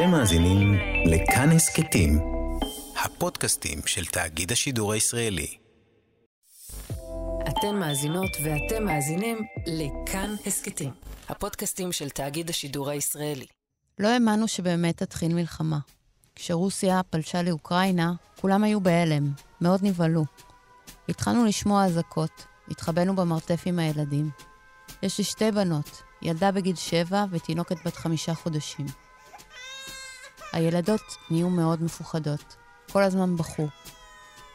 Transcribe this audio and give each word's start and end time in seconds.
אתם 0.00 0.10
מאזינים 0.10 0.74
לכאן 1.06 1.50
הסכתים, 1.50 2.18
הפודקאסטים 3.04 3.78
של 3.86 4.04
תאגיד 4.04 4.52
השידור 4.52 4.92
הישראלי. 4.92 5.56
אתן 7.48 7.76
מאזינות 7.76 8.30
ואתם 8.44 8.84
מאזינים 8.84 9.38
לכאן 9.66 10.34
הסכתים, 10.46 10.90
הפודקאסטים 11.28 11.92
של 11.92 12.10
תאגיד 12.10 12.50
השידור 12.50 12.90
הישראלי. 12.90 13.46
לא 13.98 14.08
האמנו 14.08 14.48
שבאמת 14.48 14.96
תתחיל 14.96 15.34
מלחמה. 15.34 15.78
כשרוסיה 16.34 17.00
פלשה 17.10 17.42
לאוקראינה, 17.42 18.12
כולם 18.40 18.64
היו 18.64 18.80
בהלם, 18.80 19.32
מאוד 19.60 19.80
נבהלו. 19.82 20.24
התחלנו 21.08 21.44
לשמוע 21.44 21.84
אזעקות, 21.84 22.46
התחבאנו 22.68 23.16
במרתף 23.16 23.62
עם 23.66 23.78
הילדים. 23.78 24.30
יש 25.02 25.18
לי 25.18 25.24
שתי 25.24 25.50
בנות, 25.50 26.02
ילדה 26.22 26.52
בגיל 26.52 26.76
שבע 26.76 27.24
ותינוקת 27.30 27.76
בת 27.86 27.96
חמישה 27.96 28.34
חודשים. 28.34 28.86
הילדות 30.52 31.16
נהיו 31.30 31.50
מאוד 31.50 31.82
מפוחדות, 31.82 32.56
כל 32.92 33.02
הזמן 33.02 33.36
בכו. 33.36 33.68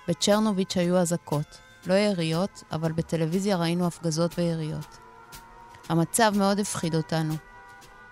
בצ'רנוביץ' 0.07 0.77
היו 0.77 0.97
אזעקות, 0.97 1.57
לא 1.87 1.93
יריות, 1.93 2.63
אבל 2.71 2.91
בטלוויזיה 2.91 3.57
ראינו 3.57 3.87
הפגזות 3.87 4.39
ויריות. 4.39 4.97
המצב 5.89 6.34
מאוד 6.37 6.59
הפחיד 6.59 6.95
אותנו. 6.95 7.34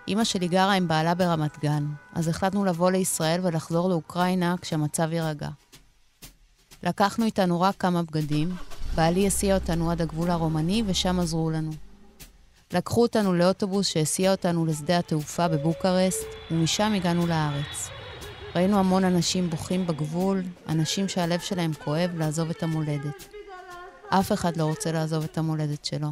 אמא 0.08 0.24
שלי 0.24 0.48
גרה 0.48 0.72
עם 0.72 0.88
בעלה 0.88 1.14
ברמת 1.14 1.58
גן, 1.58 1.86
אז 2.14 2.28
החלטנו 2.28 2.64
לבוא 2.64 2.90
לישראל 2.90 3.40
ולחזור 3.42 3.88
לאוקראינה 3.88 4.54
כשהמצב 4.60 5.12
יירגע. 5.12 5.48
לקחנו 6.82 7.24
איתנו 7.24 7.60
רק 7.60 7.74
כמה 7.78 8.02
בגדים, 8.02 8.56
בעלי 8.94 9.26
הסיע 9.26 9.54
אותנו 9.54 9.90
עד 9.90 10.02
הגבול 10.02 10.30
הרומני 10.30 10.82
ושם 10.86 11.20
עזרו 11.20 11.50
לנו. 11.50 11.70
לקחו 12.72 13.02
אותנו 13.02 13.34
לאוטובוס 13.34 13.86
שהסיע 13.86 14.30
אותנו 14.30 14.66
לשדה 14.66 14.98
התעופה 14.98 15.48
בבוקרסט, 15.48 16.26
ומשם 16.50 16.92
הגענו 16.96 17.26
לארץ. 17.26 17.88
ראינו 18.56 18.78
המון 18.78 19.04
אנשים 19.04 19.50
בוכים 19.50 19.86
בגבול, 19.86 20.42
אנשים 20.68 21.08
שהלב 21.08 21.40
שלהם 21.40 21.72
כואב 21.84 22.10
לעזוב 22.18 22.50
את 22.50 22.62
המולדת. 22.62 23.34
אף 24.08 24.32
אחד 24.32 24.56
לא 24.56 24.64
רוצה 24.64 24.92
לעזוב 24.92 25.24
את 25.24 25.38
המולדת 25.38 25.84
שלו. 25.84 26.08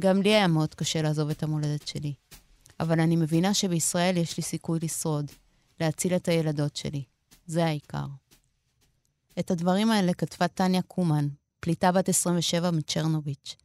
גם 0.00 0.22
לי 0.22 0.34
היה 0.34 0.46
מאוד 0.46 0.74
קשה 0.74 1.02
לעזוב 1.02 1.30
את 1.30 1.42
המולדת 1.42 1.88
שלי. 1.88 2.14
אבל 2.80 3.00
אני 3.00 3.16
מבינה 3.16 3.54
שבישראל 3.54 4.16
יש 4.16 4.36
לי 4.36 4.42
סיכוי 4.42 4.78
לשרוד, 4.82 5.30
להציל 5.80 6.16
את 6.16 6.28
הילדות 6.28 6.76
שלי. 6.76 7.04
זה 7.46 7.64
העיקר. 7.64 8.06
את 9.38 9.50
הדברים 9.50 9.90
האלה 9.90 10.14
כתבה 10.14 10.48
טניה 10.48 10.82
קומן, 10.82 11.28
פליטה 11.60 11.92
בת 11.92 12.08
27 12.08 12.70
מצ'רנוביץ'. 12.70 13.56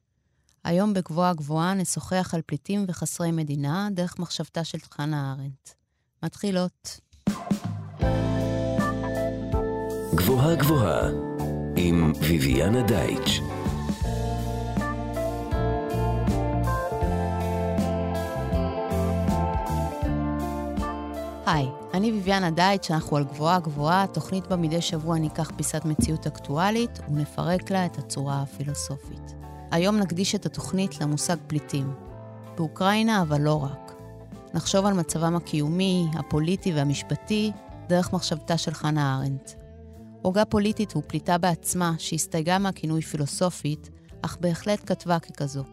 היום 0.63 0.93
בגבוהה 0.93 1.33
גבוהה 1.33 1.73
נשוחח 1.73 2.31
על 2.33 2.41
פליטים 2.45 2.85
וחסרי 2.88 3.31
מדינה 3.31 3.88
דרך 3.91 4.19
מחשבתה 4.19 4.63
של 4.63 4.77
חנה 4.91 5.35
ארנדט. 5.38 5.73
מתחילות. 6.23 6.99
גבוהה 10.15 10.55
גבוהה 10.55 11.09
עם 11.75 12.13
ויviana 12.21 12.87
דייטש. 12.87 13.39
היי, 21.45 21.67
אני 21.93 22.11
ביביאנה 22.11 22.52
דייט, 22.52 22.83
שאנחנו 22.83 23.17
על 23.17 23.23
גבוהה 23.23 23.59
גבוהה, 23.59 24.07
תוכנית 24.07 24.47
בה 24.47 24.55
מדי 24.55 24.81
שבוע 24.81 25.17
ניקח 25.17 25.52
פיסת 25.55 25.85
מציאות 25.85 26.27
אקטואלית 26.27 26.99
ונפרק 27.09 27.71
לה 27.71 27.85
את 27.85 27.97
הצורה 27.97 28.41
הפילוסופית. 28.41 29.28
היום 29.71 29.97
נקדיש 29.97 30.35
את 30.35 30.45
התוכנית 30.45 31.01
למושג 31.01 31.35
פליטים. 31.47 31.93
באוקראינה, 32.55 33.21
אבל 33.21 33.41
לא 33.41 33.63
רק. 33.63 33.93
נחשוב 34.53 34.85
על 34.85 34.93
מצבם 34.93 35.35
הקיומי, 35.35 36.07
הפוליטי 36.13 36.73
והמשפטי, 36.73 37.51
דרך 37.87 38.13
מחשבתה 38.13 38.57
של 38.57 38.73
חנה 38.73 39.17
ארנדט. 39.17 39.51
הוגה 40.21 40.45
פוליטית 40.45 40.95
ופליטה 40.95 41.37
בעצמה, 41.37 41.93
שהסתייגה 41.97 42.59
מהכינוי 42.59 43.01
פילוסופית, 43.01 43.89
אך 44.21 44.37
בהחלט 44.41 44.79
כתבה 44.85 45.19
ככזו. 45.19 45.63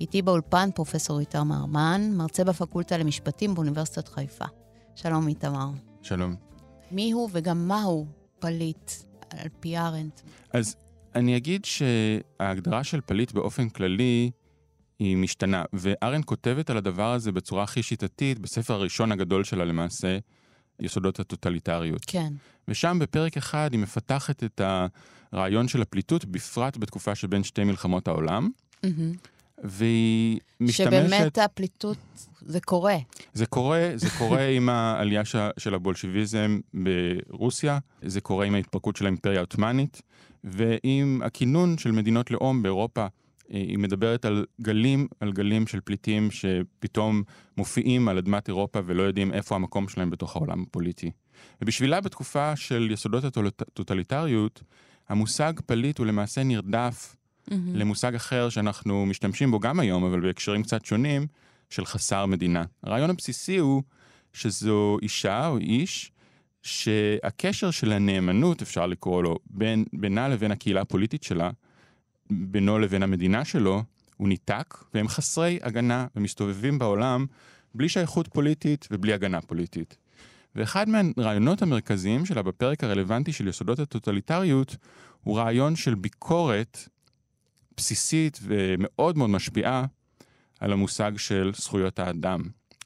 איתי 0.00 0.22
באולפן 0.22 0.70
פרופסור 0.74 1.20
איתמר 1.20 1.66
מן, 1.66 2.10
מרצה 2.12 2.44
בפקולטה 2.44 2.98
למשפטים 2.98 3.54
באוניברסיטת 3.54 4.08
חיפה. 4.08 4.44
שלום 4.94 5.28
איתמר. 5.28 5.68
שלום. 6.02 6.34
מי 6.90 7.12
הוא 7.12 7.28
וגם 7.32 7.68
מהו 7.68 8.06
פליט 8.38 8.90
על 9.30 9.48
פי 9.60 9.78
ארנדט? 9.78 10.20
אז 10.52 10.76
אני 11.14 11.36
אגיד 11.36 11.64
שההגדרה 11.64 12.84
של 12.84 13.00
פליט 13.00 13.32
באופן 13.32 13.68
כללי 13.68 14.30
היא 14.98 15.16
משתנה, 15.16 15.64
וארנדט 15.72 16.24
כותבת 16.24 16.70
על 16.70 16.76
הדבר 16.76 17.12
הזה 17.12 17.32
בצורה 17.32 17.62
הכי 17.62 17.82
שיטתית 17.82 18.38
בספר 18.38 18.74
הראשון 18.74 19.12
הגדול 19.12 19.44
שלה 19.44 19.64
למעשה, 19.64 20.18
יסודות 20.80 21.20
הטוטליטריות. 21.20 22.02
כן. 22.06 22.32
ושם 22.68 22.98
בפרק 23.00 23.36
אחד 23.36 23.68
היא 23.72 23.80
מפתחת 23.80 24.44
את 24.44 24.60
הרעיון 25.32 25.68
של 25.68 25.82
הפליטות, 25.82 26.24
בפרט 26.24 26.76
בתקופה 26.76 27.14
שבין 27.14 27.44
שתי 27.44 27.64
מלחמות 27.64 28.08
העולם. 28.08 28.50
Mm-hmm. 28.84 28.88
והיא 29.64 30.40
משתמשת... 30.60 30.90
שבאמת 30.90 31.38
הפליטות, 31.38 31.98
זה 32.40 32.60
קורה. 32.60 32.96
זה 33.34 33.46
קורה, 33.46 33.90
זה 33.94 34.08
קורה 34.18 34.46
עם 34.56 34.68
העלייה. 34.68 35.22
של 35.58 35.74
הבולשיביזם 35.74 36.60
ברוסיה, 36.74 37.78
זה 38.02 38.20
קורה 38.20 38.46
עם 38.46 38.54
ההתפרקות 38.54 38.96
של 38.96 39.04
האימפריה 39.04 39.38
העות'מאנית, 39.38 40.02
ועם 40.44 41.20
הכינון 41.24 41.78
של 41.78 41.90
מדינות 41.90 42.30
לאום 42.30 42.62
באירופה. 42.62 43.00
אה, 43.00 43.08
היא 43.58 43.78
מדברת 43.78 44.24
על 44.24 44.46
גלים 44.60 45.08
על 45.20 45.32
גלים 45.32 45.66
של 45.66 45.80
פליטים 45.80 46.30
שפתאום 46.30 47.22
מופיעים 47.56 48.08
על 48.08 48.18
אדמת 48.18 48.48
אירופה 48.48 48.80
ולא 48.86 49.02
יודעים 49.02 49.32
איפה 49.32 49.54
המקום 49.54 49.88
שלהם 49.88 50.10
בתוך 50.10 50.36
העולם 50.36 50.62
הפוליטי. 50.62 51.10
ובשבילה 51.62 52.00
בתקופה 52.00 52.56
של 52.56 52.88
יסודות 52.92 53.24
הטוטליטריות, 53.24 54.62
המושג 55.08 55.52
פליט 55.66 55.98
הוא 55.98 56.06
למעשה 56.06 56.42
נרדף 56.42 57.16
mm-hmm. 57.16 57.54
למושג 57.74 58.14
אחר 58.14 58.48
שאנחנו 58.48 59.06
משתמשים 59.06 59.50
בו 59.50 59.60
גם 59.60 59.80
היום, 59.80 60.04
אבל 60.04 60.20
בהקשרים 60.20 60.62
קצת 60.62 60.84
שונים, 60.84 61.26
של 61.70 61.84
חסר 61.84 62.26
מדינה. 62.26 62.64
הרעיון 62.82 63.10
הבסיסי 63.10 63.56
הוא 63.56 63.82
שזו 64.32 64.96
אישה 65.02 65.46
או 65.46 65.58
איש 65.58 66.12
שהקשר 66.64 67.70
של 67.70 67.92
הנאמנות, 67.92 68.62
אפשר 68.62 68.86
לקרוא 68.86 69.22
לו, 69.22 69.38
בין, 69.50 69.84
בינה 69.92 70.28
לבין 70.28 70.50
הקהילה 70.50 70.80
הפוליטית 70.80 71.22
שלה, 71.22 71.50
בינו 72.30 72.78
לבין 72.78 73.02
המדינה 73.02 73.44
שלו, 73.44 73.82
הוא 74.16 74.28
ניתק, 74.28 74.74
והם 74.94 75.08
חסרי 75.08 75.58
הגנה 75.62 76.06
ומסתובבים 76.16 76.78
בעולם 76.78 77.26
בלי 77.74 77.88
שייכות 77.88 78.28
פוליטית 78.28 78.88
ובלי 78.90 79.12
הגנה 79.12 79.40
פוליטית. 79.40 79.96
ואחד 80.54 80.86
מהרעיונות 80.88 81.62
המרכזיים 81.62 82.26
שלה 82.26 82.42
בפרק 82.42 82.84
הרלוונטי 82.84 83.32
של 83.32 83.48
יסודות 83.48 83.78
הטוטליטריות 83.78 84.76
הוא 85.20 85.38
רעיון 85.38 85.76
של 85.76 85.94
ביקורת 85.94 86.88
בסיסית 87.76 88.38
ומאוד 88.42 89.18
מאוד 89.18 89.30
משפיעה 89.30 89.84
על 90.60 90.72
המושג 90.72 91.12
של 91.16 91.52
זכויות 91.56 91.98
האדם. 91.98 92.42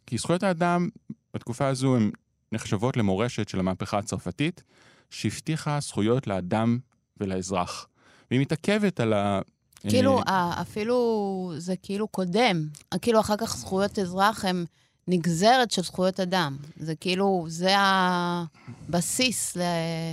כי 0.07 0.19
זכויות 0.19 0.43
האדם 0.43 0.89
בתקופה 1.35 1.67
הזו 1.67 1.97
הן 1.97 2.11
נחשבות 2.53 2.97
למורשת 2.97 3.49
של 3.49 3.61
המהפכה 3.61 3.99
הצרפתית, 3.99 4.63
שהבטיחה 5.11 5.79
זכויות 5.81 6.27
לאדם 6.27 6.79
ולאזרח. 7.17 7.87
והיא 8.31 8.41
מתעכבת 8.41 9.01
על 9.01 9.13
ה... 9.13 9.41
כאילו, 9.89 10.21
אה, 10.29 10.61
אפילו 10.61 11.53
זה 11.57 11.75
כאילו 11.83 12.09
קודם. 12.09 12.67
כאילו, 13.03 13.21
אחר 13.21 13.37
כך 13.37 13.57
זכויות 13.57 13.99
אזרח 13.99 14.45
הן 14.45 14.65
נגזרת 15.09 15.71
של 15.71 15.83
זכויות 15.83 16.21
אדם. 16.21 16.57
זה 16.77 16.95
כאילו, 16.95 17.45
זה 17.49 17.75
הבסיס 17.79 19.57
ל... 19.57 19.61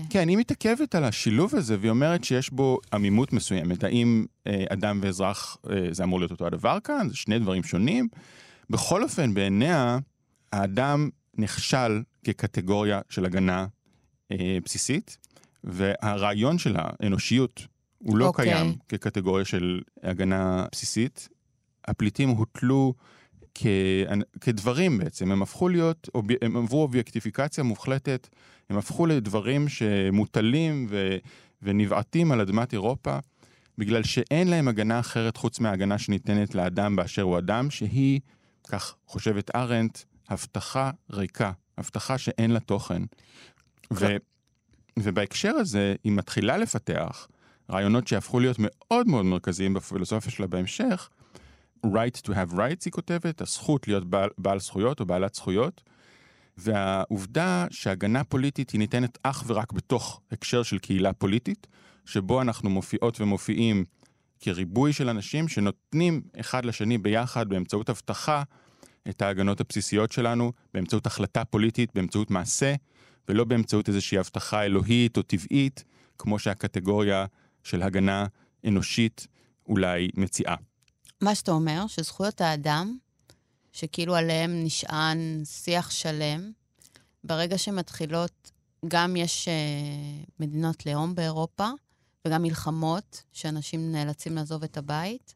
כן, 0.09 0.27
היא 0.27 0.37
מתעכבת 0.37 0.95
על 0.95 1.03
השילוב 1.03 1.55
הזה, 1.55 1.77
והיא 1.79 1.89
אומרת 1.89 2.23
שיש 2.23 2.49
בו 2.49 2.79
עמימות 2.93 3.33
מסוימת. 3.33 3.83
האם 3.83 4.25
אה, 4.47 4.63
אדם 4.69 4.99
ואזרח 5.03 5.57
אה, 5.69 5.75
זה 5.91 6.03
אמור 6.03 6.19
להיות 6.19 6.31
אותו 6.31 6.47
הדבר 6.47 6.77
כאן? 6.83 7.09
זה 7.09 7.15
שני 7.15 7.39
דברים 7.39 7.63
שונים. 7.63 8.07
בכל 8.69 9.03
אופן, 9.03 9.33
בעיניה, 9.33 9.97
האדם 10.53 11.09
נכשל 11.37 12.01
כקטגוריה 12.25 13.01
של 13.09 13.25
הגנה 13.25 13.67
אה, 14.31 14.57
בסיסית, 14.65 15.17
והרעיון 15.63 16.57
של 16.57 16.75
האנושיות 16.77 17.67
הוא 17.97 18.17
לא 18.17 18.25
okay. 18.25 18.27
אוקיי. 18.27 18.45
קיים 18.45 18.75
כקטגוריה 18.89 19.45
של 19.45 19.81
הגנה 20.03 20.65
בסיסית. 20.71 21.29
הפליטים 21.87 22.29
הוטלו 22.29 22.93
כ... 23.55 23.65
כדברים 24.41 24.97
בעצם, 24.97 25.31
הם 25.31 25.41
הפכו 25.41 25.69
להיות, 25.69 26.09
הם 26.41 26.57
עברו 26.57 26.81
אובייקטיפיקציה 26.81 27.63
מוחלטת, 27.63 28.27
הם 28.69 28.77
הפכו 28.77 29.05
לדברים 29.05 29.69
שמוטלים 29.69 30.87
ו... 30.89 31.17
ונבעטים 31.61 32.31
על 32.31 32.41
אדמת 32.41 32.73
אירופה, 32.73 33.17
בגלל 33.77 34.03
שאין 34.03 34.47
להם 34.47 34.67
הגנה 34.67 34.99
אחרת 34.99 35.37
חוץ 35.37 35.59
מההגנה 35.59 35.97
שניתנת 35.97 36.55
לאדם 36.55 36.95
באשר 36.95 37.21
הוא 37.21 37.37
אדם, 37.37 37.69
שהיא, 37.69 38.19
כך 38.67 38.95
חושבת 39.07 39.55
ארנט, 39.55 39.99
הבטחה 40.29 40.91
ריקה, 41.11 41.51
הבטחה 41.77 42.17
שאין 42.17 42.51
לה 42.51 42.59
תוכן. 42.59 43.01
ו... 43.93 44.05
ובהקשר 44.99 45.55
הזה, 45.55 45.95
היא 46.03 46.11
מתחילה 46.11 46.57
לפתח 46.57 47.27
רעיונות 47.69 48.07
שהפכו 48.07 48.39
להיות 48.39 48.57
מאוד 48.59 49.07
מאוד 49.07 49.25
מרכזיים 49.25 49.73
בפילוסופיה 49.73 50.31
שלה 50.31 50.47
בהמשך, 50.47 51.09
right 51.85 52.21
to 52.25 52.29
have 52.29 52.53
rights, 52.53 52.81
היא 52.85 52.91
כותבת, 52.91 53.41
הזכות 53.41 53.87
להיות 53.87 54.05
בעל, 54.05 54.29
בעל 54.37 54.59
זכויות 54.59 54.99
או 54.99 55.05
בעלת 55.05 55.35
זכויות, 55.35 55.81
והעובדה 56.57 57.67
שהגנה 57.71 58.23
פוליטית 58.23 58.69
היא 58.69 58.79
ניתנת 58.79 59.17
אך 59.23 59.43
ורק 59.47 59.73
בתוך 59.73 60.21
הקשר 60.31 60.63
של 60.63 60.79
קהילה 60.79 61.13
פוליטית, 61.13 61.67
שבו 62.05 62.41
אנחנו 62.41 62.69
מופיעות 62.69 63.21
ומופיעים 63.21 63.85
כריבוי 64.39 64.93
של 64.93 65.09
אנשים 65.09 65.47
שנותנים 65.47 66.21
אחד 66.39 66.65
לשני 66.65 66.97
ביחד 66.97 67.49
באמצעות 67.49 67.89
הבטחה 67.89 68.43
את 69.09 69.21
ההגנות 69.21 69.61
הבסיסיות 69.61 70.11
שלנו, 70.11 70.51
באמצעות 70.73 71.05
החלטה 71.05 71.45
פוליטית, 71.45 71.89
באמצעות 71.95 72.31
מעשה, 72.31 72.75
ולא 73.29 73.43
באמצעות 73.43 73.89
איזושהי 73.89 74.17
הבטחה 74.17 74.63
אלוהית 74.63 75.17
או 75.17 75.21
טבעית, 75.21 75.83
כמו 76.17 76.39
שהקטגוריה 76.39 77.25
של 77.63 77.81
הגנה 77.81 78.25
אנושית 78.67 79.27
אולי 79.67 80.09
מציעה. 80.13 80.55
מה 81.21 81.35
שאתה 81.35 81.51
אומר, 81.51 81.87
שזכויות 81.87 82.41
האדם, 82.41 82.97
שכאילו 83.71 84.15
עליהם 84.15 84.63
נשען 84.63 85.41
שיח 85.45 85.91
שלם, 85.91 86.51
ברגע 87.23 87.57
שמתחילות, 87.57 88.51
גם 88.87 89.15
יש 89.15 89.47
uh, 89.47 90.31
מדינות 90.39 90.85
לאום 90.85 91.15
באירופה, 91.15 91.67
וגם 92.27 92.41
מלחמות, 92.41 93.23
שאנשים 93.33 93.91
נאלצים 93.91 94.35
לעזוב 94.35 94.63
את 94.63 94.77
הבית, 94.77 95.35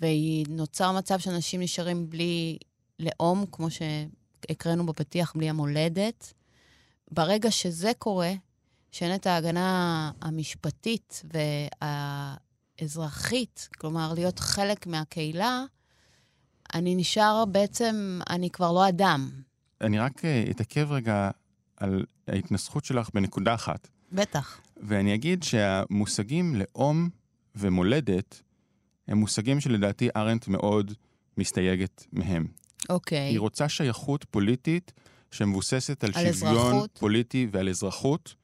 ונוצר 0.00 0.92
מצב 0.92 1.18
שאנשים 1.18 1.60
נשארים 1.60 2.10
בלי 2.10 2.58
לאום, 2.98 3.44
כמו 3.52 3.68
שהקראנו 3.70 4.86
בפתיח, 4.86 5.32
בלי 5.36 5.50
המולדת. 5.50 6.32
ברגע 7.10 7.50
שזה 7.50 7.92
קורה, 7.98 8.32
שאין 8.92 9.14
את 9.14 9.26
ההגנה 9.26 10.10
המשפטית 10.22 11.22
והאזרחית, 12.80 13.68
כלומר, 13.78 14.12
להיות 14.14 14.38
חלק 14.38 14.86
מהקהילה, 14.86 15.64
אני 16.74 16.94
נשאר 16.94 17.44
בעצם, 17.44 18.20
אני 18.30 18.50
כבר 18.50 18.72
לא 18.72 18.88
אדם. 18.88 19.30
אני 19.80 19.98
רק 19.98 20.24
אה, 20.24 20.44
אתעכב 20.50 20.92
רגע 20.92 21.30
על 21.76 22.04
ההתנסחות 22.28 22.84
שלך 22.84 23.10
בנקודה 23.14 23.54
אחת. 23.54 23.88
בטח. 24.12 24.60
ואני 24.76 25.14
אגיד 25.14 25.42
שהמושגים 25.42 26.54
לאום 26.56 27.08
ומולדת 27.54 28.42
הם 29.10 29.18
מושגים 29.18 29.60
שלדעתי 29.60 30.08
ארנט 30.16 30.48
מאוד 30.48 30.92
מסתייגת 31.38 32.06
מהם. 32.12 32.46
אוקיי. 32.88 33.18
היא 33.18 33.40
רוצה 33.40 33.68
שייכות 33.68 34.24
פוליטית 34.24 34.92
שמבוססת 35.30 36.04
על, 36.04 36.10
על 36.14 36.32
שוויון 36.32 36.56
אזרחות. 36.56 36.98
פוליטי 36.98 37.46
ועל 37.52 37.68
אזרחות, 37.68 38.34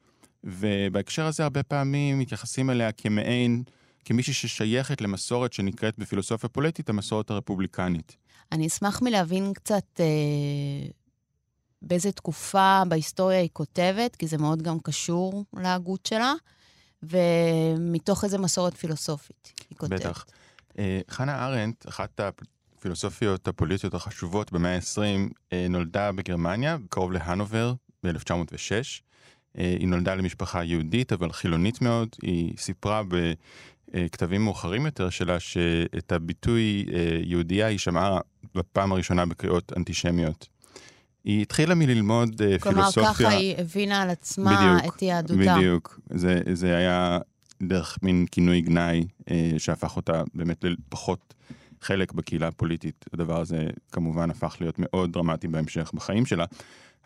ובהקשר 0.43 1.25
הזה 1.25 1.43
הרבה 1.43 1.63
פעמים 1.63 2.19
מתייחסים 2.19 2.69
אליה 2.69 2.91
כמעין, 2.91 3.63
כמישהי 4.05 4.33
ששייכת 4.33 5.01
למסורת 5.01 5.53
שנקראת 5.53 5.99
בפילוסופיה 5.99 6.49
פוליטית 6.49 6.89
המסורת 6.89 7.29
הרפובליקנית. 7.29 8.17
אני 8.51 8.67
אשמח 8.67 9.01
מלהבין 9.01 9.53
קצת 9.53 9.85
אה, 9.99 10.05
באיזה 11.81 12.11
תקופה 12.11 12.83
בהיסטוריה 12.87 13.39
היא 13.39 13.49
כותבת, 13.53 14.15
כי 14.15 14.27
זה 14.27 14.37
מאוד 14.37 14.61
גם 14.61 14.79
קשור 14.79 15.45
להגות 15.53 16.05
שלה, 16.05 16.33
ומתוך 17.03 18.23
איזה 18.23 18.37
מסורת 18.37 18.73
פילוסופית 18.73 19.53
היא 19.69 19.77
כותבת. 19.77 19.99
בטח. 19.99 20.25
אה, 20.79 20.99
חנה 21.09 21.45
ארנדט, 21.45 21.89
אחת 21.89 22.19
הפילוסופיות 22.77 23.47
הפוליטיות 23.47 23.93
החשובות 23.93 24.51
במאה 24.51 24.75
ה-20, 24.75 25.31
אה, 25.53 25.65
נולדה 25.69 26.11
בגרמניה, 26.11 26.77
קרוב 26.89 27.11
להנובר, 27.11 27.73
ב-1906. 28.03 28.71
אה, 29.57 29.75
היא 29.79 29.87
נולדה 29.87 30.15
למשפחה 30.15 30.63
יהודית, 30.63 31.13
אבל 31.13 31.31
חילונית 31.31 31.81
מאוד. 31.81 32.09
היא 32.21 32.53
סיפרה 32.57 33.01
בכתבים 33.93 34.43
מאוחרים 34.43 34.85
יותר 34.85 35.09
שלה 35.09 35.39
שאת 35.39 36.11
הביטוי 36.11 36.85
יהודייה 37.23 37.67
היא 37.67 37.77
שמעה 37.77 38.19
בפעם 38.55 38.91
הראשונה 38.91 39.25
בקריאות 39.25 39.73
אנטישמיות. 39.77 40.47
היא 41.23 41.41
התחילה 41.41 41.75
מללמוד 41.75 42.41
כלומר, 42.59 42.91
פילוסופיה... 42.91 43.13
ככה 43.13 43.29
היא 43.29 43.55
הבינה 43.57 44.01
על 44.01 44.09
עצמה 44.09 44.77
בדיוק, 44.79 44.95
את 44.95 45.01
יהדותה. 45.01 45.55
בדיוק. 45.55 45.99
זה, 46.09 46.41
זה 46.53 46.75
היה 46.75 47.19
דרך 47.63 47.97
מין 48.01 48.25
כינוי 48.31 48.61
גנאי 48.61 49.07
אה, 49.31 49.51
שהפך 49.57 49.95
אותה 49.95 50.23
באמת 50.33 50.63
לפחות 50.63 51.33
חלק 51.81 52.13
בקהילה 52.13 52.47
הפוליטית. 52.47 53.05
הדבר 53.13 53.39
הזה 53.39 53.67
כמובן 53.91 54.29
הפך 54.29 54.57
להיות 54.59 54.75
מאוד 54.79 55.13
דרמטי 55.13 55.47
בהמשך 55.47 55.91
בחיים 55.93 56.25
שלה. 56.25 56.45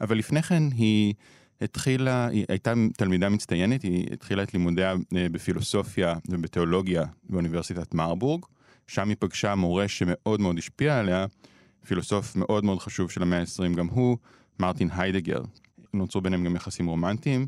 אבל 0.02 0.18
לפני 0.18 0.42
כן 0.42 0.64
היא 0.72 1.14
התחילה, 1.62 2.28
היא 2.28 2.46
הייתה 2.50 2.74
תלמידה 2.98 3.30
מצטיינת, 3.30 3.82
היא 3.82 4.14
התחילה 4.14 4.44
את 4.44 4.54
לימודיה 4.54 4.96
אה, 5.16 5.28
בפילוסופיה 5.32 6.16
ובתיאולוגיה 6.30 7.06
באוניברסיטת 7.30 7.94
מרבורג. 7.94 8.46
שם 8.88 9.10
היא 9.10 9.18
פגשה 9.20 9.56
מורה 9.56 9.88
שמאוד 9.88 10.42
מאוד 10.42 10.58
השפיע 10.58 11.00
עליה, 11.00 11.26
פילוסוף 11.88 12.36
מאוד 12.36 12.66
מאוד 12.66 12.80
חשוב 12.80 13.12
של 13.12 13.22
המאה 13.22 13.40
ה-20 13.40 13.76
גם 13.78 13.88
הוא, 13.88 14.18
מרטין 14.60 14.90
היידגר. 14.94 15.42
נוצרו 15.94 16.22
ביניהם 16.22 16.44
גם 16.44 16.56
יחסים 16.56 16.88
רומנטיים. 16.88 17.48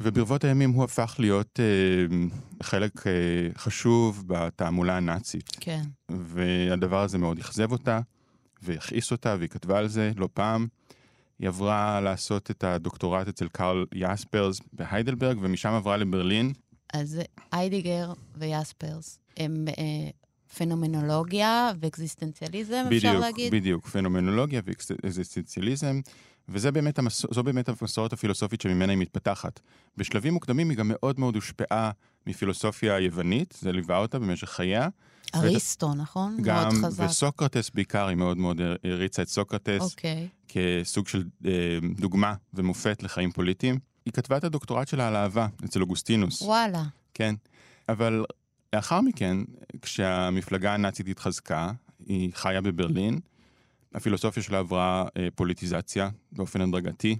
וברבות 0.00 0.44
הימים 0.44 0.70
הוא 0.70 0.84
הפך 0.84 1.16
להיות 1.18 1.60
אה, 1.60 2.26
חלק 2.62 3.06
אה, 3.06 3.12
חשוב 3.56 4.24
בתעמולה 4.26 4.96
הנאצית. 4.96 5.56
כן. 5.60 5.82
והדבר 6.08 7.02
הזה 7.02 7.18
מאוד 7.18 7.38
אכזב 7.38 7.72
אותה, 7.72 8.00
והכעיס 8.62 9.12
אותה, 9.12 9.36
והיא 9.38 9.48
כתבה 9.48 9.78
על 9.78 9.88
זה 9.88 10.12
לא 10.16 10.28
פעם. 10.34 10.66
היא 11.38 11.48
עברה 11.48 12.00
לעשות 12.00 12.50
את 12.50 12.64
הדוקטורט 12.64 13.28
אצל 13.28 13.48
קרל 13.48 13.86
יספרס 13.94 14.60
בהיידלברג, 14.72 15.38
ומשם 15.40 15.68
עברה 15.68 15.96
לברלין. 15.96 16.52
אז 16.94 17.20
היידיגר 17.52 18.12
ויספרס 18.36 19.18
הם 19.36 19.64
אה, 19.68 20.10
פנומנולוגיה 20.56 21.72
ואקזיסטנציאליזם, 21.80 22.84
אפשר 22.96 23.08
בדיוק, 23.08 23.24
להגיד? 23.24 23.54
בדיוק, 23.54 23.88
פנומנולוגיה 23.88 24.60
ואקזיסטנציאליזם, 24.64 26.00
וזו 26.48 26.72
באמת, 26.72 26.98
המס... 26.98 27.24
באמת 27.24 27.68
המסורת 27.68 28.12
הפילוסופית 28.12 28.60
שממנה 28.60 28.92
היא 28.92 28.98
מתפתחת. 28.98 29.60
בשלבים 29.96 30.34
מוקדמים 30.34 30.70
היא 30.70 30.78
גם 30.78 30.88
מאוד 30.94 31.20
מאוד 31.20 31.34
הושפעה 31.34 31.90
מפילוסופיה 32.26 32.94
היוונית, 32.94 33.58
זה 33.60 33.72
ליווה 33.72 33.98
אותה 33.98 34.18
במשך 34.18 34.48
חייה. 34.48 34.88
אריסטו, 35.34 35.94
נכון? 35.94 36.36
גם, 36.42 36.68
מאוד 36.80 36.92
חזק. 36.92 37.04
וסוקרטס 37.04 37.70
בעיקר, 37.74 38.06
היא 38.06 38.16
מאוד 38.16 38.36
מאוד 38.36 38.60
הריצה 38.84 39.22
את 39.22 39.28
סוקרטס 39.28 39.80
אוקיי. 39.80 40.28
כסוג 40.48 41.08
של 41.08 41.24
אה, 41.46 41.50
דוגמה 41.96 42.34
ומופת 42.54 43.02
לחיים 43.02 43.32
פוליטיים. 43.32 43.78
היא 44.04 44.12
כתבה 44.12 44.36
את 44.36 44.44
הדוקטורט 44.44 44.88
שלה 44.88 45.08
על 45.08 45.16
אהבה 45.16 45.46
אצל 45.64 45.80
אוגוסטינוס. 45.80 46.42
וואלה. 46.42 46.82
כן. 47.14 47.34
אבל 47.88 48.24
לאחר 48.72 49.00
מכן, 49.00 49.36
כשהמפלגה 49.82 50.74
הנאצית 50.74 51.08
התחזקה, 51.08 51.72
היא 52.06 52.30
חיה 52.34 52.60
בברלין, 52.60 53.20
הפילוסופיה 53.94 54.42
שלה 54.42 54.58
עברה 54.58 55.06
אה, 55.16 55.28
פוליטיזציה 55.34 56.10
באופן 56.32 56.60
הדרגתי. 56.60 57.18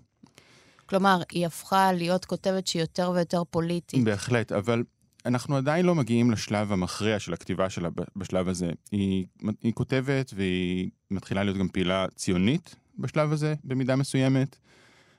כלומר, 0.87 1.23
היא 1.30 1.46
הפכה 1.46 1.92
להיות 1.92 2.25
כותבת 2.25 2.66
שהיא 2.66 2.82
יותר 2.82 3.11
ויותר 3.14 3.42
פוליטית. 3.50 4.04
בהחלט, 4.04 4.52
אבל 4.52 4.82
אנחנו 5.26 5.56
עדיין 5.56 5.87
לא 5.87 5.94
מגיעים 5.94 6.30
לשלב 6.30 6.73
המכריע 6.73 7.18
של 7.18 7.32
הכתיבה 7.32 7.70
שלה 7.70 7.88
בשלב 8.16 8.49
הזה. 8.49 8.70
היא, 8.90 9.26
היא 9.62 9.73
כותבת 9.73 10.32
והיא 10.37 10.90
מתחילה 11.11 11.44
להיות 11.44 11.56
גם 11.56 11.68
פעילה 11.68 12.06
ציונית 12.14 12.76
בשלב 12.99 13.32
הזה, 13.32 13.54
במידה 13.64 13.96
מסוימת, 13.96 14.56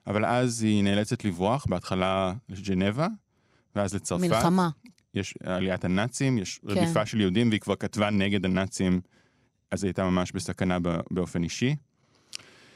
אבל 0.08 0.26
אז 0.26 0.64
היא 0.64 0.84
נאלצת 0.84 1.26
לברוח, 1.26 1.66
בהתחלה 1.70 2.34
לג'נבה, 2.50 3.08
ואז 3.76 3.96
לצרפת. 3.96 4.24
מלחמה. 4.24 4.70
יש 5.14 5.34
עליית 5.44 5.86
הנאצים, 5.86 6.38
יש 6.38 6.60
כן. 6.60 6.68
רדיפה 6.68 7.06
של 7.06 7.22
יהודים, 7.22 7.50
והיא 7.50 7.60
כבר 7.60 7.76
כתבה 7.76 8.10
נגד 8.10 8.46
הנאצים, 8.46 9.02
אז 9.72 9.84
היא 9.84 9.90
הייתה 9.90 10.04
ממש 10.04 10.32
בסכנה 10.32 10.78
באופן 11.12 11.44
אישי. 11.44 11.76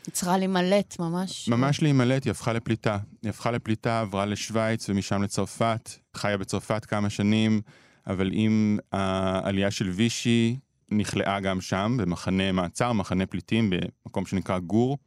היא 0.05 0.13
צריכה 0.13 0.37
להימלט 0.37 0.99
ממש. 0.99 1.49
ממש 1.49 1.81
להימלט, 1.81 2.23
היא 2.23 2.31
הפכה 2.31 2.53
לפליטה. 2.53 2.97
היא 3.21 3.29
הפכה 3.29 3.51
לפליטה, 3.51 3.99
עברה 3.99 4.25
לשוויץ 4.25 4.89
ומשם 4.89 5.23
לצרפת, 5.23 5.89
חיה 6.15 6.37
בצרפת 6.37 6.85
כמה 6.85 7.09
שנים, 7.09 7.61
אבל 8.07 8.29
עם 8.33 8.79
העלייה 8.91 9.71
של 9.71 9.89
וישי, 9.89 10.57
נכלאה 10.91 11.39
גם 11.39 11.61
שם, 11.61 11.97
במחנה 11.99 12.51
מעצר, 12.51 12.93
מחנה 12.93 13.25
פליטים, 13.25 13.69
במקום 14.05 14.25
שנקרא 14.25 14.59
גור. 14.59 14.97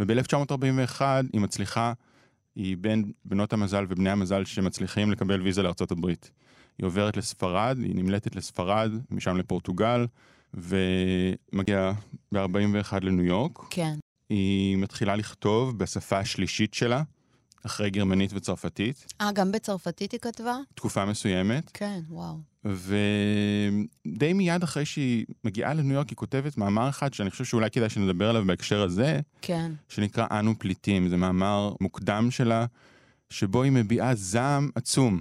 וב-1941 0.00 1.00
היא 1.32 1.40
מצליחה, 1.40 1.92
היא 2.56 2.76
בין 2.80 3.12
בנות 3.24 3.52
המזל 3.52 3.86
ובני 3.88 4.10
המזל 4.10 4.44
שמצליחים 4.44 5.12
לקבל 5.12 5.42
ויזה 5.42 5.62
לארצות 5.62 5.90
הברית. 5.90 6.30
היא 6.78 6.86
עוברת 6.86 7.16
לספרד, 7.16 7.78
היא 7.82 7.96
נמלטת 7.96 8.36
לספרד, 8.36 8.90
משם 9.10 9.36
לפורטוגל, 9.36 10.06
ומגיעה 10.54 11.92
ב-41 12.32 12.96
לניו 13.02 13.24
יורק. 13.24 13.58
כן. 13.70 13.94
היא 14.28 14.76
מתחילה 14.76 15.16
לכתוב 15.16 15.78
בשפה 15.78 16.18
השלישית 16.18 16.74
שלה, 16.74 17.02
אחרי 17.66 17.90
גרמנית 17.90 18.30
וצרפתית, 18.34 19.12
אה, 19.20 19.32
גם 19.32 19.52
בצרפתית 19.52 20.12
היא 20.12 20.20
כתבה? 20.20 20.56
תקופה 20.74 21.04
מסוימת, 21.04 21.70
כן, 21.74 22.00
וואו. 22.08 22.36
ודי 22.64 24.32
מיד 24.32 24.62
אחרי 24.62 24.84
שהיא 24.84 25.26
מגיעה 25.44 25.74
לניו 25.74 25.94
יורק 25.94 26.08
היא 26.08 26.16
כותבת 26.16 26.56
מאמר 26.58 26.88
אחד 26.88 27.14
שאני 27.14 27.30
חושב 27.30 27.44
שאולי 27.44 27.70
כדאי 27.70 27.88
שנדבר 27.88 28.30
עליו 28.30 28.44
בהקשר 28.46 28.82
הזה, 28.82 29.20
כן. 29.42 29.72
שנקרא 29.88 30.26
אנו 30.30 30.58
פליטים. 30.58 31.08
זה 31.08 31.16
מאמר 31.16 31.74
מוקדם 31.80 32.30
שלה, 32.30 32.66
שבו 33.30 33.62
היא 33.62 33.72
מביעה 33.72 34.14
זעם 34.14 34.70
עצום 34.74 35.20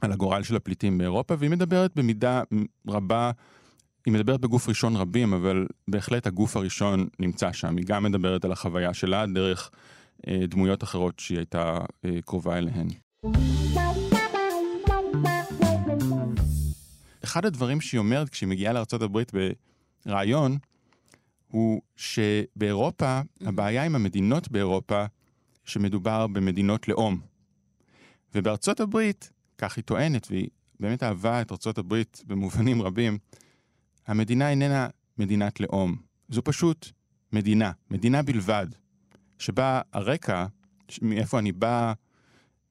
על 0.00 0.12
הגורל 0.12 0.42
של 0.42 0.56
הפליטים 0.56 0.98
באירופה, 0.98 1.34
והיא 1.38 1.50
מדברת 1.50 1.90
במידה 1.96 2.42
רבה 2.88 3.30
היא 4.06 4.14
מדברת 4.14 4.40
בגוף 4.40 4.68
ראשון 4.68 4.96
רבים, 4.96 5.32
אבל 5.34 5.66
בהחלט 5.88 6.26
הגוף 6.26 6.56
הראשון 6.56 7.08
נמצא 7.18 7.52
שם. 7.52 7.76
היא 7.76 7.84
גם 7.86 8.04
מדברת 8.04 8.44
על 8.44 8.52
החוויה 8.52 8.94
שלה 8.94 9.26
דרך 9.26 9.70
אה, 10.28 10.46
דמויות 10.48 10.82
אחרות 10.82 11.18
שהיא 11.18 11.38
הייתה 11.38 11.78
אה, 12.04 12.10
קרובה 12.24 12.58
אליהן. 12.58 12.88
אחד 17.24 17.44
הדברים 17.44 17.80
שהיא 17.80 17.98
אומרת 17.98 18.28
כשהיא 18.28 18.48
מגיעה 18.48 18.72
לארה"ב 18.72 19.18
ברעיון, 20.06 20.58
הוא 21.48 21.80
שבאירופה, 21.96 23.20
הבעיה 23.40 23.84
עם 23.84 23.94
המדינות 23.94 24.50
באירופה, 24.50 25.04
שמדובר 25.64 26.26
במדינות 26.26 26.88
לאום. 26.88 27.20
ובארצות 28.34 28.80
הברית, 28.80 29.30
כך 29.58 29.76
היא 29.76 29.84
טוענת, 29.84 30.26
והיא 30.30 30.48
באמת 30.80 31.02
אהבה 31.02 31.40
את 31.40 31.52
ארצות 31.52 31.78
הברית 31.78 32.22
במובנים 32.26 32.82
רבים, 32.82 33.18
המדינה 34.06 34.50
איננה 34.50 34.88
מדינת 35.18 35.60
לאום, 35.60 35.96
זו 36.28 36.42
פשוט 36.42 36.88
מדינה, 37.32 37.72
מדינה 37.90 38.22
בלבד, 38.22 38.66
שבה 39.38 39.80
הרקע, 39.92 40.46
מאיפה 41.02 41.38
אני 41.38 41.52
בא, 41.52 41.92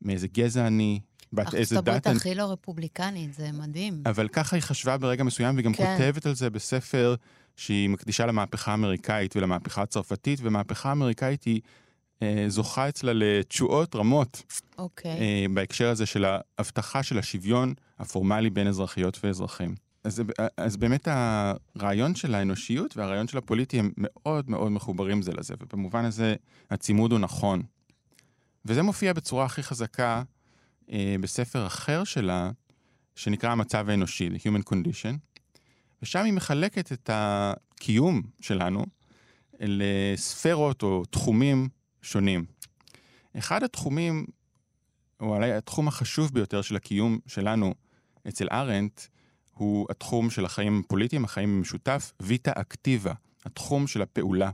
מאיזה 0.01 0.27
גזע 0.27 0.67
אני, 0.67 0.99
בת 1.33 1.53
איזה 1.53 1.75
דת... 1.75 1.87
ארצות 1.87 2.05
הברית 2.07 2.07
הכי 2.07 2.35
לא 2.35 2.51
רפובליקנית, 2.51 3.33
זה 3.33 3.51
מדהים. 3.51 4.03
אבל 4.05 4.27
ככה 4.27 4.55
היא 4.55 4.63
חשבה 4.63 4.97
ברגע 4.97 5.23
מסוים, 5.23 5.55
והיא 5.55 5.65
גם 5.65 5.73
כן. 5.73 5.97
כותבת 5.97 6.25
על 6.25 6.35
זה 6.35 6.49
בספר 6.49 7.15
שהיא 7.55 7.89
מקדישה 7.89 8.25
למהפכה 8.25 8.71
האמריקאית 8.71 9.35
ולמהפכה 9.35 9.81
הצרפתית, 9.81 10.39
ומהפכה 10.43 10.89
האמריקאית 10.89 11.43
היא 11.43 11.61
זוכה 12.47 12.89
אצלה 12.89 13.11
לתשואות 13.15 13.95
רמות. 13.95 14.43
אוקיי. 14.77 15.11
אה, 15.11 15.45
בהקשר 15.53 15.89
הזה 15.89 16.05
של 16.05 16.25
ההבטחה 16.25 17.03
של 17.03 17.19
השוויון 17.19 17.73
הפורמלי 17.99 18.49
בין 18.49 18.67
אזרחיות 18.67 19.19
ואזרחים. 19.23 19.75
אז, 20.03 20.23
אז 20.57 20.77
באמת 20.77 21.07
הרעיון 21.11 22.15
של 22.15 22.35
האנושיות 22.35 22.97
והרעיון 22.97 23.27
של 23.27 23.37
הפוליטי 23.37 23.79
הם 23.79 23.91
מאוד 23.97 24.49
מאוד 24.49 24.71
מחוברים 24.71 25.21
זה 25.21 25.31
לזה, 25.33 25.53
ובמובן 25.61 26.05
הזה 26.05 26.35
הצימוד 26.71 27.11
הוא 27.11 27.19
נכון. 27.19 27.61
וזה 28.65 28.81
מופיע 28.81 29.13
בצורה 29.13 29.45
הכי 29.45 29.63
חזקה 29.63 30.23
אה, 30.91 31.15
בספר 31.21 31.67
אחר 31.67 32.03
שלה, 32.03 32.51
שנקרא 33.15 33.51
המצב 33.51 33.89
האנושי, 33.89 34.29
The 34.29 34.39
Human 34.39 34.69
Condition, 34.69 35.17
ושם 36.01 36.23
היא 36.23 36.33
מחלקת 36.33 36.91
את 36.91 37.09
הקיום 37.13 38.21
שלנו 38.41 38.85
לספרות 39.59 40.83
או 40.83 41.05
תחומים 41.05 41.69
שונים. 42.01 42.45
אחד 43.37 43.63
התחומים, 43.63 44.25
או 45.19 45.35
אולי 45.35 45.53
התחום 45.53 45.87
החשוב 45.87 46.33
ביותר 46.33 46.61
של 46.61 46.75
הקיום 46.75 47.19
שלנו 47.27 47.73
אצל 48.27 48.47
ארנט, 48.51 49.01
הוא 49.53 49.87
התחום 49.89 50.29
של 50.29 50.45
החיים 50.45 50.81
הפוליטיים, 50.85 51.25
החיים 51.25 51.57
במשותף, 51.57 52.13
ויטה 52.19 52.51
אקטיבה, 52.55 53.13
התחום 53.45 53.87
של 53.87 54.01
הפעולה, 54.01 54.51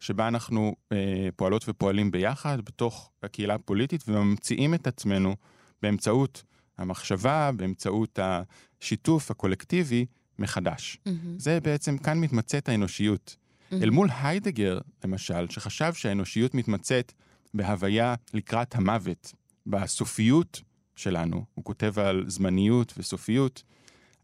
שבה 0.00 0.28
אנחנו 0.28 0.76
אה, 0.92 1.28
פועלות 1.36 1.64
ופועלים 1.68 2.10
ביחד 2.10 2.60
בתוך 2.60 3.10
הקהילה 3.22 3.54
הפוליטית 3.54 4.04
וממציאים 4.08 4.74
את 4.74 4.86
עצמנו 4.86 5.36
באמצעות 5.82 6.42
המחשבה, 6.78 7.50
באמצעות 7.56 8.18
השיתוף 8.22 9.30
הקולקטיבי 9.30 10.06
מחדש. 10.38 10.98
Mm-hmm. 10.98 11.10
זה 11.38 11.60
בעצם, 11.60 11.98
כאן 11.98 12.18
מתמצה 12.20 12.68
האנושיות. 12.68 13.36
Mm-hmm. 13.72 13.82
אל 13.82 13.90
מול 13.90 14.08
היידגר, 14.20 14.78
למשל, 15.04 15.46
שחשב 15.50 15.92
שהאנושיות 15.94 16.54
מתמצה 16.54 17.12
בהוויה 17.54 18.14
לקראת 18.34 18.74
המוות, 18.74 19.32
בסופיות 19.66 20.60
שלנו, 20.96 21.44
הוא 21.54 21.64
כותב 21.64 21.98
על 21.98 22.24
זמניות 22.26 22.94
וסופיות. 22.96 23.62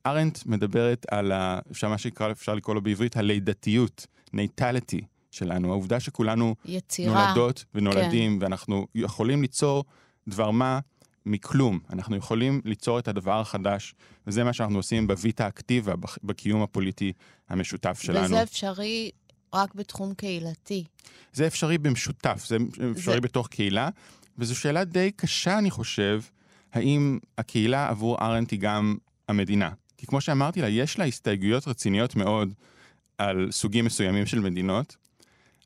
ארנט 0.06 0.38
מדברת 0.46 1.06
על, 1.10 1.32
ה, 1.32 1.58
אפשר 1.70 1.88
מה 1.88 1.98
שנקרא, 1.98 2.30
אפשר 2.30 2.54
לקרוא 2.54 2.74
לו 2.74 2.82
בעברית, 2.82 3.16
הלידתיות, 3.16 4.06
natality 4.32 5.00
שלנו, 5.30 5.70
העובדה 5.70 6.00
שכולנו 6.00 6.54
יצירה. 6.64 7.26
נולדות 7.26 7.64
ונולדים, 7.74 8.38
כן. 8.38 8.42
ואנחנו 8.42 8.86
יכולים 8.94 9.42
ליצור 9.42 9.84
דבר 10.28 10.50
מה 10.50 10.80
מכלום. 11.26 11.78
אנחנו 11.90 12.16
יכולים 12.16 12.60
ליצור 12.64 12.98
את 12.98 13.08
הדבר 13.08 13.40
החדש, 13.40 13.94
וזה 14.26 14.44
מה 14.44 14.52
שאנחנו 14.52 14.76
עושים 14.76 15.06
בוויטה 15.06 15.48
אקטיבה, 15.48 15.94
בקיום 16.22 16.62
הפוליטי 16.62 17.12
המשותף 17.48 18.00
שלנו. 18.02 18.24
וזה 18.24 18.42
אפשרי 18.42 19.10
רק 19.54 19.74
בתחום 19.74 20.14
קהילתי. 20.14 20.84
זה 21.32 21.46
אפשרי 21.46 21.78
במשותף, 21.78 22.44
זה 22.46 22.56
אפשרי 22.92 23.14
זה... 23.14 23.20
בתוך 23.20 23.48
קהילה, 23.48 23.88
וזו 24.38 24.56
שאלה 24.56 24.84
די 24.84 25.10
קשה, 25.16 25.58
אני 25.58 25.70
חושב, 25.70 26.22
האם 26.72 27.18
הקהילה 27.38 27.88
עבור 27.88 28.18
ארנט 28.20 28.50
היא 28.50 28.60
גם 28.60 28.96
המדינה. 29.28 29.70
כי 29.96 30.06
כמו 30.06 30.20
שאמרתי 30.20 30.60
לה, 30.60 30.68
יש 30.68 30.98
לה 30.98 31.04
הסתייגויות 31.04 31.68
רציניות 31.68 32.16
מאוד 32.16 32.54
על 33.18 33.48
סוגים 33.50 33.84
מסוימים 33.84 34.26
של 34.26 34.40
מדינות, 34.40 34.96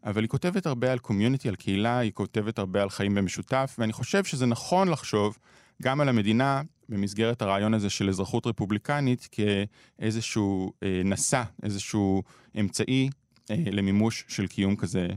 אבל 0.05 0.23
היא 0.23 0.29
כותבת 0.29 0.67
הרבה 0.67 0.93
על 0.93 0.99
קומיוניטי, 0.99 1.49
על 1.49 1.57
קהילה, 1.57 1.99
היא 1.99 2.13
כותבת 2.13 2.59
הרבה 2.59 2.83
על 2.83 2.91
חיים 2.91 3.15
במשותף, 3.15 3.77
ואני 3.79 3.93
חושב 3.93 4.25
שזה 4.25 4.47
נכון 4.47 4.89
לחשוב 4.89 5.39
גם 5.83 6.01
על 6.01 6.09
המדינה 6.09 6.63
במסגרת 6.89 7.43
הרעיון 7.43 7.75
הזה 7.75 7.91
של 7.91 8.09
אזרחות 8.09 8.47
רפובליקנית 8.47 9.29
כאיזשהו 9.33 10.73
אה, 10.83 11.03
נשא, 11.05 11.43
איזשהו 11.63 12.23
אמצעי 12.61 13.11
למימוש 13.57 14.25
של 14.29 14.47
קיום 14.47 14.77
כזה 14.77 15.09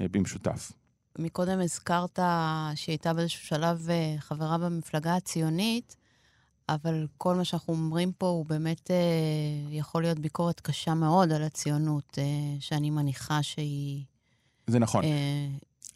אה, 0.00 0.06
במשותף. 0.08 0.72
מקודם 1.18 1.60
הזכרת 1.60 2.18
שהיא 2.74 2.92
הייתה 2.92 3.14
באיזשהו 3.14 3.46
שלב 3.46 3.90
אה, 3.90 4.14
חברה 4.18 4.58
במפלגה 4.58 5.16
הציונית, 5.16 5.96
אבל 6.68 7.06
כל 7.16 7.34
מה 7.34 7.44
שאנחנו 7.44 7.74
אומרים 7.74 8.12
פה 8.12 8.26
הוא 8.26 8.46
באמת 8.46 8.90
אה, 8.90 8.96
יכול 9.70 10.02
להיות 10.02 10.18
ביקורת 10.18 10.60
קשה 10.60 10.94
מאוד 10.94 11.32
על 11.32 11.42
הציונות, 11.42 12.18
אה, 12.18 12.24
שאני 12.60 12.90
מניחה 12.90 13.42
שהיא... 13.42 14.04
זה 14.66 14.78
נכון. 14.78 15.04
אה... 15.04 15.48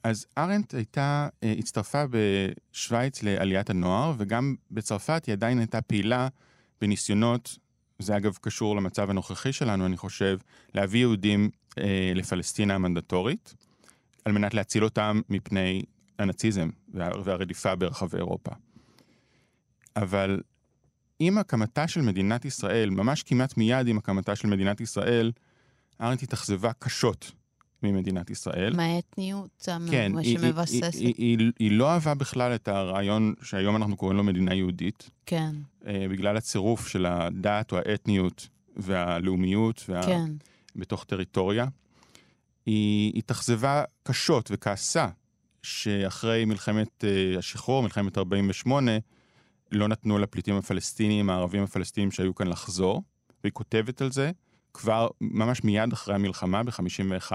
אז 0.05 0.27
ארנט 0.39 0.75
הייתה, 0.75 1.29
אה, 1.43 1.55
הצטרפה 1.59 2.03
בשוויץ 2.11 3.23
לעליית 3.23 3.71
הנוער, 3.71 4.15
וגם 4.19 4.55
בצרפת 4.71 5.25
היא 5.27 5.33
עדיין 5.33 5.59
הייתה 5.59 5.81
פעילה 5.81 6.29
בניסיונות, 6.81 7.59
זה 7.99 8.17
אגב 8.17 8.39
קשור 8.41 8.77
למצב 8.77 9.11
הנוכחי 9.11 9.53
שלנו, 9.53 9.87
אני 9.87 9.97
חושב, 9.97 10.39
להביא 10.75 11.01
יהודים 11.01 11.45
אה, 11.45 11.49
לפלסטינה 12.15 12.75
המנדטורית, 12.75 13.55
על 14.25 14.33
מנת 14.33 14.55
להציל 14.55 14.85
אותם 14.85 15.21
מפני 15.29 15.83
הנאציזם 16.19 16.71
והרדיפה 16.95 17.75
ברחבי 17.75 18.17
אירופה. 18.17 18.51
אבל 19.97 20.41
עם 21.19 21.39
הקמתה 21.39 21.89
של 21.89 22.01
מדינת 22.01 22.45
ישראל, 22.45 22.91
ממש 22.91 23.23
כמעט 23.23 23.57
מיד 23.57 23.89
עם 23.89 23.99
הקמתה 23.99 24.37
של 24.37 24.49
מדינת 24.49 24.81
ישראל, 24.81 25.33
ארנט 26.01 26.23
התאכזבה 26.23 26.73
קשות 26.79 27.33
ממדינת 27.83 28.31
ישראל. 28.31 28.77
מהאתניות 28.77 29.69
כן, 29.91 30.13
שמבססת. 30.23 30.95
היא, 30.95 31.07
היא, 31.07 31.15
היא, 31.19 31.39
היא, 31.39 31.53
היא 31.59 31.73
לא 31.73 31.91
אהבה 31.91 32.15
בכלל 32.15 32.55
את 32.55 32.69
הרעיון 32.69 33.35
שהיום 33.43 33.77
אנחנו 33.77 33.97
קוראים 33.97 34.17
לו 34.17 34.25
מדינה 34.25 34.55
יהודית. 34.55 35.11
כן. 35.27 35.55
אה, 35.87 36.07
בגלל 36.11 36.37
הצירוף 36.37 36.89
של 36.89 37.07
הדת 37.07 37.73
או 37.73 37.79
האתניות 37.79 38.49
והלאומיות 38.77 39.85
וה... 39.89 40.07
כן. 40.07 40.31
בתוך 40.77 41.05
טריטוריה. 41.05 41.67
היא 42.67 43.13
התאכזבה 43.17 43.85
קשות 44.03 44.51
וכעסה 44.53 45.09
שאחרי 45.63 46.45
מלחמת 46.45 47.05
אה, 47.05 47.39
השחרור, 47.39 47.83
מלחמת 47.83 48.19
48', 48.19 48.91
לא 49.73 49.89
נתנו 49.89 50.19
לפליטים 50.19 50.55
הפלסטינים, 50.55 51.31
הערבים 51.31 51.63
הפלסטינים 51.63 52.11
שהיו 52.11 52.35
כאן 52.35 52.47
לחזור, 52.47 53.03
והיא 53.43 53.53
כותבת 53.53 54.03
על 54.03 54.13
זה 54.13 54.31
כבר 54.75 55.09
ממש 55.21 55.65
מיד 55.65 55.93
אחרי 55.93 56.15
המלחמה 56.15 56.63
ב-51. 56.63 57.33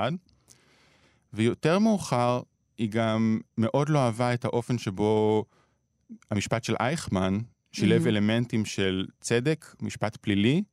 ויותר 1.34 1.80
מאוחר, 1.80 2.42
היא 2.78 2.90
גם 2.90 3.40
מאוד 3.58 3.90
לא 3.90 4.00
אהבה 4.00 4.34
את 4.34 4.46
האופן 4.46 4.78
שבו 4.78 5.46
המשפט 6.32 6.64
של 6.64 6.76
אייכמן 6.80 7.38
שילב 7.72 8.06
mm-hmm. 8.06 8.10
אלמנטים 8.10 8.66
של 8.66 9.06
צדק, 9.20 9.76
משפט 9.82 10.18
פלילי 10.18 10.64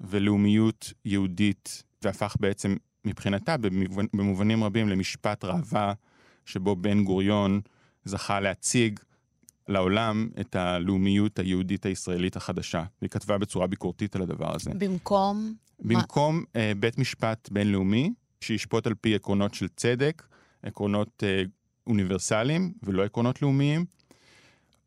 ולאומיות 0.00 0.92
יהודית, 1.04 1.82
והפך 2.02 2.36
בעצם 2.40 2.76
מבחינתה 3.04 3.56
במובנ... 3.56 4.06
במובנים 4.12 4.64
רבים 4.64 4.88
למשפט 4.88 5.44
ראווה, 5.44 5.92
שבו 6.44 6.76
בן 6.76 7.04
גוריון 7.04 7.60
זכה 8.04 8.40
להציג 8.40 9.00
לעולם 9.68 10.28
את 10.40 10.56
הלאומיות 10.56 11.38
היהודית 11.38 11.86
הישראלית 11.86 12.36
החדשה. 12.36 12.84
והיא 13.00 13.10
כתבה 13.10 13.38
בצורה 13.38 13.66
ביקורתית 13.66 14.16
על 14.16 14.22
הדבר 14.22 14.54
הזה. 14.54 14.70
במקום? 14.78 15.54
במקום 15.80 16.36
מה... 16.36 16.42
uh, 16.60 16.74
בית 16.80 16.98
משפט 16.98 17.48
בינלאומי, 17.52 18.12
שישפוט 18.40 18.86
על 18.86 18.94
פי 18.94 19.14
עקרונות 19.14 19.54
של 19.54 19.68
צדק, 19.68 20.22
עקרונות 20.62 21.22
uh, 21.22 21.48
אוניברסליים 21.86 22.72
ולא 22.82 23.04
עקרונות 23.04 23.42
לאומיים, 23.42 23.84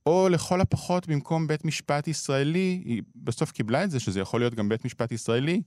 או 0.06 0.30
לכל 0.30 0.62
הפחות 0.62 1.08
במקום 1.08 1.48
בית 1.48 1.66
משפט 1.66 2.08
ישראלי, 2.08 2.82
היא 2.86 3.02
בסוף 3.16 3.52
קיבלה 3.52 3.84
את 3.84 3.92
זה, 3.92 4.00
שזה 4.00 4.20
יכול 4.20 4.42
להיות 4.42 4.56
גם 4.56 4.70
בית 4.70 4.86
משפט 4.86 5.12
ישראלי, 5.12 5.62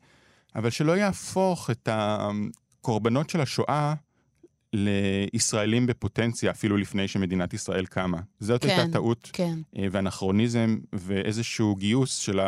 אבל 0.56 0.70
שלא 0.70 0.96
יהפוך 0.96 1.70
את 1.70 1.88
הקורבנות 1.92 3.30
של 3.30 3.40
השואה 3.40 3.94
לישראלים 4.72 5.86
בפוטנציה 5.86 6.50
אפילו 6.50 6.76
לפני 6.76 7.08
שמדינת 7.08 7.54
ישראל 7.54 7.86
קמה. 7.86 8.20
זאת 8.40 8.62
כן, 8.62 8.68
הייתה 8.68 8.92
טעות 8.92 9.30
כן. 9.32 9.58
אה, 9.78 9.86
ואנכרוניזם 9.90 10.78
ואיזשהו 10.92 11.76
גיוס 11.76 12.16
של 12.16 12.40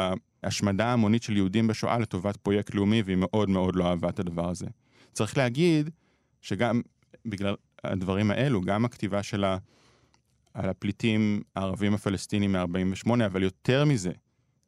ההשמדה 0.42 0.86
ההמונית 0.86 1.22
של 1.22 1.36
יהודים 1.36 1.66
בשואה 1.66 1.98
לטובת 1.98 2.36
פרויקט 2.36 2.74
לאומי, 2.74 3.02
והיא 3.02 3.16
מאוד 3.20 3.50
מאוד 3.50 3.76
לא 3.76 3.86
אהבה 3.90 4.08
את 4.08 4.18
הדבר 4.18 4.50
הזה. 4.50 4.66
צריך 5.12 5.36
להגיד 5.36 5.90
שגם 6.40 6.80
בגלל 7.26 7.54
הדברים 7.84 8.30
האלו, 8.30 8.60
גם 8.60 8.84
הכתיבה 8.84 9.22
שלה 9.22 9.58
על 10.54 10.68
הפליטים 10.68 11.42
הערבים 11.56 11.94
הפלסטינים 11.94 12.52
מ-48, 12.52 13.10
אבל 13.26 13.42
יותר 13.42 13.84
מזה, 13.84 14.12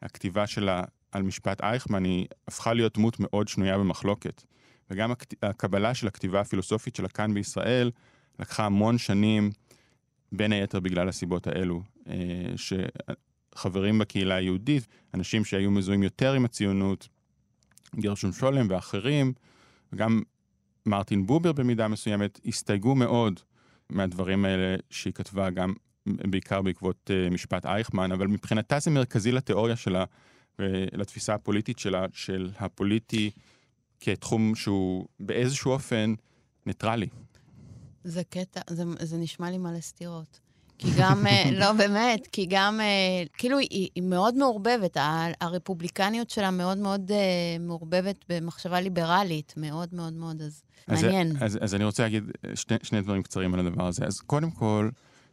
הכתיבה 0.02 0.46
שלה 0.46 0.82
על 1.12 1.22
משפט 1.22 1.60
אייכמן 1.60 2.04
היא 2.04 2.26
הפכה 2.48 2.72
להיות 2.72 2.94
דמות 2.94 3.16
מאוד 3.20 3.48
שנויה 3.48 3.78
במחלוקת. 3.78 4.42
וגם. 4.90 5.12
הקבלה 5.42 5.94
של 5.94 6.06
הכתיבה 6.06 6.40
הפילוסופית 6.40 6.96
שלה 6.96 7.08
כאן 7.08 7.34
בישראל 7.34 7.90
לקחה 8.38 8.66
המון 8.66 8.98
שנים, 8.98 9.50
בין 10.32 10.52
היתר 10.52 10.80
בגלל 10.80 11.08
הסיבות 11.08 11.46
האלו, 11.46 11.82
אה, 12.08 12.14
שחברים 12.56 13.98
בקהילה 13.98 14.34
היהודית, 14.34 14.86
אנשים 15.14 15.44
שהיו 15.44 15.70
מזוהים 15.70 16.02
יותר 16.02 16.32
עם 16.32 16.44
הציונות, 16.44 17.08
גרשום 17.96 18.32
שולם 18.32 18.66
ואחרים, 18.70 19.32
וגם 19.92 20.22
מרטין 20.86 21.26
בובר 21.26 21.52
במידה 21.52 21.88
מסוימת, 21.88 22.40
הסתייגו 22.46 22.94
מאוד 22.94 23.40
מהדברים 23.90 24.44
האלה 24.44 24.76
שהיא 24.90 25.12
כתבה 25.12 25.50
גם 25.50 25.72
בעיקר 26.06 26.62
בעקבות 26.62 27.10
uh, 27.10 27.32
משפט 27.34 27.66
אייכמן, 27.66 28.12
אבל 28.12 28.26
מבחינתה 28.26 28.78
זה 28.78 28.90
מרכזי 28.90 29.32
לתיאוריה 29.32 29.76
שלה 29.76 30.04
ולתפיסה 30.58 31.34
הפוליטית 31.34 31.78
שלה, 31.78 32.06
של 32.12 32.50
הפוליטי 32.58 33.30
כתחום 34.00 34.54
שהוא 34.54 35.06
באיזשהו 35.20 35.72
אופן 35.72 36.14
ניטרלי. 36.66 37.08
זה 38.04 38.22
קטע, 38.30 38.60
זה, 38.70 38.84
זה 39.00 39.16
נשמע 39.16 39.50
לי 39.50 39.58
מלא 39.58 39.80
סתירות. 39.80 40.40
כי 40.78 40.88
גם, 40.98 41.26
אה, 41.26 41.50
לא 41.60 41.72
באמת, 41.72 42.26
כי 42.32 42.46
גם, 42.50 42.80
אה, 42.80 43.24
כאילו, 43.38 43.58
היא, 43.58 43.88
היא 43.94 44.02
מאוד 44.02 44.34
מעורבבת, 44.34 44.96
הרפובליקניות 45.40 46.30
שלה 46.30 46.50
מאוד 46.50 46.78
מאוד 46.78 47.10
מעורבבת 47.60 48.24
במחשבה 48.28 48.80
ליברלית, 48.80 49.54
מאוד 49.56 49.88
מאוד 49.94 50.12
מאוד, 50.12 50.42
אז, 50.42 50.62
אז 50.86 51.04
מעניין. 51.04 51.36
אז, 51.40 51.58
אז 51.60 51.74
אני 51.74 51.84
רוצה 51.84 52.02
להגיד 52.02 52.24
שני, 52.54 52.76
שני 52.82 53.00
דברים 53.00 53.22
קצרים 53.22 53.54
על 53.54 53.66
הדבר 53.66 53.86
הזה. 53.86 54.04
אז 54.04 54.20
קודם 54.20 54.50
כל, 54.50 54.90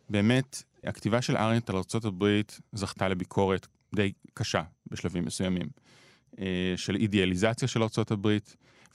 באמת, 0.09 0.63
הכתיבה 0.83 1.21
של 1.21 1.37
ארנט 1.37 1.69
על 1.69 1.75
ארה"ב 1.75 2.25
זכתה 2.73 3.09
לביקורת 3.09 3.67
די 3.95 4.13
קשה 4.33 4.63
בשלבים 4.87 5.25
מסוימים, 5.25 5.67
אה, 6.39 6.73
של 6.75 6.95
אידיאליזציה 6.95 7.67
של 7.67 7.83
ארה"ב, 7.83 8.37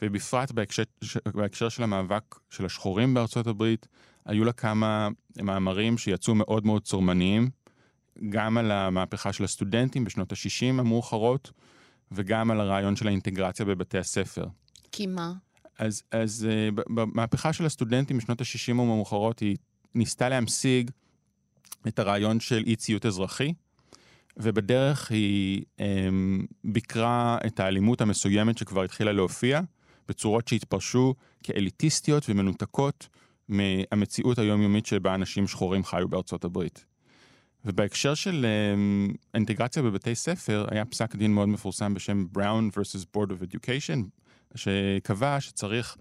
ובפרט 0.02 0.50
בהקשר, 0.50 0.82
בהקשר 1.34 1.68
של 1.68 1.82
המאבק 1.82 2.34
של 2.50 2.64
השחורים 2.64 3.14
בארצות 3.14 3.46
הברית, 3.46 3.88
היו 4.24 4.44
לה 4.44 4.52
כמה 4.52 5.08
מאמרים 5.42 5.98
שיצאו 5.98 6.34
מאוד 6.34 6.66
מאוד 6.66 6.82
צורמניים, 6.82 7.50
גם 8.28 8.58
על 8.58 8.70
המהפכה 8.70 9.32
של 9.32 9.44
הסטודנטים 9.44 10.04
בשנות 10.04 10.32
ה-60 10.32 10.80
המאוחרות, 10.80 11.52
וגם 12.12 12.50
על 12.50 12.60
הרעיון 12.60 12.96
של 12.96 13.06
האינטגרציה 13.06 13.66
בבתי 13.66 13.98
הספר. 13.98 14.46
כי 14.92 15.06
מה? 15.06 15.32
אז, 15.78 16.02
אז 16.10 16.48
uh, 16.50 16.82
במהפכה 16.94 17.52
של 17.52 17.66
הסטודנטים 17.66 18.18
בשנות 18.18 18.40
ה-60 18.40 18.70
המאוחרות 18.70 19.38
היא 19.38 19.56
ניסתה 19.94 20.28
להמשיג 20.28 20.90
את 21.88 21.98
הרעיון 21.98 22.40
של 22.40 22.62
אי 22.66 22.76
ציות 22.76 23.06
אזרחי, 23.06 23.52
ובדרך 24.36 25.10
היא 25.10 25.62
um, 25.78 25.82
ביקרה 26.64 27.38
את 27.46 27.60
האלימות 27.60 28.00
המסוימת 28.00 28.58
שכבר 28.58 28.82
התחילה 28.82 29.12
להופיע, 29.12 29.60
בצורות 30.08 30.48
שהתפרשו 30.48 31.14
כאליטיסטיות 31.42 32.26
ומנותקות 32.28 33.08
מהמציאות 33.48 34.38
היומיומית 34.38 34.86
שבה 34.86 35.14
אנשים 35.14 35.48
שחורים 35.48 35.84
חיו 35.84 36.08
בארצות 36.08 36.44
הברית. 36.44 36.84
ובהקשר 37.64 38.14
של 38.14 38.46
um, 38.46 39.16
אינטגרציה 39.34 39.82
בבתי 39.82 40.14
ספר, 40.14 40.66
היה 40.70 40.84
פסק 40.84 41.16
דין 41.16 41.34
מאוד 41.34 41.48
מפורסם 41.48 41.94
בשם 41.94 42.26
Brown 42.38 42.76
vs. 42.76 43.16
Board 43.16 43.30
of 43.30 43.52
Education, 43.52 43.98
שקבע 44.54 45.40
שצריך 45.40 45.96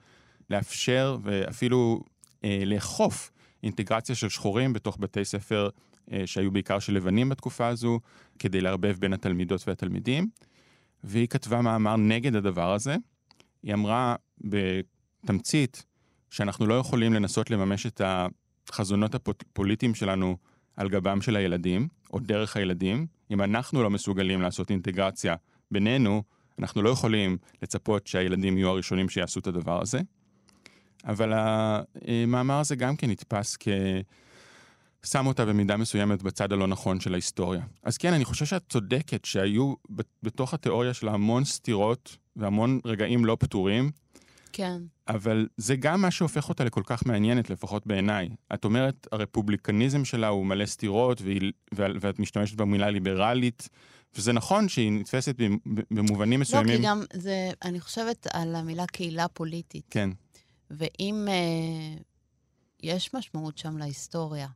לאפשר 0.49 1.17
ואפילו 1.23 2.03
אה, 2.43 2.63
לאכוף 2.65 3.31
אינטגרציה 3.63 4.15
של 4.15 4.29
שחורים 4.29 4.73
בתוך 4.73 4.97
בתי 4.99 5.25
ספר 5.25 5.69
שהיו 6.25 6.51
בעיקר 6.51 6.79
של 6.79 6.93
לבנים 6.93 7.29
בתקופה 7.29 7.67
הזו, 7.67 7.99
כדי 8.39 8.61
לערבב 8.61 8.95
בין 8.99 9.13
התלמידות 9.13 9.67
והתלמידים. 9.67 10.29
והיא 11.03 11.27
כתבה 11.27 11.61
מאמר 11.61 11.95
נגד 11.95 12.35
הדבר 12.35 12.73
הזה. 12.73 12.95
היא 13.63 13.73
אמרה 13.73 14.15
בתמצית 14.41 15.85
שאנחנו 16.29 16.67
לא 16.67 16.73
יכולים 16.73 17.13
לנסות 17.13 17.51
לממש 17.51 17.85
את 17.85 18.01
החזונות 18.69 19.15
הפוליטיים 19.15 19.95
שלנו 19.95 20.37
על 20.75 20.89
גבם 20.89 21.21
של 21.21 21.35
הילדים, 21.35 21.87
או 22.13 22.19
דרך 22.19 22.57
הילדים, 22.57 23.07
אם 23.31 23.41
אנחנו 23.41 23.83
לא 23.83 23.89
מסוגלים 23.89 24.41
לעשות 24.41 24.71
אינטגרציה 24.71 25.35
בינינו, 25.71 26.23
אנחנו 26.59 26.81
לא 26.81 26.89
יכולים 26.89 27.37
לצפות 27.61 28.07
שהילדים 28.07 28.57
יהיו 28.57 28.69
הראשונים 28.69 29.09
שיעשו 29.09 29.39
את 29.39 29.47
הדבר 29.47 29.81
הזה. 29.81 29.99
אבל 31.05 31.33
המאמר 31.35 32.59
הזה 32.59 32.75
גם 32.75 32.95
כן 32.95 33.09
נתפס 33.09 33.57
כ... 33.59 33.67
שם 35.05 35.27
אותה 35.27 35.45
במידה 35.45 35.77
מסוימת 35.77 36.23
בצד 36.23 36.53
הלא 36.53 36.67
נכון 36.67 36.99
של 36.99 37.13
ההיסטוריה. 37.13 37.61
אז 37.83 37.97
כן, 37.97 38.13
אני 38.13 38.25
חושב 38.25 38.45
שאת 38.45 38.63
צודקת 38.69 39.25
שהיו 39.25 39.73
בתוך 40.23 40.53
התיאוריה 40.53 40.93
שלה 40.93 41.11
המון 41.11 41.45
סתירות 41.45 42.17
והמון 42.35 42.79
רגעים 42.85 43.25
לא 43.25 43.37
פתורים. 43.39 43.91
כן. 44.53 44.81
אבל 45.07 45.47
זה 45.57 45.75
גם 45.75 46.01
מה 46.01 46.11
שהופך 46.11 46.49
אותה 46.49 46.63
לכל 46.63 46.81
כך 46.85 47.05
מעניינת, 47.05 47.49
לפחות 47.49 47.87
בעיניי. 47.87 48.29
את 48.53 48.65
אומרת, 48.65 49.07
הרפובליקניזם 49.11 50.05
שלה 50.05 50.27
הוא 50.27 50.45
מלא 50.45 50.65
סתירות, 50.65 51.21
והיא, 51.21 51.51
ואת 51.73 52.19
משתמשת 52.19 52.55
במילה 52.55 52.89
ליברלית, 52.89 53.69
וזה 54.15 54.33
נכון 54.33 54.69
שהיא 54.69 54.91
נתפסת 54.91 55.35
במובנים 55.91 56.39
מסוימים. 56.39 56.71
לא, 56.73 56.77
כי 56.77 56.83
גם 56.83 57.03
זה, 57.13 57.51
אני 57.63 57.79
חושבת 57.79 58.27
על 58.33 58.55
המילה 58.55 58.85
קהילה 58.87 59.27
פוליטית. 59.27 59.85
כן. 59.89 60.09
ואם 60.71 61.27
אה, 61.27 62.01
יש 62.83 63.13
משמעות 63.13 63.57
שם 63.57 63.77
להיסטוריה, 63.77 64.47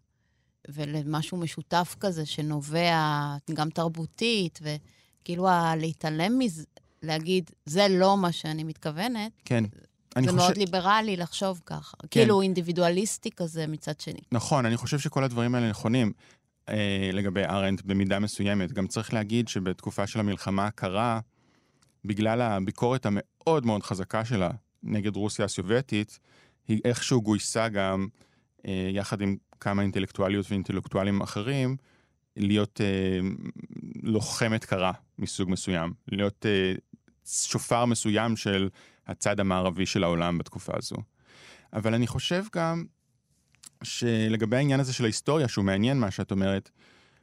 ולמשהו 0.69 1.37
משותף 1.37 1.95
כזה 1.99 2.25
שנובע 2.25 3.35
גם 3.53 3.69
תרבותית, 3.69 4.59
וכאילו 4.61 5.47
להתעלם 5.77 6.39
מזה, 6.39 6.63
להגיד, 7.03 7.51
זה 7.65 7.87
לא 7.89 8.17
מה 8.17 8.31
שאני 8.31 8.63
מתכוונת, 8.63 9.31
כן. 9.45 9.63
זה 9.63 10.21
חושב... 10.21 10.35
מאוד 10.35 10.57
ליברלי 10.57 11.17
לחשוב 11.17 11.61
ככה. 11.65 11.97
כן. 12.01 12.07
כאילו 12.09 12.41
אינדיבידואליסטי 12.41 13.29
כזה 13.31 13.67
מצד 13.67 13.99
שני. 13.99 14.19
נכון, 14.31 14.65
אני 14.65 14.77
חושב 14.77 14.99
שכל 14.99 15.23
הדברים 15.23 15.55
האלה 15.55 15.69
נכונים. 15.69 16.13
אה, 16.69 17.09
לגבי 17.13 17.43
ארנט 17.43 17.81
במידה 17.81 18.19
מסוימת. 18.19 18.71
גם 18.71 18.87
צריך 18.87 19.13
להגיד 19.13 19.47
שבתקופה 19.47 20.07
של 20.07 20.19
המלחמה 20.19 20.65
הקרה, 20.65 21.19
בגלל 22.05 22.41
הביקורת 22.41 23.05
המאוד 23.05 23.65
מאוד 23.65 23.83
חזקה 23.83 24.25
שלה 24.25 24.49
נגד 24.83 25.15
רוסיה 25.15 25.45
הסובייטית, 25.45 26.19
היא 26.67 26.81
איכשהו 26.85 27.21
גויסה 27.21 27.69
גם, 27.69 28.07
אה, 28.67 28.89
יחד 28.93 29.21
עם 29.21 29.37
כמה 29.63 29.81
אינטלקטואליות 29.81 30.45
ואינטלקטואלים 30.49 31.21
אחרים, 31.21 31.77
להיות 32.37 32.81
אה, 32.81 33.19
לוחמת 34.03 34.65
קרה 34.65 34.91
מסוג 35.19 35.49
מסוים, 35.49 35.93
להיות 36.07 36.45
אה, 36.45 36.73
שופר 37.25 37.85
מסוים 37.85 38.35
של 38.37 38.69
הצד 39.07 39.39
המערבי 39.39 39.85
של 39.85 40.03
העולם 40.03 40.37
בתקופה 40.37 40.73
הזו. 40.75 40.95
אבל 41.73 41.93
אני 41.93 42.07
חושב 42.07 42.43
גם 42.55 42.85
שלגבי 43.83 44.57
העניין 44.57 44.79
הזה 44.79 44.93
של 44.93 45.03
ההיסטוריה, 45.03 45.47
שהוא 45.47 45.65
מעניין 45.65 45.99
מה 45.99 46.11
שאת 46.11 46.31
אומרת, 46.31 46.69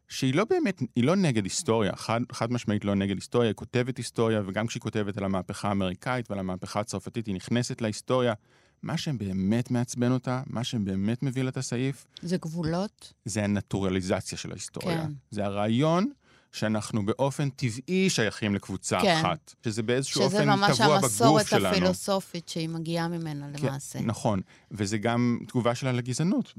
שהיא 0.09 0.35
לא 0.35 0.45
באמת, 0.45 0.83
היא 0.97 1.05
לא 1.05 1.17
נגד 1.17 1.45
היסטוריה, 1.45 1.97
חד, 1.97 2.21
חד 2.33 2.53
משמעית 2.53 2.85
לא 2.85 2.95
נגד 2.95 3.15
היסטוריה, 3.17 3.49
היא 3.49 3.55
כותבת 3.55 3.97
היסטוריה, 3.97 4.43
וגם 4.47 4.67
כשהיא 4.67 4.81
כותבת 4.81 5.19
על 5.19 5.25
המהפכה 5.25 5.69
האמריקאית 5.69 6.31
ועל 6.31 6.39
המהפכה 6.39 6.81
הצרפתית, 6.81 7.27
היא 7.27 7.35
נכנסת 7.35 7.81
להיסטוריה. 7.81 8.35
מה 8.83 8.97
שבאמת 8.97 9.71
מעצבן 9.71 10.13
אותה, 10.13 10.43
מה 10.47 10.65
שבאמת 10.65 11.23
מביא 11.23 11.43
לה 11.43 11.49
את 11.49 11.57
הסעיף... 11.57 12.07
זה 12.23 12.37
גבולות? 12.37 13.13
זה 13.25 13.45
הנטורליזציה 13.45 14.39
של 14.39 14.51
ההיסטוריה. 14.51 15.03
כן. 15.03 15.13
זה 15.31 15.45
הרעיון 15.45 16.11
שאנחנו 16.53 17.07
באופן 17.07 17.51
טבעי 17.51 18.11
שייכים 18.11 18.55
לקבוצה 18.55 19.01
כן. 19.01 19.19
אחת. 19.21 19.55
שזה 19.65 19.83
באיזשהו 19.83 20.23
אופן 20.23 20.57
טבוע 20.57 20.57
בגוף 20.57 20.77
שלנו. 20.77 21.01
שזה 21.09 21.27
ממש 21.31 21.51
המסורת 21.51 21.53
הפילוסופית 21.53 22.49
שהיא 22.49 22.69
מגיעה 22.69 23.09
ממנה 23.09 23.47
כן, 23.57 23.67
למעשה. 23.67 24.01
נכון, 24.01 24.41
וזה 24.71 24.99
גם 24.99 25.39
תגובה 25.49 25.75
שלה 25.75 25.93
לגזענות 25.93 26.55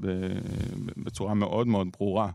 בצורה 0.96 1.34
מאוד 1.34 1.66
מאוד 1.66 1.88
ברורה. 1.98 2.30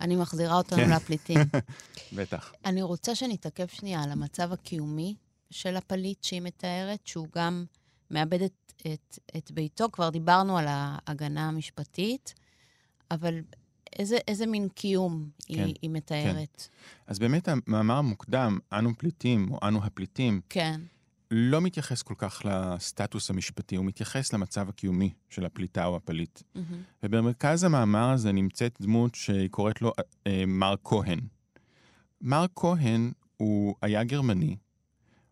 אני 0.00 0.16
מחזירה 0.16 0.56
אותנו 0.56 0.78
כן. 0.78 0.90
לפליטים. 0.90 1.38
בטח. 2.16 2.52
אני 2.64 2.82
רוצה 2.82 3.14
שנתעכב 3.14 3.66
שנייה 3.66 4.02
על 4.02 4.10
המצב 4.10 4.52
הקיומי 4.52 5.14
של 5.50 5.76
הפליט 5.76 6.24
שהיא 6.24 6.40
מתארת, 6.40 7.00
שהוא 7.04 7.26
גם 7.36 7.64
מאבד 8.10 8.42
את, 8.42 8.52
את, 8.86 9.18
את 9.36 9.50
ביתו. 9.50 9.86
כבר 9.92 10.10
דיברנו 10.10 10.58
על 10.58 10.66
ההגנה 10.68 11.48
המשפטית, 11.48 12.34
אבל 13.10 13.40
איזה, 13.98 14.18
איזה 14.28 14.46
מין 14.46 14.68
קיום 14.68 15.28
כן, 15.46 15.64
היא, 15.64 15.74
היא 15.82 15.90
מתארת? 15.90 16.68
כן. 16.68 17.02
אז 17.06 17.18
באמת 17.18 17.48
המאמר 17.48 17.96
המוקדם, 17.96 18.58
אנו 18.72 18.98
פליטים, 18.98 19.52
או 19.52 19.58
אנו 19.68 19.84
הפליטים, 19.84 20.40
כן. 20.48 20.80
לא 21.30 21.60
מתייחס 21.60 22.02
כל 22.02 22.14
כך 22.18 22.42
לסטטוס 22.44 23.30
המשפטי, 23.30 23.76
הוא 23.76 23.84
מתייחס 23.84 24.32
למצב 24.32 24.68
הקיומי 24.68 25.12
של 25.28 25.44
הפליטה 25.44 25.86
או 25.86 25.96
הפליט. 25.96 26.42
מהמם. 26.54 26.82
ובמרכז 27.02 27.64
המאמר 27.64 28.10
הזה 28.10 28.32
נמצאת 28.32 28.76
דמות 28.80 29.14
שהיא 29.14 29.48
קוראת 29.50 29.82
לו 29.82 29.92
אה, 30.26 30.44
מר 30.46 30.74
כהן. 30.84 31.20
מר 32.20 32.46
כהן 32.56 33.12
הוא 33.36 33.74
היה 33.82 34.04
גרמני, 34.04 34.56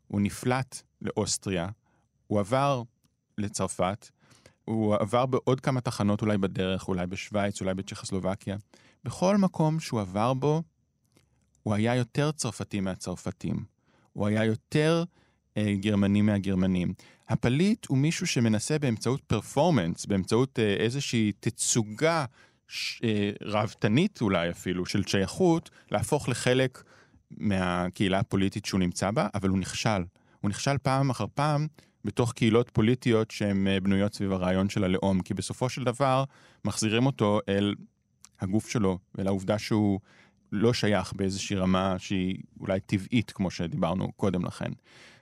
הוא 0.08 0.20
נפלט 0.20 0.82
לאוסטריה, 1.02 1.68
הוא 2.26 2.40
עבר 2.40 2.82
לצרפת, 3.38 4.09
הוא 4.64 4.94
עבר 4.94 5.27
בעוד 5.27 5.61
כמה 5.61 5.81
תחנות 5.81 6.22
אולי 6.22 6.38
בדרך, 6.38 6.88
אולי 6.88 7.07
בשוויץ, 7.07 7.61
אולי 7.61 7.74
בצ'כוסלובקיה. 7.74 8.57
בכל 9.05 9.37
מקום 9.37 9.81
שהוא 9.81 10.01
עבר 10.01 10.35
בו, 10.35 10.62
הוא 11.62 11.74
היה 11.74 11.94
יותר 11.94 12.33
צרפתי 12.33 12.81
מהצרפתים. 12.81 13.64
הוא 14.12 14.27
היה 14.27 14.44
יותר 14.44 15.05
אה, 15.57 15.74
גרמני 15.81 16.22
מהגרמנים. 16.22 16.94
הפליט 17.29 17.87
הוא 17.87 17.98
מישהו 17.98 18.27
שמנסה 18.27 18.79
באמצעות 18.79 19.20
פרפורמנס, 19.27 20.07
באמצעות 20.07 20.59
אה, 20.59 20.74
איזושהי 20.74 21.33
תצוגה 21.40 22.24
ש, 22.68 23.01
אה, 23.05 23.31
ראוותנית 23.42 24.20
אולי 24.20 24.51
אפילו, 24.51 24.87
של 24.87 25.03
שייכות, 25.07 25.70
להפוך 25.90 26.29
לחלק 26.29 26.83
מהקהילה 27.31 28.18
הפוליטית 28.18 28.64
שהוא 28.64 28.81
נמצא 28.81 29.11
בה, 29.11 29.29
אבל 29.35 29.48
הוא 29.48 29.59
נכשל. 29.59 30.05
הוא 30.40 30.51
נכשל 30.51 30.79
פעם 30.79 31.11
אחר 31.11 31.27
פעם 31.35 31.66
בתוך 32.09 32.33
קהילות 32.33 32.71
פוליטיות 32.71 33.31
שהן 33.31 33.66
אה, 33.66 33.81
בנויות 33.81 34.14
סביב 34.14 34.33
הרעיון 34.33 34.68
של 34.68 34.85
הלאום, 34.85 35.21
כי 35.21 35.35
בסופו 35.35 35.68
של 35.68 35.85
דבר 35.85 36.25
מחזירים 36.64 37.07
אותו 37.07 37.40
אל 37.49 37.75
הגוף 38.40 38.68
שלו 38.68 38.99
ואל 39.14 39.27
העובדה 39.27 39.59
שהוא 39.59 40.01
לא 40.53 40.73
שייך 40.73 41.12
באיזושהי 41.12 41.57
רמה 41.57 41.97
שהיא 41.99 42.38
אולי 42.61 42.81
טבעית, 42.81 43.31
כמו 43.31 43.51
שדיברנו 43.51 44.12
קודם 44.12 44.44
לכן. 44.44 44.73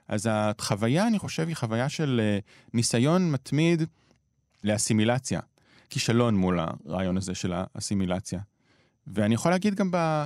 אז 0.07 0.29
החוויה, 0.31 1.07
אני 1.07 1.19
חושב, 1.19 1.47
היא 1.47 1.55
חוויה 1.55 1.89
של 1.89 2.21
אה, 2.23 2.39
ניסיון 2.73 3.31
מתמיד 3.31 3.83
לאסימילציה. 4.63 5.39
כישלון 5.89 6.35
מול 6.35 6.59
הרעיון 6.59 7.17
הזה 7.17 7.35
של 7.35 7.53
האסימילציה. 7.55 8.39
ואני 9.07 9.35
יכול 9.35 9.51
להגיד 9.51 9.75
גם 9.75 9.91
ב... 9.91 10.25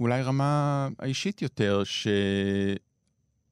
אולי 0.00 0.22
רמה 0.22 0.88
האישית 0.98 1.42
יותר, 1.42 1.82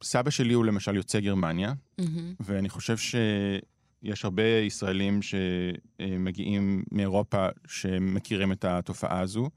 שסבא 0.02 0.30
שלי 0.30 0.54
הוא 0.54 0.64
למשל 0.64 0.96
יוצא 0.96 1.20
גרמניה, 1.20 1.72
מהמם. 1.98 2.34
ואני 2.40 2.68
חושב 2.68 2.96
שיש 2.96 4.24
הרבה 4.24 4.42
ישראלים 4.42 5.20
שמגיעים 5.22 6.84
מאירופה 6.92 7.46
שמכירים 7.66 8.52
את 8.52 8.64
התופעה 8.64 9.20
הזו, 9.20 9.50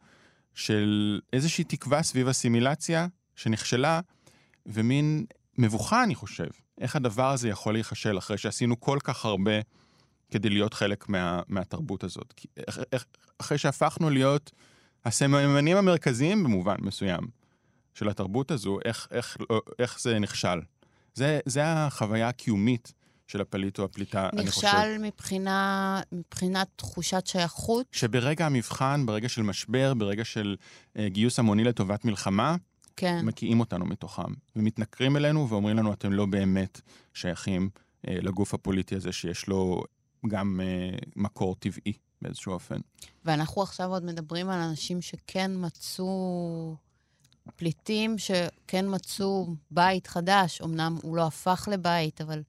של 0.54 1.20
איזושהי 1.34 1.64
תקווה 1.64 2.04
סביב 2.04 2.28
אסימילציה 2.28 3.08
שנכשלה, 3.36 4.00
ומין 4.66 5.26
מבוכה, 5.58 6.04
אני 6.04 6.16
חושב, 6.16 6.48
איך 6.82 6.96
הדבר 6.96 7.32
הזה 7.32 7.50
יכול 7.50 7.74
להיכשל 7.74 8.18
אחרי 8.18 8.38
שעשינו 8.38 8.80
כל 8.80 8.98
כך 9.04 9.26
הרבה 9.26 9.52
כדי 10.32 10.50
להיות 10.50 10.74
חלק 10.74 11.10
מה, 11.10 11.42
מהתרבות 11.48 12.04
הזאת. 12.04 12.34
כי- 12.36 12.48
איך, 12.68 12.80
איך, 12.92 13.06
אחרי 13.38 13.58
שהפכנו 13.58 14.10
להיות 14.10 14.52
הסממנים 15.06 15.78
המרכזיים 15.78 16.44
במובן 16.44 16.76
מסוים 16.80 17.20
של 17.96 18.10
התרבות 18.10 18.52
הזו, 18.52 18.78
איך, 18.86 19.08
איך, 19.12 19.38
לא- 19.50 19.62
איך 19.80 20.02
זה 20.02 20.20
נכשל. 20.20 20.60
זה, 21.14 21.40
זה 21.46 21.62
החוויה 21.66 22.30
הקיומית 22.30 22.94
של 23.28 23.42
הפליט 23.42 23.80
או 23.80 23.84
הפליטה, 23.84 24.30
אני 24.34 24.48
חושב. 24.48 24.68
נכשל 24.68 24.98
מבחינה, 25.00 26.02
מבחינת 26.12 26.68
תחושת 26.76 27.28
שייכות. 27.28 27.86
שברגע 27.92 28.46
המבחן, 28.46 29.06
ברגע 29.06 29.30
של 29.30 29.42
משבר, 29.42 29.94
ברגע 29.94 30.26
של 30.26 30.56
אה, 30.98 31.10
גיוס 31.10 31.40
המוני 31.40 31.64
לטובת 31.64 32.06
מלחמה, 32.06 32.56
כן. 32.96 33.26
מקיאים 33.26 33.60
אותנו 33.60 33.86
מתוכם, 33.86 34.34
ומתנכרים 34.56 35.18
אלינו 35.18 35.50
ואומרים 35.50 35.78
לנו, 35.78 35.94
אתם 35.94 36.14
לא 36.14 36.26
באמת 36.26 36.82
שייכים 37.14 37.70
אה, 38.08 38.18
לגוף 38.22 38.54
הפוליטי 38.54 38.96
הזה, 38.96 39.12
שיש 39.12 39.48
לו 39.48 39.84
גם 40.28 40.62
אה, 40.64 40.98
מקור 41.16 41.56
טבעי 41.56 41.94
באיזשהו 42.22 42.54
אופן. 42.54 42.78
ואנחנו 43.26 43.62
עכשיו 43.62 43.90
עוד 43.90 44.06
מדברים 44.06 44.50
על 44.50 44.60
אנשים 44.62 45.02
שכן 45.02 45.52
מצאו, 45.56 46.76
פליטים 47.56 48.18
שכן 48.18 48.86
מצאו 48.96 49.48
בית 49.72 50.08
חדש. 50.08 50.62
אמנם 50.62 50.98
הוא 51.02 51.16
לא 51.18 51.28
הפך 51.28 51.68
לבית, 51.72 52.22
אבל 52.22 52.42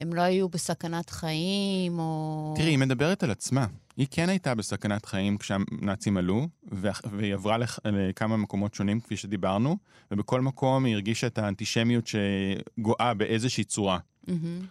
הם 0.00 0.12
לא 0.14 0.20
היו 0.20 0.48
בסכנת 0.48 1.10
חיים, 1.10 1.98
או... 1.98 2.54
תראי, 2.56 2.68
היא 2.70 2.78
מדברת 2.78 3.22
על 3.22 3.30
עצמה. 3.30 3.66
היא 3.96 4.06
כן 4.10 4.28
הייתה 4.28 4.54
בסכנת 4.54 5.06
חיים 5.06 5.38
כשהנאצים 5.38 6.16
עלו, 6.16 6.48
והיא 7.12 7.34
עברה 7.34 7.58
לכ- 7.58 7.78
לכמה 7.84 8.36
מקומות 8.36 8.74
שונים, 8.74 9.00
כפי 9.00 9.16
שדיברנו, 9.16 9.76
ובכל 10.10 10.40
מקום 10.40 10.84
היא 10.84 10.94
הרגישה 10.94 11.26
את 11.26 11.38
האנטישמיות 11.38 12.04
שגואה 12.06 13.14
באיזושהי 13.14 13.64
צורה. 13.64 13.98
מהמם. 14.28 14.66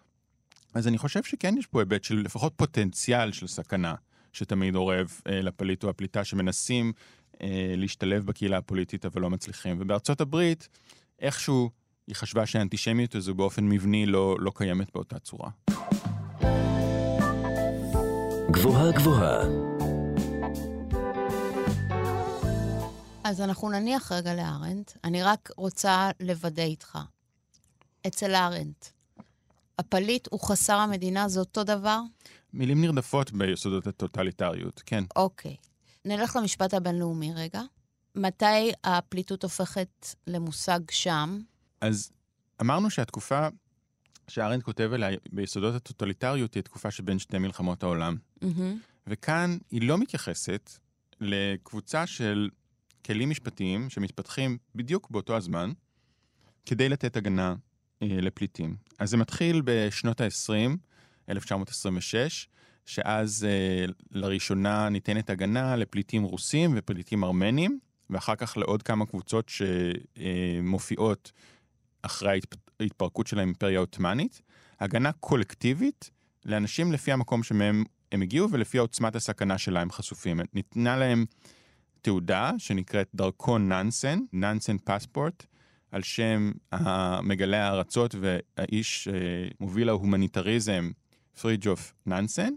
אז 0.73 0.87
אני 0.87 0.97
חושב 0.97 1.23
שכן 1.23 1.55
יש 1.57 1.65
פה 1.65 1.79
היבט 1.81 2.03
של 2.03 2.15
לפחות 2.15 2.53
פוטנציאל 2.55 3.31
של 3.31 3.47
סכנה 3.47 3.95
שתמיד 4.33 4.75
אורב 4.75 5.21
אה, 5.27 5.41
לפליט 5.41 5.83
או 5.83 5.89
הפליטה 5.89 6.23
שמנסים 6.23 6.93
להשתלב 7.77 8.25
בקהילה 8.25 8.57
הפוליטית 8.57 9.05
אבל 9.05 9.21
לא 9.21 9.29
מצליחים. 9.29 9.77
ובארצות 9.79 10.21
הברית, 10.21 10.69
איכשהו 11.19 11.69
היא 12.07 12.15
חשבה 12.15 12.45
שהאנטישמיות 12.45 13.15
הזו 13.15 13.35
באופן 13.35 13.63
מבני 13.63 14.05
לא, 14.05 14.35
לא 14.39 14.51
קיימת 14.55 14.93
באותה 14.93 15.19
צורה. 15.19 15.49
גבוהה 18.51 18.91
גבוהה, 18.91 19.43
אז 23.23 23.41
אנחנו 23.41 23.69
נניח 23.69 24.11
רגע 24.11 24.35
לארנט. 24.35 24.91
אני 25.03 25.23
רק 25.23 25.51
רוצה 25.57 26.09
לוודא 26.19 26.63
איתך. 26.63 26.97
אצל 28.07 28.35
ארנט, 28.35 28.85
הפליט 29.79 30.27
הוא 30.31 30.39
חסר 30.39 30.73
המדינה, 30.75 31.27
זה 31.27 31.39
אותו 31.39 31.63
דבר? 31.63 31.99
מילים 32.53 32.81
נרדפות 32.81 33.31
ביסודות 33.31 33.87
הטוטליטריות, 33.87 34.83
כן. 34.85 35.03
אוקיי. 35.15 35.55
נלך 36.05 36.35
למשפט 36.35 36.73
הבינלאומי 36.73 37.33
רגע. 37.35 37.61
מתי 38.15 38.71
הפליטות 38.83 39.43
הופכת 39.43 40.07
למושג 40.27 40.79
שם? 40.91 41.39
אז 41.81 42.11
אמרנו 42.61 42.89
שהתקופה 42.89 43.47
שארנד 44.27 44.63
כותב 44.63 44.89
עליה 44.93 45.17
ביסודות 45.31 45.75
הטוטליטריות 45.75 46.53
היא 46.53 46.61
התקופה 46.61 46.91
שבין 46.91 47.19
שתי 47.19 47.37
מלחמות 47.37 47.83
העולם. 47.83 48.17
מהמם. 48.41 48.79
וכאן 49.07 49.57
היא 49.71 49.87
לא 49.87 49.97
מתייחסת 49.97 50.71
לקבוצה 51.21 52.07
של 52.07 52.49
כלים 53.05 53.29
משפטיים 53.29 53.89
שמתפתחים 53.89 54.57
בדיוק 54.75 55.09
באותו 55.09 55.35
הזמן, 55.35 55.71
כדי 56.65 56.89
לתת 56.89 57.17
הגנה 57.17 57.55
אה, 58.01 58.07
לפליטים. 58.21 58.75
אז 58.99 59.09
זה 59.09 59.17
מתחיל 59.17 59.61
בשנות 59.65 60.21
ה-20, 60.21 60.77
1926, 61.29 62.47
שאז 62.85 63.47
אה, 63.49 63.85
לראשונה 64.11 64.89
ניתנת 64.89 65.29
הגנה 65.29 65.75
לפליטים 65.75 66.23
רוסים 66.23 66.73
ופליטים 66.75 67.23
ארמנים, 67.23 67.79
ואחר 68.09 68.35
כך 68.35 68.57
לעוד 68.57 68.83
כמה 68.83 69.05
קבוצות 69.05 69.51
שמופיעות 70.15 71.31
אחרי 72.01 72.39
ההתפ- 72.39 72.71
ההתפרקות 72.79 73.27
של 73.27 73.39
האימפריה 73.39 73.77
העות'מאנית. 73.77 74.41
הגנה 74.79 75.11
קולקטיבית 75.11 76.09
לאנשים 76.45 76.91
לפי 76.91 77.11
המקום 77.11 77.43
שמהם 77.43 77.83
הם 78.11 78.21
הגיעו 78.21 78.51
ולפי 78.51 78.77
עוצמת 78.77 79.15
הסכנה 79.15 79.57
שלה 79.57 79.81
הם 79.81 79.91
חשופים. 79.91 80.39
ניתנה 80.53 80.97
להם 80.97 81.25
תעודה 82.01 82.51
שנקראת 82.57 83.09
דרכון 83.15 83.69
ננסן, 83.71 84.19
ננסן 84.33 84.77
פספורט, 84.77 85.45
על 85.91 86.03
שם 86.03 86.51
מגלה 87.23 87.67
הארצות 87.67 88.15
והאיש 88.19 89.07
אה, 89.07 89.13
מוביל 89.59 89.89
ההומניטריזם 89.89 90.91
פרידג'וף 91.41 91.93
ננסן, 92.05 92.53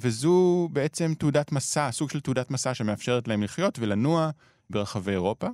וזו 0.00 0.68
בעצם 0.72 1.14
תעודת 1.18 1.52
מסע, 1.52 1.90
סוג 1.92 2.10
של 2.10 2.20
תעודת 2.20 2.50
מסע 2.50 2.74
שמאפשרת 2.74 3.28
להם 3.28 3.42
לחיות 3.42 3.78
ולנוע 3.78 4.30
ברחבי 4.70 5.12
אירופה. 5.12 5.48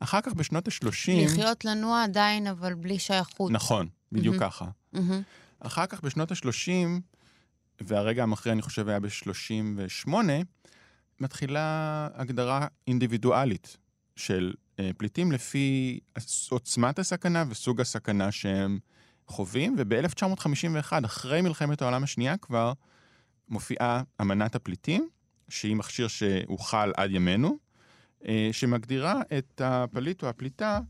אחר 0.00 0.20
כך 0.20 0.32
בשנות 0.32 0.68
ה-30... 0.68 1.24
לחיות 1.24 1.64
לנוע 1.64 2.02
עדיין, 2.04 2.46
אבל 2.46 2.74
בלי 2.74 2.98
שייכות. 2.98 3.52
נכון, 3.52 3.88
בדיוק 4.12 4.36
מהמם. 4.36 4.50
ככה. 4.50 4.64
מהמם. 4.92 5.22
אחר 5.60 5.86
כך 5.86 6.00
בשנות 6.00 6.32
ה-30, 6.32 6.70
והרגע 7.80 8.22
המכריע 8.22 8.52
אני 8.52 8.62
חושב 8.62 8.88
היה 8.88 9.00
ב-38, 9.00 10.08
מתחילה 11.20 12.08
הגדרה 12.14 12.66
אינדיבידואלית 12.86 13.76
של 14.16 14.54
אה, 14.80 14.90
פליטים 14.96 15.32
לפי 15.32 15.98
עוצמת 16.50 16.98
הסכנה 16.98 17.44
וסוג 17.48 17.80
הסכנה 17.80 18.32
שהם 18.32 18.78
חווים, 19.28 19.76
וב-1951, 19.78 20.92
אחרי 21.04 21.40
מלחמת 21.40 21.82
העולם 21.82 22.04
השנייה 22.04 22.36
כבר, 22.36 22.72
מופיעה 23.48 24.02
אמנת 24.20 24.54
הפליטים, 24.54 25.08
שהיא 25.48 25.76
מכשיר 25.76 26.08
שהוחל 26.08 26.92
עד 26.96 27.10
ימינו, 27.10 27.58
אה, 28.28 28.48
שמגדירה 28.52 29.20
את 29.38 29.60
הפליט 29.64 30.22
או 30.22 30.28
הפליטה 30.28 30.80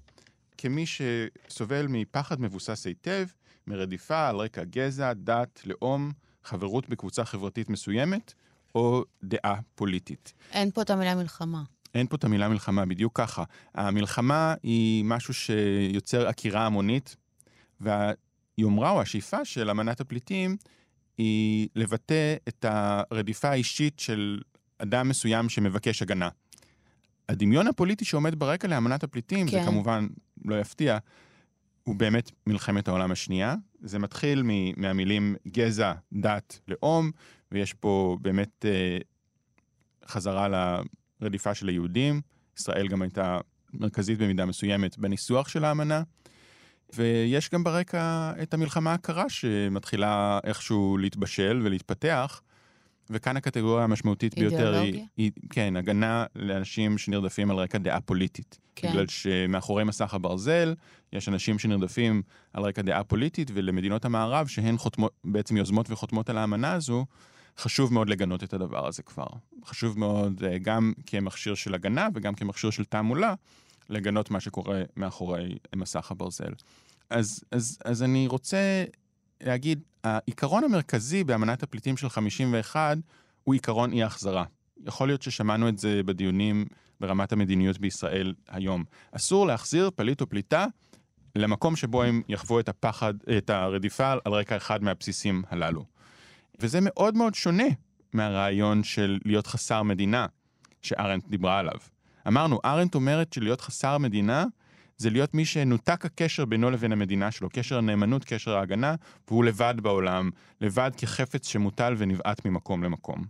כמי 0.58 0.84
שסובל 0.86 1.86
מפחד 1.88 2.40
מבוסס 2.40 2.86
היטב, 2.86 3.26
מרדיפה 3.66 4.28
על 4.28 4.36
רקע 4.36 4.64
גזע, 4.64 5.12
דת, 5.12 5.60
לאום, 5.66 6.12
חברות 6.44 6.88
בקבוצה 6.88 7.24
חברתית 7.24 7.70
מסוימת, 7.70 8.34
או 8.74 9.04
דעה 9.24 9.60
פוליטית. 9.74 10.32
אין 10.52 10.70
פה 10.70 10.82
את 10.82 10.90
המילה 10.90 11.14
מלחמה. 11.14 11.62
אין 11.94 12.06
פה 12.06 12.16
את 12.16 12.24
המילה 12.24 12.48
מלחמה, 12.48 12.86
בדיוק 12.86 13.20
ככה. 13.20 13.44
המלחמה 13.74 14.54
היא 14.62 15.04
משהו 15.04 15.34
שיוצר 15.34 16.28
עקירה 16.28 16.66
המונית, 16.66 17.16
והיומרה 17.80 18.90
או 18.90 19.00
השאיפה 19.00 19.44
של 19.44 19.70
אמנת 19.70 20.00
הפליטים 20.00 20.56
היא 21.18 21.68
לבטא 21.76 22.34
את 22.48 22.64
הרדיפה 22.68 23.48
האישית 23.48 24.00
של 24.00 24.40
אדם 24.78 25.08
מסוים 25.08 25.48
שמבקש 25.48 26.02
הגנה. 26.02 26.28
הדמיון 27.28 27.66
הפוליטי 27.66 28.04
שעומד 28.04 28.34
ברקע 28.38 28.68
לאמנת 28.68 29.04
הפליטים, 29.04 29.46
כן. 29.46 29.52
זה 29.52 29.66
כמובן 29.66 30.06
לא 30.44 30.60
יפתיע, 30.60 30.98
הוא 31.84 31.96
באמת 31.96 32.30
מלחמת 32.46 32.88
העולם 32.88 33.10
השנייה. 33.10 33.54
זה 33.80 33.98
מתחיל 33.98 34.42
מ- 34.42 34.80
מהמילים 34.80 35.36
גזע, 35.48 35.92
דת, 36.12 36.60
לאום, 36.68 37.10
ויש 37.52 37.74
פה 37.74 38.18
באמת 38.20 38.64
אה, 38.64 38.98
חזרה 40.06 40.48
לרדיפה 41.20 41.54
של 41.54 41.68
היהודים. 41.68 42.20
ישראל 42.58 42.88
גם 42.88 43.02
הייתה 43.02 43.38
מרכזית 43.72 44.18
במידה 44.18 44.44
מסוימת 44.46 44.98
בניסוח 44.98 45.48
של 45.48 45.64
האמנה. 45.64 46.02
ויש 46.94 47.50
גם 47.50 47.64
ברקע 47.64 48.32
את 48.42 48.54
המלחמה 48.54 48.94
הקרה 48.94 49.28
שמתחילה 49.28 50.38
איכשהו 50.44 50.98
להתבשל 50.98 51.60
ולהתפתח, 51.64 52.40
וכאן 53.10 53.36
הקטגוריה 53.36 53.84
המשמעותית 53.84 54.38
ביותר 54.38 54.74
היא, 54.74 55.04
היא, 55.16 55.30
כן, 55.50 55.76
הגנה 55.76 56.24
לאנשים 56.36 56.98
שנרדפים 56.98 57.50
על 57.50 57.56
רקע 57.56 57.78
דעה 57.78 58.00
פוליטית. 58.00 58.58
כן. 58.76 58.88
בגלל 58.90 59.06
שמאחורי 59.06 59.84
מסך 59.84 60.14
הברזל 60.14 60.74
יש 61.12 61.28
אנשים 61.28 61.58
שנרדפים 61.58 62.22
על 62.52 62.62
רקע 62.62 62.82
דעה 62.82 63.04
פוליטית, 63.04 63.50
ולמדינות 63.54 64.04
המערב, 64.04 64.46
שהן 64.46 64.78
חותמות, 64.78 65.12
בעצם 65.24 65.56
יוזמות 65.56 65.90
וחותמות 65.90 66.30
על 66.30 66.38
האמנה 66.38 66.72
הזו, 66.72 67.06
חשוב 67.58 67.92
מאוד 67.94 68.08
לגנות 68.08 68.44
את 68.44 68.54
הדבר 68.54 68.86
הזה 68.86 69.02
כבר. 69.02 69.26
חשוב 69.64 69.98
מאוד 69.98 70.44
אה, 70.44 70.58
גם 70.58 70.92
כמכשיר 71.06 71.54
של 71.54 71.74
הגנה 71.74 72.08
וגם 72.14 72.34
כמכשיר 72.34 72.70
של 72.70 72.84
תעמולה, 72.84 73.34
לגנות 73.88 74.30
מה 74.30 74.40
שקורה 74.40 74.82
מאחורי 74.96 75.58
מסך 75.76 76.10
הברזל. 76.10 76.52
אז, 77.10 77.44
אז, 77.52 77.78
אז 77.84 78.02
אני 78.02 78.26
רוצה 78.26 78.84
להגיד, 79.40 79.82
העיקרון 80.04 80.64
המרכזי 80.64 81.24
באמנת 81.24 81.62
הפליטים 81.62 81.96
של 81.96 82.08
51 82.08 82.98
הוא 83.44 83.54
עיקרון 83.54 83.92
אי-החזרה. 83.92 84.44
יכול 84.86 85.08
להיות 85.08 85.22
ששמענו 85.22 85.68
את 85.68 85.78
זה 85.78 86.02
בדיונים 86.02 86.64
ברמת 87.00 87.32
המדיניות 87.32 87.78
בישראל 87.78 88.34
היום. 88.48 88.84
אסור 89.12 89.46
להחזיר 89.46 89.90
פליט 89.96 90.20
או 90.20 90.28
פליטה 90.28 90.66
למקום 91.36 91.76
שבו 91.76 92.02
הם 92.02 92.22
יחוו 92.28 92.60
את 92.60 92.68
הפחד, 92.68 93.14
את 93.38 93.50
הרדיפה 93.50 94.12
על 94.12 94.32
רקע 94.32 94.56
אחד 94.56 94.82
מהבסיסים 94.82 95.42
הללו. 95.50 95.84
וזה 96.60 96.78
מאוד 96.82 97.14
מאוד 97.16 97.34
שונה 97.34 97.68
מהרעיון 98.12 98.84
של 98.84 99.18
להיות 99.24 99.46
חסר 99.46 99.82
מדינה 99.82 100.26
שארנט 100.82 101.28
דיברה 101.28 101.58
עליו. 101.58 101.78
אמרנו, 102.28 102.60
ארנט 102.64 102.94
אומרת 102.94 103.32
שלהיות 103.32 103.60
חסר 103.60 103.98
מדינה 103.98 104.44
זה 104.96 105.10
להיות 105.10 105.34
מי 105.34 105.44
שנותק 105.44 106.04
הקשר 106.04 106.44
בינו 106.44 106.70
לבין 106.70 106.92
המדינה 106.92 107.30
שלו, 107.30 107.48
קשר 107.52 107.78
הנאמנות, 107.78 108.24
קשר 108.24 108.56
ההגנה, 108.56 108.94
והוא 109.28 109.44
לבד 109.44 109.74
בעולם, 109.82 110.30
לבד 110.60 110.90
כחפץ 110.96 111.46
שמוטל 111.46 111.94
ונבעט 111.98 112.44
ממקום 112.44 112.84
למקום. 112.84 113.24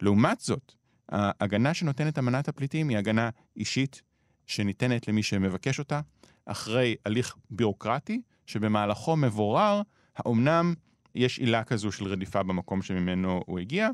לעומת 0.00 0.40
זאת, 0.40 0.72
ההגנה 1.08 1.74
שנותנת 1.74 2.18
אמנת 2.18 2.48
הפליטים 2.48 2.88
היא 2.88 2.98
הגנה 2.98 3.30
אישית, 3.56 4.02
שניתנת 4.46 5.08
למי 5.08 5.22
שמבקש 5.22 5.78
אותה, 5.78 6.00
אחרי 6.46 6.94
הליך 7.06 7.36
בירוקרטי, 7.50 8.20
שבמהלכו 8.46 9.16
מבורר 9.16 9.82
האומנם 10.16 10.74
יש 11.14 11.38
עילה 11.38 11.64
כזו 11.64 11.92
של 11.92 12.04
רדיפה 12.04 12.42
במקום 12.42 12.82
שממנו 12.82 13.42
הוא 13.46 13.58
הגיע, 13.58 13.88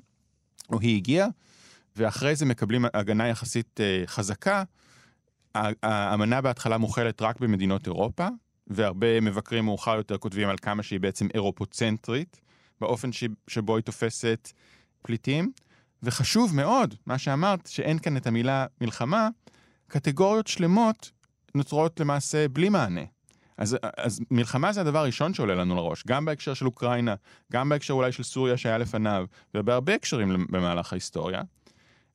או 0.71 0.81
היא 0.81 0.97
הגיעה, 0.97 1.29
ואחרי 1.97 2.37
זה 2.37 2.47
מקבלים 2.47 2.85
הגנה 2.95 3.29
יחסית 3.29 3.81
uh, 3.81 4.07
חזקה. 4.07 4.63
האמנה 5.83 6.41
בהתחלה 6.41 6.79
מוכלת 6.79 7.23
רק 7.23 7.41
במדינות 7.41 7.87
אירופה, 7.87 8.29
והרבה 8.67 9.21
מבקרים 9.21 9.65
מאוחר 9.65 9.97
יותר 9.97 10.19
כותבים 10.19 10.49
על 10.49 10.57
כמה 10.63 10.83
שהיא 10.83 11.01
בעצם 11.01 11.29
אירופוצנטרית, 11.35 12.41
באופן. 12.81 13.11
שבו 13.49 13.77
היא 13.77 13.85
תופסת 13.85 14.53
פליטים. 15.03 15.53
וחשוב 16.03 16.57
מאוד, 16.57 16.95
מה 17.07 17.19
שאמרת, 17.19 17.67
שאין 17.67 17.99
כאן 17.99 18.17
את 18.17 18.27
המילה 18.27 18.67
מלחמה, 18.81 19.29
קטגוריות 19.89 20.47
שלמות 20.47 21.11
נוצרות 21.55 22.01
למעשה 22.01 22.49
בלי 22.49 22.69
מענה. 22.69 23.01
אז, 23.57 23.77
אז 23.97 24.21
מלחמה 24.31 24.73
זה 24.73 24.81
הדבר 24.81 24.99
הראשון 24.99 25.35
שעולה 25.35 25.55
לנו 25.55 25.77
לראש, 25.77 26.05
גם 26.07 26.25
בהקשר 26.25 26.55
של 26.55 26.67
אוקראינה, 26.67 27.15
גם 27.53 27.69
בהקשר 27.69 27.95
אולי 27.95 28.13
של 28.13 28.23
סוריה 28.23 28.57
שהיה 28.57 28.79
לפניו, 28.79 29.27
ובהרבה 29.55 29.95
הקשרים 29.95 30.47
במהלך 30.51 30.93
ההיסטוריה. 30.93 31.43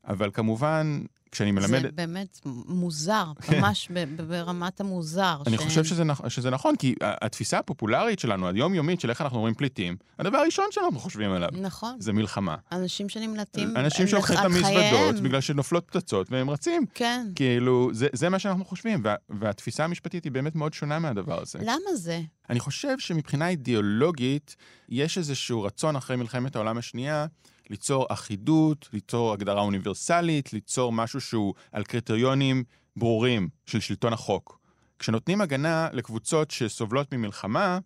אבל 0.07 0.29
כמובן, 0.33 1.01
כשאני 1.31 1.51
מלמד... 1.51 1.81
זה 1.81 1.91
באמת 1.95 2.39
מוזר, 2.67 3.31
כן. 3.41 3.59
ממש 3.59 3.89
ברמת 4.27 4.79
המוזר. 4.79 5.41
אני 5.47 5.57
ש... 5.57 5.61
חושב 5.61 5.83
שזה, 5.83 6.03
שזה 6.27 6.49
נכון, 6.49 6.75
כי 6.75 6.95
התפיסה 7.01 7.59
הפופולרית 7.59 8.19
שלנו, 8.19 8.47
היומיומית 8.47 9.01
של 9.01 9.09
איך 9.09 9.21
אנחנו 9.21 9.39
רואים 9.39 9.55
פליטים, 9.55 9.95
הדבר 10.19 10.37
הראשון 10.37 10.65
שאנחנו 10.71 10.99
חושבים 10.99 11.31
עליו, 11.31 11.49
נכון. 11.61 11.95
זה 11.99 12.13
מלחמה. 12.13 12.55
אנשים 12.71 13.09
שנמלטים 13.09 13.77
אנשים 13.77 14.07
שלוקחים 14.07 14.37
את 14.39 14.45
המזוודות 14.45 15.15
בגלל 15.23 15.41
שנופלות 15.41 15.87
פצצות 15.87 16.31
והם 16.31 16.49
רצים. 16.49 16.85
כן. 16.93 17.27
כאילו, 17.35 17.89
זה, 17.93 18.07
זה 18.13 18.29
מה 18.29 18.39
שאנחנו 18.39 18.65
חושבים, 18.65 19.01
וה, 19.03 19.15
והתפיסה 19.29 19.83
המשפטית 19.83 20.23
היא 20.23 20.31
באמת 20.31 20.55
מאוד 20.55 20.73
שונה 20.73 20.99
מהדבר 20.99 21.41
הזה. 21.41 21.59
למה 21.61 21.95
זה? 21.95 22.21
אני 22.49 22.59
חושב 22.59 22.99
שמבחינה 22.99 23.49
אידיאולוגית, 23.49 24.55
יש 24.89 25.17
איזשהו 25.17 25.63
רצון 25.63 25.95
אחרי 25.95 26.15
מלחמת 26.15 26.55
העולם 26.55 26.77
השנייה, 26.77 27.25
ליצור 27.69 28.05
אחידות, 28.09 28.89
ליצור 28.93 29.33
הגדרה 29.33 29.61
אוניברסלית, 29.61 30.53
ליצור 30.53 30.91
משהו 30.91 31.21
שהוא 31.21 31.53
על 31.71 31.83
קריטריונים 31.83 32.63
ברורים 32.95 33.49
של 33.65 33.79
שלטון 33.79 34.13
החוק. 34.13 34.59
כשנותנים 34.99 35.41
הגנה 35.41 35.89
לקבוצות 35.93 36.51
שסובלות 36.51 37.13
ממלחמה, 37.13 37.79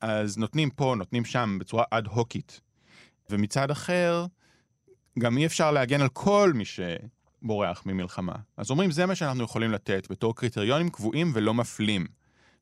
אז 0.00 0.38
נותנים 0.38 0.70
פה, 0.70 0.94
נותנים 0.98 1.24
שם, 1.24 1.56
בצורה 1.60 1.84
אד-הוקית. 1.90 2.60
ומצד 3.30 3.70
אחר, 3.70 4.26
גם 5.18 5.38
אי 5.38 5.46
אפשר 5.46 5.70
להגן 5.70 6.00
על 6.00 6.08
כל 6.08 6.52
מי 6.54 6.64
שבורח 6.64 7.82
ממלחמה. 7.86 8.34
אז 8.56 8.70
אומרים, 8.70 8.90
זה 8.90 9.06
מה 9.06 9.14
שאנחנו 9.14 9.44
יכולים 9.44 9.72
לתת 9.72 10.06
בתור 10.10 10.36
קריטריונים 10.36 10.90
קבועים 10.90 11.32
ולא 11.34 11.54
מפלים. 11.54 12.06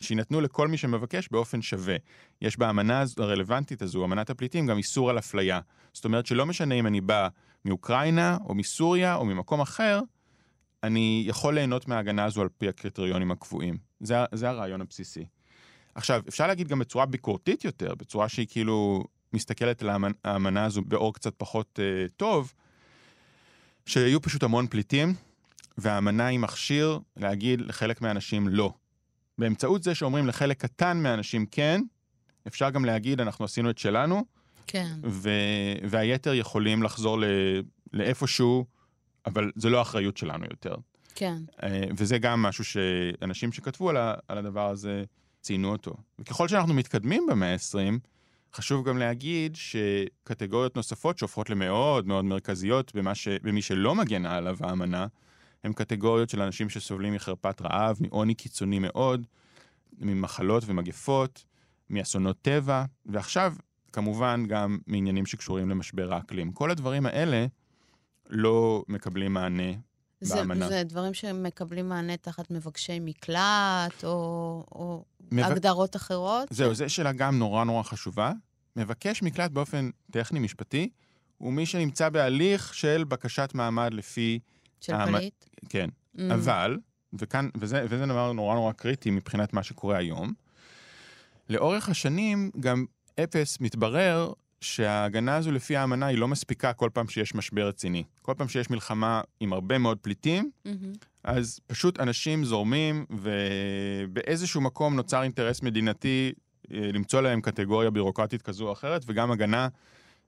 שיינתנו 0.00 0.40
לכל 0.40 0.68
מי 0.68 0.76
שמבקש 0.76 1.28
באופן 1.30 1.62
שווה. 1.62 1.96
יש 2.42 2.58
באמנה 2.58 3.04
הרלוונטית 3.18 3.82
הזו, 3.82 4.04
אמנת 4.04 4.30
הפליטים, 4.30 4.66
גם 4.66 4.78
איסור 4.78 5.10
על 5.10 5.18
אפליה. 5.18 5.60
זאת 5.92 6.04
אומרת 6.04 6.26
שלא 6.26 6.46
משנה 6.46 6.74
אם 6.74 6.86
אני 6.86 7.00
בא 7.00 7.28
מאוקראינה, 7.64 8.38
או 8.44 8.54
מסוריה, 8.54 9.14
או 9.14 9.24
ממקום 9.24 9.60
אחר, 9.60 10.00
אני 10.82 11.24
יכול 11.26 11.54
ליהנות 11.54 11.88
מההגנה 11.88 12.24
הזו 12.24 12.42
על 12.42 12.48
פי 12.58 12.68
הקריטריונים 12.68 13.30
הקבועים. 13.30 13.78
זה, 14.00 14.14
זה 14.34 14.48
הרעיון 14.48 14.80
הבסיסי. 14.80 15.26
עכשיו, 15.94 16.22
אפשר 16.28 16.46
להגיד 16.46 16.68
גם 16.68 16.78
בצורה 16.78 17.06
ביקורתית 17.06 17.64
יותר, 17.64 17.94
בצורה 17.94 18.28
שהיא 18.28 18.46
כאילו 18.50 19.04
מסתכלת 19.32 19.82
על 19.82 19.90
האמנה 20.24 20.64
הזו 20.64 20.82
באור 20.82 21.14
קצת 21.14 21.34
פחות 21.36 21.80
אה, 21.82 22.08
טוב, 22.16 22.52
שהיו 23.86 24.22
פשוט 24.22 24.42
המון 24.42 24.66
פליטים, 24.66 25.14
והאמנה 25.78 26.26
היא 26.26 26.38
מכשיר 26.38 26.98
להגיד 27.16 27.60
לחלק 27.60 28.02
מהאנשים 28.02 28.48
לא. 28.48 28.72
באמצעות 29.38 29.82
זה 29.82 29.94
שאומרים 29.94 30.26
לחלק 30.26 30.60
קטן 30.60 31.02
מהאנשים 31.02 31.46
כן, 31.46 31.82
אפשר 32.46 32.70
גם 32.70 32.84
להגיד, 32.84 33.20
אנחנו 33.20 33.44
עשינו 33.44 33.70
את 33.70 33.78
שלנו, 33.78 34.24
כן. 34.66 34.92
ו- 35.04 35.30
והיתר 35.88 36.34
יכולים 36.34 36.82
לחזור 36.82 37.20
ל- 37.20 37.24
לאיפשהו, 37.92 38.64
אבל 39.26 39.50
זה 39.56 39.70
לא 39.70 39.82
אחריות 39.82 40.16
שלנו 40.16 40.44
יותר. 40.50 40.74
כן. 41.14 41.36
אה, 41.62 41.84
וזה 41.96 42.18
גם 42.18 42.42
משהו 42.42 42.64
שאנשים 42.64 43.52
שכתבו 43.52 43.90
על, 43.90 43.96
ה- 43.96 44.14
על 44.28 44.38
הדבר 44.38 44.68
הזה 44.70 45.04
ציינו 45.40 45.72
אותו. 45.72 45.94
וככל 46.18 46.48
שאנחנו 46.48 46.74
מתקדמים 46.74 47.26
במאה 47.30 47.52
ה-20, 47.52 47.98
חשוב 48.54 48.88
גם 48.88 48.98
להגיד 48.98 49.56
שקטגוריות 49.56 50.76
נוספות 50.76 51.18
שהופכות 51.18 51.50
למאוד 51.50 52.06
מאוד 52.06 52.24
מרכזיות 52.24 52.94
במה 52.94 53.14
ש... 53.14 53.28
במי 53.28 53.62
שלא 53.62 53.94
מגנה 53.94 54.36
עליו 54.36 54.56
האמנה, 54.60 55.06
הן 55.64 55.72
קטגוריות 55.72 56.30
של 56.30 56.42
אנשים 56.42 56.68
שסובלים 56.68 57.14
מחרפת 57.14 57.62
רעב, 57.62 57.96
מעוני 58.00 58.34
קיצוני 58.34 58.78
מאוד, 58.78 59.26
ממחלות 59.98 60.62
ומגפות, 60.66 61.44
מאסונות 61.90 62.36
טבע, 62.42 62.84
ועכשיו, 63.06 63.54
כמובן, 63.92 64.44
גם 64.48 64.78
מעניינים 64.86 65.26
שקשורים 65.26 65.70
למשבר 65.70 66.14
האקלים. 66.14 66.52
כל 66.52 66.70
הדברים 66.70 67.06
האלה 67.06 67.46
לא 68.28 68.84
מקבלים 68.88 69.32
מענה 69.32 69.72
זה, 70.20 70.36
באמנה. 70.36 70.68
זה 70.68 70.82
דברים 70.84 71.14
שמקבלים 71.14 71.88
מענה 71.88 72.16
תחת 72.16 72.50
מבקשי 72.50 72.98
מקלט, 73.00 74.04
או, 74.04 74.64
או 74.72 75.04
מבק... 75.32 75.50
הגדרות 75.50 75.96
אחרות? 75.96 76.48
זהו, 76.50 76.74
זו 76.74 76.90
שאלה 76.90 77.12
גם 77.12 77.38
נורא 77.38 77.64
נורא 77.64 77.82
חשובה. 77.82 78.32
מבקש 78.76 79.22
מקלט 79.22 79.50
באופן 79.50 79.90
טכני-משפטי, 80.10 80.88
הוא 81.38 81.52
מי 81.52 81.66
שנמצא 81.66 82.08
בהליך 82.08 82.74
של 82.74 83.04
בקשת 83.08 83.50
מעמד 83.54 83.94
לפי... 83.94 84.38
של 84.80 84.94
המ... 84.94 85.18
פליט? 85.18 85.44
כן. 85.68 85.88
Mm. 86.16 86.20
אבל, 86.34 86.78
וכאן, 87.12 87.48
וזה, 87.56 87.86
וזה 87.88 88.06
דבר 88.06 88.32
נורא 88.32 88.54
נורא 88.54 88.72
קריטי 88.72 89.10
מבחינת 89.10 89.52
מה 89.52 89.62
שקורה 89.62 89.96
היום, 89.96 90.32
לאורך 91.50 91.88
השנים 91.88 92.50
גם 92.60 92.84
אפס 93.20 93.60
מתברר 93.60 94.32
שההגנה 94.60 95.36
הזו 95.36 95.52
לפי 95.52 95.76
האמנה 95.76 96.06
היא 96.06 96.18
לא 96.18 96.28
מספיקה 96.28 96.72
כל 96.72 96.90
פעם 96.92 97.08
שיש 97.08 97.34
משבר 97.34 97.68
רציני. 97.68 98.04
כל 98.22 98.34
פעם 98.36 98.48
שיש 98.48 98.70
מלחמה 98.70 99.20
עם 99.40 99.52
הרבה 99.52 99.78
מאוד 99.78 99.98
פליטים, 99.98 100.50
mm-hmm. 100.66 100.70
אז 101.24 101.60
פשוט 101.66 102.00
אנשים 102.00 102.44
זורמים, 102.44 103.06
ובאיזשהו 103.10 104.60
מקום 104.60 104.96
נוצר 104.96 105.22
אינטרס 105.22 105.62
מדינתי 105.62 106.32
אה, 106.72 106.90
למצוא 106.92 107.20
להם 107.20 107.40
קטגוריה 107.40 107.90
בירוקרטית 107.90 108.42
כזו 108.42 108.66
או 108.66 108.72
אחרת, 108.72 109.04
וגם 109.06 109.30
הגנה 109.30 109.68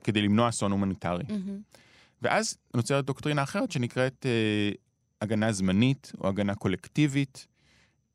כדי 0.05 0.23
למנוע 0.23 0.49
אסון 0.49 0.73
הומניטרי. 0.73 1.25
מהמם. 1.29 1.61
ואז 2.23 2.57
נוצרת 2.75 3.05
דוקטרינה 3.05 3.43
אחרת 3.43 3.71
שנקראת 3.71 4.27
אה, 4.27 4.71
הגנה 5.21 5.53
זמנית 5.53 6.13
או 6.21 6.29
הגנה 6.29 6.55
קולקטיבית, 6.55 7.47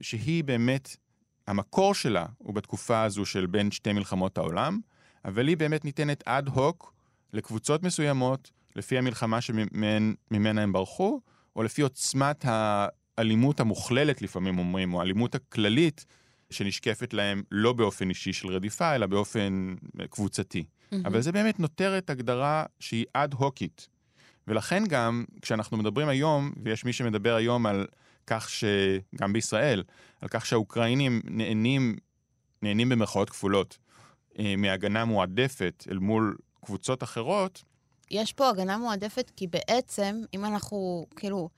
שהיא 0.01 0.43
באמת, 0.43 0.95
המקור 1.47 1.93
שלה 1.93 2.25
הוא 2.37 2.53
בתקופה 2.53 3.03
הזו 3.03 3.25
של 3.25 3.45
בין 3.45 3.71
שתי 3.71 3.93
מלחמות 3.93 4.37
העולם, 4.37 4.79
אבל 5.25 5.47
היא 5.47 5.57
באמת 5.57 5.85
ניתנת 5.85 6.23
אד 6.25 6.47
הוק 6.47 6.93
לקבוצות 7.33 7.83
מסוימות, 7.83 8.51
לפי 8.75 8.97
המלחמה 8.97 9.41
שממנה 9.41 10.61
הם 10.61 10.73
ברחו, 10.73 11.21
או 11.55 11.63
לפי 11.63 11.81
עוצמת 11.81 12.45
האלימות 12.47 13.59
המוכללת 13.59 14.21
לפעמים 14.21 14.57
אומרים, 14.57 14.93
או 14.93 14.99
האלימות 14.99 15.35
הכללית 15.35 16.05
שנשקפת 16.49 17.13
להם 17.13 17.43
לא 17.51 17.73
באופן 17.73 18.09
אישי 18.09 18.33
של 18.33 18.47
רדיפה, 18.47 18.95
אלא 18.95 19.05
באופן 19.05 19.75
אה, 19.99 20.07
קבוצתי. 20.07 20.65
אבל 21.05 21.21
זה 21.21 21.31
באמת 21.31 21.59
נותרת 21.59 22.09
הגדרה 22.09 22.65
שהיא 22.79 23.05
אד-הוקית. 23.13 23.87
ולכן 24.47 24.83
גם, 24.85 25.25
כשאנחנו 25.41 25.77
מדברים 25.77 26.07
היום, 26.07 26.51
ויש 26.63 26.85
מי 26.85 26.93
שמדבר 26.93 27.35
היום 27.35 27.65
על 27.65 27.87
כך 28.27 28.49
ש... 28.49 28.63
גם 29.15 29.33
בישראל, 29.33 29.83
על 30.21 30.27
כך 30.27 30.45
שהאוקראינים 30.45 31.21
נהנים, 31.25 31.95
נהנים 32.61 32.89
במרכאות 32.89 33.29
כפולות, 33.29 33.77
אה, 34.39 34.55
מהגנה 34.57 35.05
מועדפת 35.05 35.83
אל 35.91 35.97
מול 35.97 36.37
קבוצות 36.65 37.03
אחרות, 37.03 37.63
יש 38.11 38.33
פה 38.33 38.49
הגנה 38.49 38.77
מועדפת, 38.77 39.31
כי 39.35 39.47
בעצם, 39.47 40.21
אם 40.33 40.45
אנחנו, 40.45 41.05
כאילו, 41.15 41.49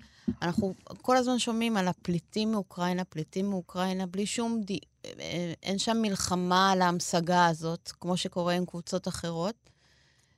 אנחנו 0.41 0.73
כל 1.01 1.17
הזמן 1.17 1.39
שומעים 1.39 1.77
על 1.77 1.87
הפליטים 1.87 2.51
מאוקראינה, 2.51 3.03
פליטים 3.03 3.49
מאוקראינה, 3.49 4.05
בלי 4.05 4.25
שום... 4.25 4.61
די... 4.61 4.79
אה, 5.05 5.53
אין 5.63 5.79
שם 5.79 5.97
מלחמה 6.01 6.71
על 6.71 6.81
ההמשגה 6.81 7.45
הזאת, 7.45 7.91
כמו 7.99 8.17
שקורה 8.17 8.53
עם 8.53 8.65
קבוצות 8.65 9.07
אחרות, 9.07 9.69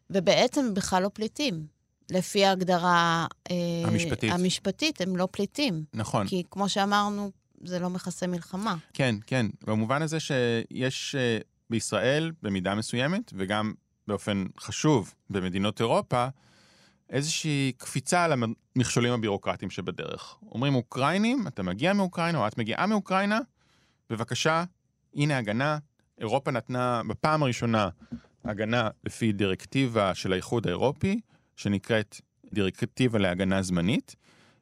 ובעצם 0.09 0.73
בכלל 0.73 1.03
לא 1.03 1.09
פליטים. 1.13 1.78
לפי 2.12 2.45
ההגדרה... 2.45 3.26
אה, 3.52 3.56
המשפטית. 3.86 4.34
המשפטית, 4.34 5.02
הם 5.02 5.15
לא 5.15 5.28
פליטים. 5.32 5.84
נכון. 5.93 6.28
כי 6.28 6.43
כמו 6.52 6.69
שאמרנו, 6.69 7.32
זה 7.63 7.80
לא 7.80 7.89
מכסה 7.89 8.28
מלחמה. 8.28 8.76
כן, 8.93 9.15
כן. 9.28 9.45
במובן 9.67 10.02
הזה 10.02 10.19
שיש 10.19 11.15
אה, 11.15 11.38
בישראל, 11.69 12.32
במידה 12.43 12.76
מסוימת, 12.76 13.34
וגם 13.36 13.74
באופן 14.08 14.45
חשוב 14.60 15.13
במדינות 15.30 15.80
אירופה, 15.80 16.28
איזושהי 17.10 17.72
קפיצה 17.78 18.24
על 18.24 18.34
המכשולים 18.76 19.13
הבירוקרטיים 19.13 19.72
שבדרך. 19.72 20.36
אומרים 20.52 20.76
אוקראינים, 20.76 21.48
אתה 21.48 21.63
מגיע 21.63 21.93
מאוקראינה 21.93 22.38
או 22.38 22.48
את 22.48 22.58
מגיעה 22.58 22.88
מאוקראינה, 22.88 23.39
בבקשה, 24.10 24.63
הנה 25.15 25.38
הגנה. 25.38 25.78
אירופה 26.19 26.52
נתנה 26.52 27.02
בפעם 27.08 27.43
הראשונה 27.43 27.89
הגנה 28.45 28.89
לפי 29.04 29.32
דירקטיבה 29.32 30.15
של 30.15 30.34
האיחוד 30.34 30.67
האירופי, 30.67 31.19
שנקראת 31.60 32.22
דירקטיבה 32.54 33.19
להגנה 33.19 33.62
זמנית, 33.62 34.15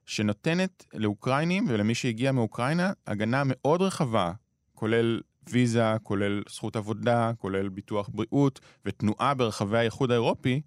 שנותנת 0.05 0.85
לאוקראינים 0.93 1.65
ולמי 1.69 1.95
שהגיע 1.95 2.31
מאוקראינה 2.31 2.91
הגנה 3.07 3.43
מאוד 3.45 3.81
רחבה, 3.81 4.31
כולל 4.73 5.21
ויזה, 5.49 5.83
כולל 6.03 6.43
זכות 6.49 6.75
עבודה, 6.75 7.31
כולל 7.37 7.69
ביטוח 7.69 8.09
בריאות 8.13 8.59
ותנועה 8.85 9.33
ברחבי 9.33 9.77
האיחוד 9.77 10.11
האירופי, 10.11 10.61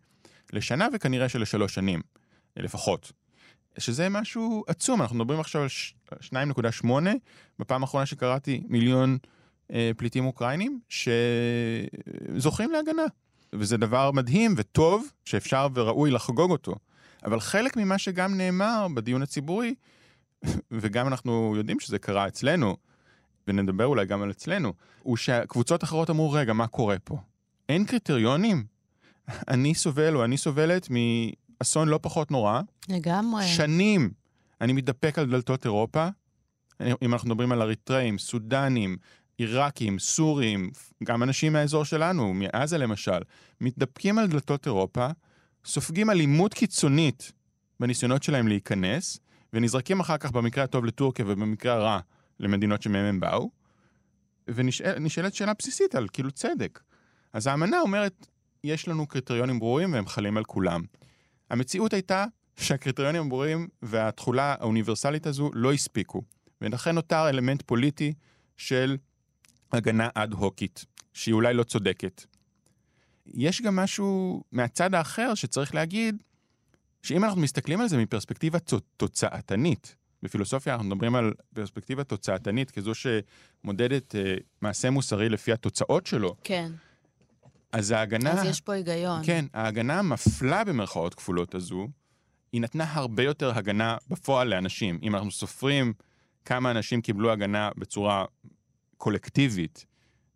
לשנה 0.52 0.88
וכנראה 0.94 1.28
שלשלוש 1.28 1.74
שנים, 1.74 2.00
לפחות. 2.56 3.12
שזה 3.78 4.08
משהו 4.08 4.64
עצום, 4.66 5.02
אנחנו 5.02 5.16
מדברים 5.16 5.40
עכשיו 5.40 5.62
על 5.62 5.68
2.8, 6.20 6.86
בפעם 7.58 7.82
האחרונה 7.82 8.06
שקראתי 8.06 8.62
מיליון 8.68 9.18
אה, 9.72 9.90
פליטים 9.96 10.26
אוקראינים 10.26 10.80
שזוכים 10.88 12.70
להגנה. 12.70 13.04
וזה 13.54 13.76
דבר 13.76 14.10
מדהים 14.10 14.54
וטוב, 14.56 15.06
שאפשר 15.24 15.68
וראוי 15.74 16.10
לחגוג 16.10 16.50
אותו. 16.50 16.74
אבל 17.24 17.40
חלק 17.40 17.76
ממה 17.76 17.98
שגם 17.98 18.36
נאמר 18.36 18.86
בדיון 18.94 19.22
הציבורי, 19.22 19.74
וגם 20.70 21.06
אנחנו 21.06 21.54
יודעים 21.56 21.80
שזה 21.80 21.98
קרה 21.98 22.28
אצלנו, 22.28 22.76
ונדבר 23.48 23.86
אולי 23.86 24.06
גם 24.06 24.22
על 24.22 24.30
אצלנו, 24.30 24.72
הוא 25.02 25.16
שהקבוצות 25.16 25.84
אחרות 25.84 26.10
אמרו, 26.10 26.30
רגע, 26.32 26.52
מה 26.52 26.66
קורה 26.66 26.96
פה? 27.04 27.18
אין 27.68 27.84
קריטריונים? 27.84 28.64
אני 29.48 29.74
סובל 29.74 30.16
או 30.16 30.24
אני 30.24 30.36
סובלת 30.36 30.88
מאסון 30.90 31.88
לא 31.88 31.98
פחות 32.02 32.30
נורא. 32.30 32.60
לגמרי. 32.88 33.44
שנים 33.46 34.10
אני 34.60 34.72
מתדפק 34.72 35.18
על 35.18 35.30
דלתות 35.30 35.64
אירופה. 35.64 36.08
אם 37.02 37.12
אנחנו 37.12 37.28
מדברים 37.28 37.52
על 37.52 37.62
אריתראים, 37.62 38.18
סודנים, 38.18 38.96
עיראקים, 39.40 39.98
סורים, 39.98 40.70
גם 41.04 41.22
אנשים 41.22 41.52
מהאזור 41.52 41.84
שלנו, 41.84 42.34
מעזה 42.34 42.78
למשל, 42.78 43.18
מתדפקים 43.60 44.18
על 44.18 44.26
דלתות 44.26 44.66
אירופה, 44.66 45.06
סופגים 45.64 46.10
אלימות 46.10 46.54
קיצונית 46.54 47.32
בניסיונות 47.80 48.22
שלהם 48.22 48.48
להיכנס, 48.48 49.18
ונזרקים 49.52 50.00
אחר 50.00 50.16
כך 50.16 50.30
במקרה 50.30 50.64
הטוב 50.64 50.84
לטורקיה 50.84 51.24
ובמקרה 51.28 51.74
הרע 51.74 52.00
למדינות 52.40 52.82
שמהם 52.82 53.04
הם 53.04 53.20
באו, 53.20 53.50
ונשאלת 54.48 55.34
שאלה 55.34 55.52
בסיסית 55.58 55.94
על 55.94 56.08
כאילו 56.12 56.30
צדק. 56.30 56.80
אז 57.32 57.46
האמנה 57.46 57.80
אומרת, 57.80 58.26
יש 58.64 58.88
לנו 58.88 59.06
קריטריונים 59.06 59.58
ברורים 59.58 59.92
והם 59.92 60.06
חלים 60.06 60.36
על 60.36 60.44
כולם. 60.44 60.82
המציאות 61.50 61.92
הייתה 61.92 62.24
שהקריטריונים 62.56 63.26
הברורים 63.26 63.68
והתכולה 63.82 64.54
האוניברסלית 64.60 65.26
הזו 65.26 65.50
לא 65.54 65.72
הספיקו, 65.72 66.22
ולכן 66.60 66.94
נותר 66.94 67.28
אלמנט 67.28 67.62
פוליטי 67.62 68.12
של 68.56 68.96
הגנה 69.72 70.08
אד-הוקית, 70.14 70.84
שהיא 71.12 71.32
אולי 71.32 71.54
לא 71.54 71.62
צודקת. 71.62 72.24
יש 73.26 73.62
גם 73.62 73.76
משהו 73.76 74.42
מהצד 74.52 74.94
האחר 74.94 75.34
שצריך 75.34 75.74
להגיד, 75.74 76.22
שאם 77.02 77.24
אנחנו 77.24 77.40
מסתכלים 77.40 77.80
על 77.80 77.88
זה 77.88 77.98
מפרספקטיבה 77.98 78.58
תוצאתנית, 78.96 79.96
בפילוסופיה 80.22 80.74
אנחנו 80.74 80.88
מדברים 80.88 81.14
על 81.14 81.32
פרספקטיבה 81.54 82.04
תוצאתנית 82.04 82.70
כזו 82.70 82.92
שמודדת 82.94 84.14
אה, 84.14 84.34
מעשה 84.60 84.90
מוסרי 84.90 85.28
לפי 85.28 85.52
התוצאות 85.52 86.06
שלו. 86.06 86.36
כן. 86.44 86.72
אז 87.72 87.90
ההגנה... 87.90 88.32
אז 88.32 88.44
יש 88.44 88.60
פה 88.60 88.72
היגיון. 88.72 89.20
כן, 89.24 89.44
ההגנה 89.54 89.98
המפלה 89.98 90.64
במרכאות 90.64 91.14
כפולות 91.14 91.54
הזו, 91.54 91.88
היא 92.52 92.60
נתנה 92.60 92.84
הרבה 92.92 93.22
יותר 93.22 93.58
הגנה 93.58 93.96
בפועל 94.08 94.48
לאנשים. 94.48 94.98
אם 95.02 95.14
אנחנו 95.14 95.30
סופרים 95.30 95.92
כמה 96.44 96.70
אנשים 96.70 97.00
קיבלו 97.00 97.32
הגנה 97.32 97.70
בצורה 97.76 98.24
קולקטיבית 99.00 99.86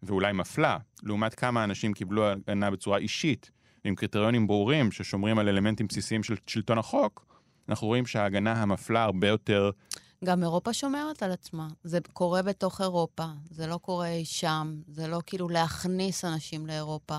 ואולי 0.03 0.33
מפלה, 0.33 0.79
לעומת 1.03 1.35
כמה 1.35 1.64
אנשים 1.64 1.92
קיבלו 1.92 2.27
הגנה 2.27 2.70
בצורה 2.70 2.98
אישית, 2.98 3.50
עם 3.85 3.94
קריטריונים 3.94 4.46
ברורים 4.46 4.92
ששומרים 4.92 5.38
על 5.38 5.48
אלמנטים 5.48 5.87
בסיסיים 5.87 6.22
של 6.22 6.37
שלטון 6.46 6.79
החוק, 6.79 7.27
אנחנו 7.68 7.87
רואים 7.87 8.07
שההגנה 8.07 8.53
המפלה 8.53 9.05
הרבה 9.05 9.29
יותר... 9.29 9.70
גם 10.24 10.42
אירופה 10.42 10.72
שומרת 10.72 11.22
על 11.22 11.33
עצמה. 11.33 11.68
זה 11.85 11.98
קורה 12.12 12.42
בתוך 12.42 12.81
אירופה, 12.81 13.24
זה 13.50 13.66
לא 13.66 13.77
קורה 13.77 14.11
שם, 14.24 14.77
זה 14.88 15.07
לא 15.07 15.20
כאילו 15.27 15.48
להכניס 15.48 16.24
אנשים 16.24 16.66
לאירופה. 16.66 17.18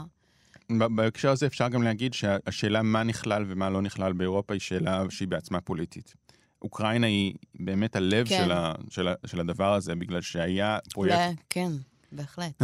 בהקשר 0.69 1.29
הזה 1.29 1.45
אפשר 1.45 1.67
גם 1.67 1.83
להגיד 1.83 2.13
שהשאלה 2.13 2.81
מה 2.81 3.03
נכלל 3.03 3.45
ומה 3.47 3.69
לא 3.69 3.81
נכלל 3.81 4.13
באירופה 4.13 4.53
היא 4.53 4.61
שאלה 4.61 5.03
שהיא 5.09 5.27
בעצמה 5.27 5.61
פוליטית. 5.61 6.24
אוקראינה 6.61 7.07
היא 7.07 7.33
באמת 7.59 7.95
הלב 7.95 8.27
כן. 8.27 8.43
של, 8.43 8.51
ה, 8.51 8.73
של, 8.89 9.07
ה, 9.07 9.13
של 9.25 9.39
הדבר 9.39 9.73
הזה, 9.73 9.95
בגלל 9.95 10.21
שהיה 10.21 10.77
פרויקט... 10.93 11.15
לא, 11.15 11.33
כן, 11.49 11.71
בהחלט. 12.11 12.61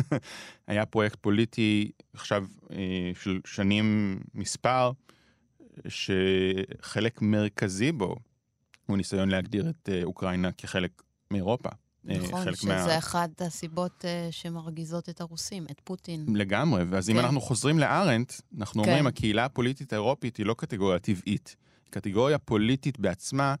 היה 0.68 0.86
פרויקט 0.86 1.18
פוליטי 1.20 1.90
עכשיו 2.12 2.44
אה, 2.72 3.10
של 3.22 3.40
שנים 3.46 4.18
מספר, 4.34 4.92
שחלק 5.88 7.22
מרכזי 7.22 7.92
בו 7.92 8.16
הוא 8.86 8.96
ניסיון 8.96 9.28
להגדיר 9.28 9.70
את 9.70 9.88
אה, 9.92 10.00
אוקראינה 10.04 10.52
כחלק 10.52 11.02
מאירופה. 11.30 11.68
אה, 12.08 12.18
נכון, 12.18 12.54
שזה 12.54 12.98
אחת 12.98 13.42
הסיבות 13.42 14.04
אה, 14.04 14.28
שמרגיזות 14.30 15.08
את 15.08 15.20
הרוסים, 15.20 15.66
את 15.70 15.80
פוטין. 15.84 16.24
לגמרי, 16.34 16.84
ואז 16.90 17.10
אם 17.10 17.14
כן. 17.14 17.24
אנחנו 17.24 17.40
חוזרים 17.40 17.78
לארנדט, 17.78 18.32
אנחנו 18.58 18.82
כן. 18.82 18.88
אומרים, 18.88 19.06
הקהילה 19.06 19.44
הפוליטית 19.44 19.92
האירופית 19.92 20.36
היא 20.36 20.46
לא 20.46 20.54
קטגוריה 20.54 20.98
טבעית, 20.98 21.56
קטגוריה 21.90 22.38
פוליטית 22.38 22.98
בעצמה, 23.00 23.54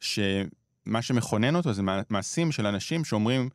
שמה 0.00 1.02
שמכונן 1.02 1.56
אותו 1.56 1.72
זה 1.72 1.82
מע- 1.82 2.02
מעשים 2.10 2.52
של 2.52 2.66
אנשים 2.66 3.04
שאומרים, 3.04 3.48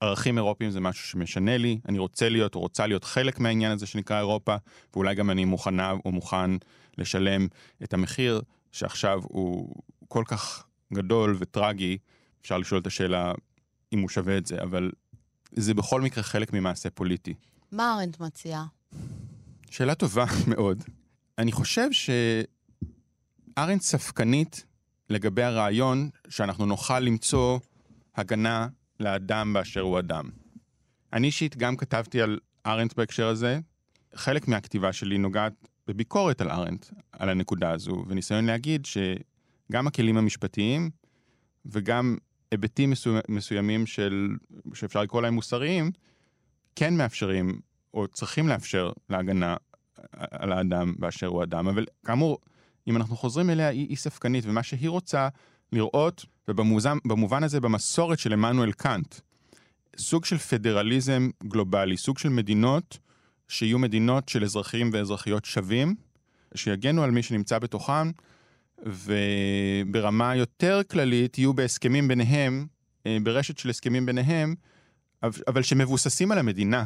ערכים 0.00 0.36
אירופיים 0.38 0.70
זה 0.70 0.80
משהו 0.80 1.08
שמשנה 1.08 1.58
לי, 1.58 1.78
אני 1.88 1.98
רוצה 1.98 2.28
להיות 2.28 2.54
או 2.54 2.60
רוצה 2.60 2.86
להיות 2.86 3.04
חלק 3.04 3.38
מהעניין 3.38 3.72
הזה 3.72 3.86
שנקרא 3.86 4.18
אירופה, 4.18 4.56
ואולי 4.94 5.14
גם 5.14 5.30
אני 5.30 5.44
מוכנה 5.44 5.90
או 6.04 6.12
מוכן 6.12 6.50
לשלם 6.98 7.46
את 7.84 7.94
המחיר 7.94 8.42
שעכשיו 8.72 9.20
הוא 9.22 9.74
כל 10.08 10.24
כך 10.26 10.64
גדול 10.94 11.36
וטרגי, 11.38 11.98
אפשר 12.42 12.58
לשאול 12.58 12.80
את 12.80 12.86
השאלה 12.86 13.32
אם 13.92 14.00
הוא 14.00 14.08
שווה 14.08 14.38
את 14.38 14.46
זה, 14.46 14.62
אבל 14.62 14.90
זה 15.52 15.74
בכל 15.74 16.00
מקרה 16.00 16.22
חלק 16.24 16.52
ממעשה 16.52 16.90
פוליטי. 16.90 17.34
מה 17.72 17.94
ארנדט 17.94 18.20
מציעה? 18.20 18.64
שאלה 19.70 19.94
טובה 19.94 20.24
מאוד. 20.54 20.84
אני 21.38 21.52
חושב 21.52 21.88
שארנדט 23.60 23.82
ספקנית 23.82 24.64
לגבי 25.10 25.42
הרעיון 25.42 26.10
שאנחנו 26.28 26.66
נוכל 26.66 27.00
למצוא 27.00 27.58
הגנה 28.16 28.68
לאדם 29.00 29.52
באשר 29.52 29.80
הוא 29.80 29.98
אדם. 29.98 30.30
אני 31.12 31.26
אישית 31.26 31.56
גם 31.56 31.76
כתבתי 31.76 32.22
על 32.22 32.38
ארנט 32.66 32.96
בהקשר 32.96 33.28
הזה. 33.28 33.58
חלק 34.14 34.48
מהכתיבה 34.48 34.92
שלי 34.92 35.18
נוגעת 35.18 35.52
בביקורת 35.86 36.40
על 36.40 36.50
ארנט, 36.50 36.86
על 37.12 37.28
הנקודה 37.28 37.70
הזו, 37.70 38.04
וניסיון 38.08 38.46
להגיד 38.46 38.86
שגם 38.86 39.86
הכלים 39.86 40.16
המשפטיים 40.16 40.90
וגם 41.66 42.16
היבטים 42.50 42.90
מסו... 42.90 43.14
מסוימים 43.28 43.86
של, 43.86 44.28
שאפשר 44.74 45.02
לקרוא 45.02 45.22
להם 45.22 45.34
מוסריים, 45.34 45.90
כן 46.76 46.96
מאפשרים, 46.96 47.60
או 47.94 48.08
צריכים 48.08 48.48
לאפשר 48.48 48.92
להגנה 49.10 49.56
על 50.12 50.52
האדם 50.52 50.94
באשר 50.98 51.26
הוא 51.26 51.42
אדם. 51.42 51.68
אבל 51.68 51.86
כאמור, 52.06 52.38
אם 52.88 52.96
אנחנו 52.96 53.16
חוזרים 53.16 53.50
אליה, 53.50 53.68
היא, 53.68 53.88
היא 53.88 53.96
ספקנית, 53.96 54.44
ומה 54.46 54.62
שהיא 54.62 54.88
רוצה 54.88 55.28
לראות, 55.72 56.24
ובמובן 56.48 57.42
הזה 57.44 57.60
במסורת 57.60 58.18
של 58.18 58.32
עמנואל 58.32 58.72
קאנט, 58.72 59.14
סוג 59.96 60.24
של 60.24 60.38
פדרליזם 60.38 61.30
גלובלי, 61.42 61.96
סוג 61.96 62.18
של 62.18 62.28
מדינות 62.28 62.98
שיהיו 63.48 63.78
מדינות 63.78 64.28
של 64.28 64.44
אזרחים 64.44 64.90
ואזרחיות 64.92 65.44
שווים, 65.44 65.94
שיגנו 66.54 67.02
על 67.02 67.10
מי 67.10 67.22
שנמצא 67.22 67.58
בתוכן, 67.58 68.08
וברמה 68.78 70.36
יותר 70.36 70.80
כללית 70.90 71.38
יהיו 71.38 71.54
בהסכמים 71.54 72.08
ביניהם, 72.08 72.66
אה, 73.06 73.16
ברשת 73.22 73.58
של 73.58 73.70
הסכמים 73.70 74.06
ביניהם, 74.06 74.54
אבל 75.22 75.62
שמבוססים 75.62 76.32
על 76.32 76.38
המדינה 76.38 76.84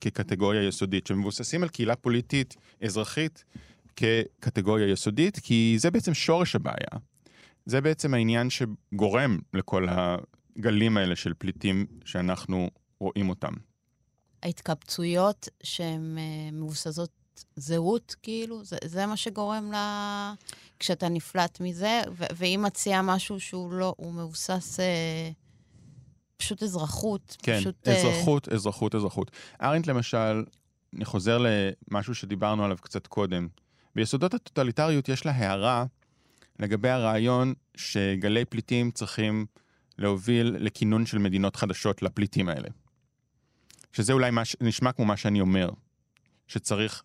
כקטגוריה 0.00 0.68
יסודית, 0.68 1.06
שמבוססים 1.06 1.62
על 1.62 1.68
קהילה 1.68 1.96
פוליטית 1.96 2.56
אזרחית 2.82 3.44
כקטגוריה 3.96 4.90
יסודית, 4.92 5.38
כי 5.38 5.74
זה 5.78 5.90
בעצם 5.90 6.14
שורש 6.14 6.56
הבעיה. 6.56 7.00
זה 7.66 7.80
בעצם 7.80 8.14
העניין 8.14 8.48
שגורם 8.50 9.38
לכל 9.54 9.86
הגלים 9.90 10.96
האלה 10.96 11.16
של 11.16 11.34
פליטים 11.38 11.86
שאנחנו 12.04 12.70
רואים 13.00 13.28
אותם. 13.28 13.52
ההתקבצויות 14.42 15.48
שהן 15.62 16.18
אה, 16.18 16.50
מבוססות 16.52 17.10
זהות, 17.56 18.14
כאילו, 18.22 18.64
זה, 18.64 18.76
זה 18.84 19.06
מה 19.06 19.16
שגורם 19.16 19.72
ל... 19.72 19.76
כשאתה 20.78 21.08
נפלט 21.08 21.60
מזה, 21.60 22.02
ו- 22.12 22.24
והיא 22.34 22.58
מציעה 22.58 23.02
משהו 23.02 23.40
שהוא 23.40 23.72
לא, 23.72 23.94
הוא 23.96 24.12
מבוסס... 24.12 24.80
אה, 24.80 25.30
פשוט 26.36 26.62
אזרחות. 26.62 27.36
כן, 27.42 27.60
פשוט, 27.60 27.88
אזרחות, 27.88 28.48
אה... 28.48 28.54
אזרחות, 28.54 28.94
אזרחות. 28.94 29.30
ארנט 29.62 29.86
למשל, 29.86 30.44
אני 30.96 31.04
חוזר 31.04 31.38
למשהו 31.38 32.14
שדיברנו 32.14 32.64
עליו 32.64 32.76
קצת 32.80 33.06
קודם. 33.06 33.48
ביסודות 33.96 34.34
הטוטליטריות 34.34 35.08
יש 35.08 35.26
לה 35.26 35.32
הערה 35.32 35.84
לגבי 36.58 36.88
הרעיון 36.88 37.54
שגלי 37.76 38.44
פליטים 38.44 38.90
צריכים 38.90 39.46
להוביל 39.98 40.56
לכינון 40.58 41.06
של 41.06 41.18
מדינות 41.18 41.56
חדשות 41.56 42.02
לפליטים 42.02 42.48
האלה. 42.48 42.68
שזה 43.92 44.12
אולי 44.12 44.30
מש, 44.32 44.56
נשמע 44.60 44.92
כמו 44.92 45.04
מה 45.04 45.16
שאני 45.16 45.40
אומר, 45.40 45.70
שצריך, 46.46 47.02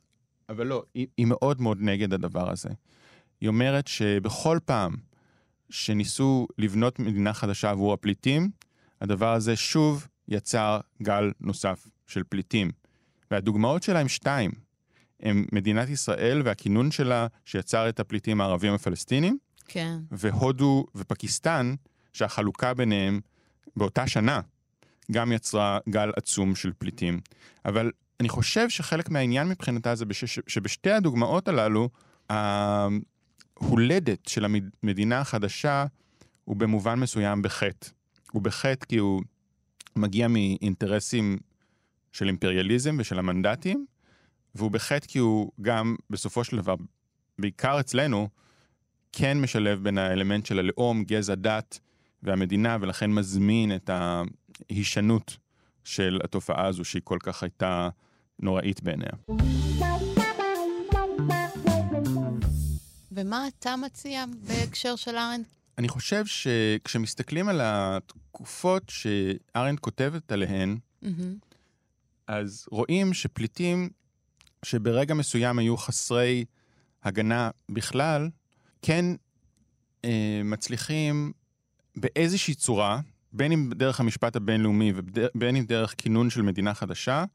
אבל 0.50 0.68
לא, 0.68 0.84
היא, 0.94 1.08
היא 1.18 1.26
מאוד 1.26 1.62
מאוד 1.62 1.78
נגד 1.82 2.14
הדבר 2.14 2.52
הזה. 2.52 2.70
היא 3.42 3.50
אומרת 3.50 3.88
שבכל 3.88 4.60
פעם 4.66 4.96
שניסו 5.70 6.48
לבנות 6.58 7.00
מדינה 7.00 7.34
חדשה 7.34 7.70
עבור 7.70 7.94
הפליטים, 7.94 8.52
הדבר 9.02 9.34
הזה 9.34 9.56
שוב 9.56 10.08
יצר 10.28 10.80
גל 11.04 11.32
נוסף 11.40 11.88
של 12.08 12.24
פליטים. 12.30 12.72
והדוגמאות 13.32 13.84
שלה 13.84 14.00
הם 14.00 14.08
שתיים. 14.08 14.52
הם 15.22 15.46
מדינת 15.52 15.90
ישראל 15.90 16.42
והכינון 16.46 16.92
שלה 16.92 17.28
שיצר 17.46 17.90
את 17.90 18.00
הפליטים 18.00 18.42
הערבים 18.42 18.74
הפלסטינים, 18.74 19.38
כן. 19.68 19.98
והודו 20.12 20.86
ופקיסטן, 20.96 21.76
שהחלוקה 22.14 22.74
ביניהם 22.74 23.20
באותה 23.76 24.08
שנה 24.08 24.42
גם 25.12 25.32
יצרה 25.32 25.80
גל 25.90 26.12
עצום 26.16 26.56
של 26.56 26.72
פליטים. 26.78 27.20
אבל 27.66 27.92
אני 28.20 28.30
חושב 28.30 28.70
שחלק 28.70 29.10
מהעניין 29.10 29.48
מבחינתה 29.48 29.96
זה 29.96 30.06
בש... 30.06 30.40
שבשתי 30.48 30.92
הדוגמאות 30.92 31.48
הללו, 31.48 31.90
ההולדת 32.30 34.26
של 34.28 34.46
המדינה 34.46 35.20
החדשה 35.20 35.86
הוא 36.46 36.56
במובן 36.56 37.00
מסוים 37.00 37.42
בחטא. 37.42 37.90
הוא 38.32 38.42
בחטא 38.42 38.86
כי 38.86 38.98
הוא 38.98 39.22
מגיע 39.96 40.28
מאינטרסים 40.28 41.38
של 42.12 42.28
אימפריאליזם 42.28 42.96
ושל 43.00 43.20
המנדטים, 43.20 43.86
והוא 44.56 44.72
בחטא 44.72 45.08
כי 45.08 45.20
הוא 45.20 45.52
גם, 45.62 45.96
בסופו 46.10 46.44
של 46.44 46.58
דבר, 46.58 46.76
בעיקר 47.40 47.80
אצלנו, 47.80 48.30
כן 49.12 49.42
משלב 49.42 49.84
בין 49.84 49.98
האלמנט 49.98 50.46
של 50.46 50.60
הלאום, 50.60 51.04
גזע, 51.04 51.36
דת 51.36 51.80
והמדינה, 52.24 52.78
ולכן 52.82 53.12
מזמין 53.12 53.76
את 53.76 53.90
ההישנות 53.90 55.38
של 55.84 56.20
התופעה 56.24 56.68
הזו, 56.68 56.86
שהיא 56.86 57.02
כל 57.04 57.18
כך 57.24 57.44
הייתה 57.44 57.90
נוראית 58.40 58.84
בעיניה. 58.84 59.12
ומה 63.12 63.48
אתה 63.48 63.76
מציע 63.76 64.26
בהקשר 64.48 64.96
של 64.96 65.16
ארנד? 65.16 65.46
אני 65.78 65.90
חושב 65.90 66.26
שכשמסתכלים 66.26 67.50
על 67.50 67.62
התקופות 67.64 68.84
שארנד 68.90 69.80
כותבת 69.80 70.32
עליהן, 70.32 70.78
mm-hmm. 71.04 71.08
אז 72.28 72.68
רואים 72.72 73.14
שפליטים 73.14 73.90
שברגע 74.66 75.14
מסוים 75.14 75.60
היו 75.60 75.78
חסרי 75.78 76.46
הגנה 77.04 77.50
בכלל, 77.70 78.30
כן 78.82 79.06
אה, 80.06 80.42
מצליחים 80.44 81.32
באיזושהי 81.96 82.54
צורה, 82.54 83.00
בין 83.34 83.52
אם 83.52 83.70
דרך 83.76 84.00
המשפט 84.00 84.36
הבינלאומי 84.36 84.94
ובין 84.96 85.56
אם 85.56 85.66
דרך 85.66 85.96
כינון 85.98 86.30
של 86.30 86.42
מדינה 86.42 86.74
חדשה, 86.74 87.26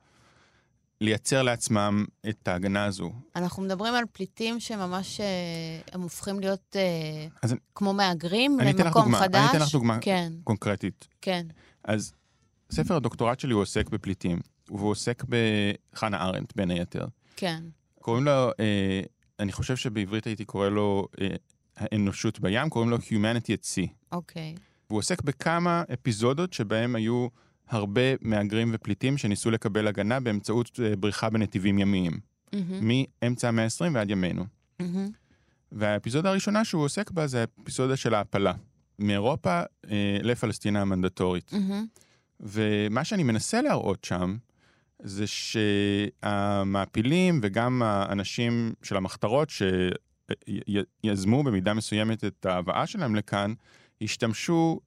לייצר 1.00 1.42
לעצמם 1.42 2.04
את 2.28 2.48
ההגנה 2.48 2.84
הזו. 2.84 3.12
אנחנו 3.36 3.62
מדברים 3.62 3.94
על 3.94 4.04
פליטים 4.12 4.60
שממש, 4.60 5.20
אה, 5.20 5.26
הם 5.92 6.00
הופכים 6.00 6.40
להיות 6.40 6.76
אה, 6.76 7.26
אז 7.42 7.54
כמו 7.74 7.92
מהגרים 7.92 8.58
למקום 8.60 9.02
דוגמה, 9.02 9.18
חדש. 9.18 9.40
אני 9.40 9.50
אתן 9.50 9.58
לך 9.58 9.72
דוגמה 9.72 9.98
כן. 10.00 10.32
קונקרטית. 10.44 11.08
כן. 11.20 11.46
אז 11.84 12.12
ספר 12.70 12.96
הדוקטורט 12.96 13.40
שלי 13.40 13.52
הוא 13.52 13.62
עוסק 13.62 13.88
בפליטים, 13.88 14.40
והוא 14.68 14.90
עוסק 14.90 15.24
בחנה 15.28 16.24
ארנדט 16.24 16.56
בין 16.56 16.70
היתר. 16.70 17.06
כן. 17.36 17.64
קוראים 18.00 18.24
לו, 18.24 18.50
אה, 18.60 19.00
אני 19.40 19.52
חושב 19.52 19.76
שבעברית 19.76 20.26
הייתי 20.26 20.44
קורא 20.44 20.68
לו 20.68 21.08
אה, 21.20 21.28
האנושות 21.76 22.40
בים, 22.40 22.70
קוראים 22.70 22.90
לו 22.90 22.96
Humanity 22.96 23.50
at 23.60 23.64
Sea. 23.64 23.88
אוקיי. 24.12 24.54
והוא 24.90 24.98
עוסק 24.98 25.22
בכמה 25.22 25.82
אפיזודות 25.92 26.52
שבהם 26.52 26.96
היו 26.96 27.28
הרבה 27.68 28.00
מהגרים 28.20 28.70
ופליטים 28.74 29.18
שניסו 29.18 29.50
לקבל 29.50 29.86
הגנה 29.86 30.20
באמצעות 30.20 30.80
אה, 30.84 30.96
בריחה 30.96 31.30
בנתיבים 31.30 31.78
ימיים. 31.78 32.12
Mm-hmm. 32.12 32.58
מאמצע 33.22 33.48
המאה 33.48 33.64
ה-20 33.64 33.90
ועד 33.94 34.10
ימינו. 34.10 34.44
Mm-hmm. 34.82 34.84
והאפיזודה 35.72 36.30
הראשונה 36.30 36.64
שהוא 36.64 36.84
עוסק 36.84 37.10
בה 37.10 37.26
זה 37.26 37.44
האפיזודה 37.58 37.96
של 37.96 38.14
ההעפלה. 38.14 38.52
מאירופה 38.98 39.60
אה, 39.90 40.18
לפלסטינה 40.22 40.82
המנדטורית. 40.82 41.52
Mm-hmm. 41.52 42.00
ומה 42.40 43.04
שאני 43.04 43.22
מנסה 43.22 43.62
להראות 43.62 44.04
שם, 44.04 44.36
זה 45.02 45.24
שהמעפילים 46.22 47.40
וגם 47.42 47.82
האנשים 47.82 48.72
של 48.82 48.96
המחתרות 48.96 49.48
שיזמו 51.04 51.42
במידה 51.42 51.74
מסוימת 51.74 52.24
את 52.24 52.46
ההבאה 52.46 52.86
שלהם 52.86 53.14
לכאן, 53.14 53.54
השתמשו 54.02 54.80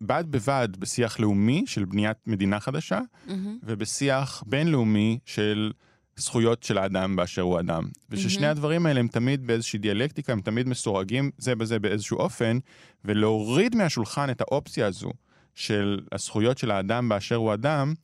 בד 0.00 0.24
בבד 0.30 0.68
בשיח 0.78 1.20
לאומי 1.20 1.64
של 1.66 1.84
בניית 1.84 2.16
מדינה 2.26 2.60
חדשה, 2.60 3.00
mm-hmm. 3.00 3.32
ובשיח 3.62 4.42
בינלאומי 4.46 5.18
של 5.24 5.72
זכויות 6.16 6.62
של 6.62 6.78
האדם 6.78 7.16
באשר 7.16 7.42
הוא 7.42 7.60
אדם. 7.60 7.84
וששני 8.10 8.46
mm-hmm. 8.46 8.50
הדברים 8.50 8.86
האלה 8.86 9.00
הם 9.00 9.08
תמיד 9.08 9.46
באיזושהי 9.46 9.78
דיאלקטיקה, 9.78 10.32
הם 10.32 10.40
תמיד 10.40 10.68
מסורגים 10.68 11.30
זה 11.38 11.54
בזה 11.54 11.78
באיזשהו 11.78 12.18
אופן, 12.18 12.58
ולהוריד 13.04 13.76
מהשולחן 13.76 14.30
את 14.30 14.40
האופציה 14.40 14.86
הזו 14.86 15.10
של 15.54 16.00
הזכויות 16.12 16.58
של 16.58 16.70
האדם 16.70 17.08
באשר 17.08 17.36
הוא 17.36 17.54
אדם, 17.54 17.94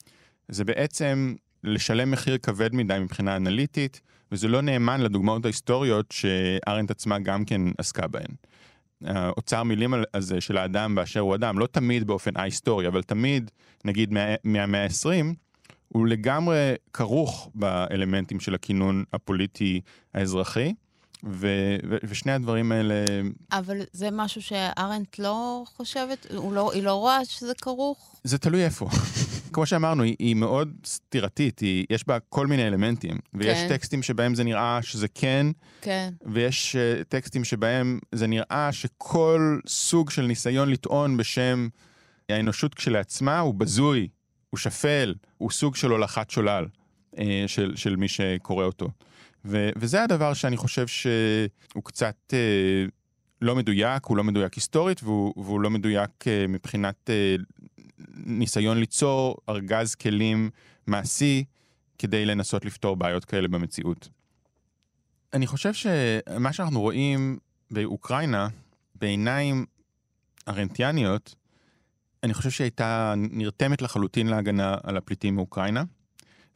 זה 0.48 0.64
בעצם 0.64 1.34
לשלם 1.66 2.10
מחיר 2.10 2.38
כבד 2.38 2.74
מדי 2.74 2.98
מבחינה 3.00 3.36
אנליטית, 3.36 4.00
וזה 4.32 4.48
לא 4.48 4.60
נאמן 4.60 5.00
לדוגמאות 5.00 5.44
ההיסטוריות 5.44 6.12
שארנט 6.12 6.90
עצמה 6.90 7.18
גם 7.18 7.44
כן 7.44 7.62
עסקה 7.78 8.06
בהן. 8.06 8.30
האוצר 9.04 9.62
מילים 9.62 9.94
הזה 10.14 10.40
של 10.40 10.58
האדם 10.58 10.94
באשר 10.94 11.20
הוא 11.20 11.34
אדם, 11.34 11.58
לא 11.58 11.66
תמיד 11.66 12.06
באופן 12.06 12.36
א-היסטורי, 12.36 12.88
אבל 12.88 13.02
תמיד, 13.02 13.50
נגיד 13.84 14.14
מהמאה 14.44 14.84
ה-20, 14.84 15.34
הוא 15.88 16.06
לגמרי 16.06 16.74
כרוך 16.92 17.50
באלמנטים 17.54 18.40
של 18.40 18.54
הכינון 18.54 19.04
הפוליטי 19.12 19.80
האזרחי. 20.14 20.74
ו- 21.24 21.76
ו- 21.88 21.96
ושני 22.04 22.32
הדברים 22.32 22.72
האלה... 22.72 22.94
אבל 23.52 23.76
זה 23.92 24.08
משהו 24.12 24.42
שארנט 24.42 25.18
לא 25.18 25.64
חושבת, 25.66 26.26
לא, 26.30 26.72
היא 26.72 26.82
לא 26.82 26.94
רואה 26.94 27.24
שזה 27.24 27.52
כרוך? 27.54 28.20
זה 28.24 28.38
תלוי 28.38 28.64
איפה. 28.64 28.88
כמו 29.56 29.66
שאמרנו, 29.66 30.02
היא, 30.02 30.16
היא 30.18 30.34
מאוד 30.34 30.72
סתירתית, 30.86 31.58
היא, 31.58 31.86
יש 31.90 32.06
בה 32.06 32.18
כל 32.28 32.46
מיני 32.46 32.66
אלמנטים. 32.66 33.18
ויש 33.34 33.58
כן. 33.58 33.68
טקסטים 33.68 34.02
שבהם 34.02 34.34
זה 34.34 34.44
נראה 34.44 34.78
שזה 34.82 35.08
כן, 35.14 35.46
כן. 35.80 36.12
ויש 36.26 36.76
uh, 36.76 37.04
טקסטים 37.04 37.44
שבהם 37.44 37.98
זה 38.12 38.26
נראה 38.26 38.68
שכל 38.72 39.58
סוג 39.66 40.10
של 40.10 40.22
ניסיון 40.22 40.70
לטעון 40.70 41.16
בשם 41.16 41.68
האנושות 42.28 42.74
כשלעצמה 42.74 43.38
הוא 43.38 43.54
בזוי, 43.54 44.08
הוא 44.50 44.58
שפל, 44.58 45.14
הוא 45.38 45.50
סוג 45.50 45.76
של 45.76 45.90
הולכת 45.90 46.30
שולל 46.30 46.66
uh, 47.14 47.18
של, 47.46 47.76
של 47.76 47.96
מי 47.96 48.08
שקורא 48.08 48.64
אותו. 48.64 48.88
ו, 49.44 49.70
וזה 49.76 50.02
הדבר 50.02 50.34
שאני 50.34 50.56
חושב 50.56 50.86
שהוא 50.86 51.84
קצת 51.84 52.16
uh, 52.32 52.90
לא 53.42 53.56
מדויק, 53.56 54.04
הוא 54.04 54.16
לא 54.16 54.24
מדויק 54.24 54.54
היסטורית, 54.54 55.02
והוא, 55.02 55.34
והוא 55.36 55.60
לא 55.60 55.70
מדויק 55.70 56.10
uh, 56.20 56.48
מבחינת 56.48 57.10
uh, 57.10 57.42
ניסיון 58.16 58.78
ליצור 58.78 59.36
ארגז 59.48 59.94
כלים 59.94 60.50
מעשי 60.86 61.44
כדי 61.98 62.26
לנסות 62.26 62.64
לפתור 62.64 62.96
בעיות 62.96 63.24
כאלה 63.24 63.48
במציאות. 63.48 64.08
אני 65.32 65.46
חושב 65.46 65.72
שמה 65.74 66.52
שאנחנו 66.52 66.80
רואים 66.80 67.38
באוקראינה, 67.70 68.48
בעיניים 68.94 69.66
ארנטיאניות, 70.48 71.34
אני 72.22 72.34
חושב 72.34 72.50
שהיא 72.50 72.64
הייתה 72.64 73.14
נרתמת 73.16 73.82
לחלוטין 73.82 74.26
להגנה 74.26 74.76
על 74.82 74.96
הפליטים 74.96 75.34
מאוקראינה, 75.34 75.84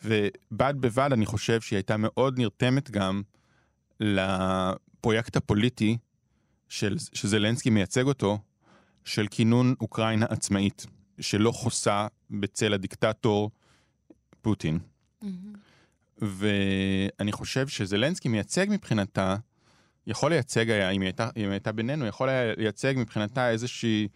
ובד 0.04 0.74
בבד 0.80 1.10
אני 1.12 1.26
חושב 1.26 1.60
שהיא 1.60 1.76
הייתה 1.76 1.96
מאוד 1.98 2.38
נרתמת 2.38 2.90
גם 2.90 3.22
לפרויקט 4.00 5.36
הפוליטי 5.36 5.96
של, 6.68 6.96
שזלנסקי 7.14 7.70
מייצג 7.70 8.06
אותו, 8.06 8.38
של 9.04 9.26
כינון 9.30 9.74
אוקראינה 9.80 10.26
עצמאית, 10.28 10.86
שלא 11.20 11.50
חוסה 11.50 12.06
בצל 12.30 12.74
הדיקטטור 12.74 13.50
פוטין. 14.42 14.78
מהמם. 15.22 15.52
ואני 16.18 17.32
חושב 17.32 17.68
שזלנסקי 17.68 18.28
מייצג 18.28 18.66
מבחינתה, 18.70 19.36
יכול 20.06 20.30
לייצג 20.30 20.70
היה, 20.70 20.90
אם 20.90 21.00
היא 21.00 21.06
הייתה, 21.06 21.28
אם 21.36 21.50
הייתה 21.50 21.72
בינינו, 21.72 22.06
יכול 22.06 22.28
היה 22.28 22.54
לייצג 22.56 22.94
מבחינתה 22.96 23.50
איזושהי, 23.50 24.08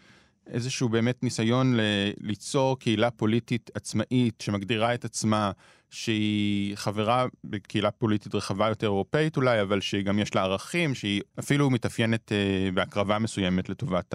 איזשהו 0.46 0.88
באמת 0.88 1.22
ניסיון 1.22 1.76
ל, 1.76 1.80
ליצור 2.20 2.78
קהילה 2.78 3.11
פוליטית 3.11 3.70
עצמאית 3.74 4.40
שמגדירה 4.40 4.94
את 4.94 5.05
עצמה, 5.05 5.50
שהיא 5.90 6.76
חברה 6.76 7.26
בקהילה 7.44 7.90
פוליטית 7.90 8.34
רחבה 8.34 8.68
יותר 8.68 8.86
אירופאית 8.86 9.36
אולי, 9.36 9.62
אבל 9.62 9.80
שגם 9.80 10.18
יש 10.18 10.34
לה 10.34 10.42
ערכים, 10.42 10.94
שהיא 10.94 11.22
אפילו 11.38 11.70
מתאפיינת 11.70 12.32
אה, 12.32 12.68
בהקרבה 12.74 13.18
מסוימת 13.18 13.68
לטובת 13.68 14.14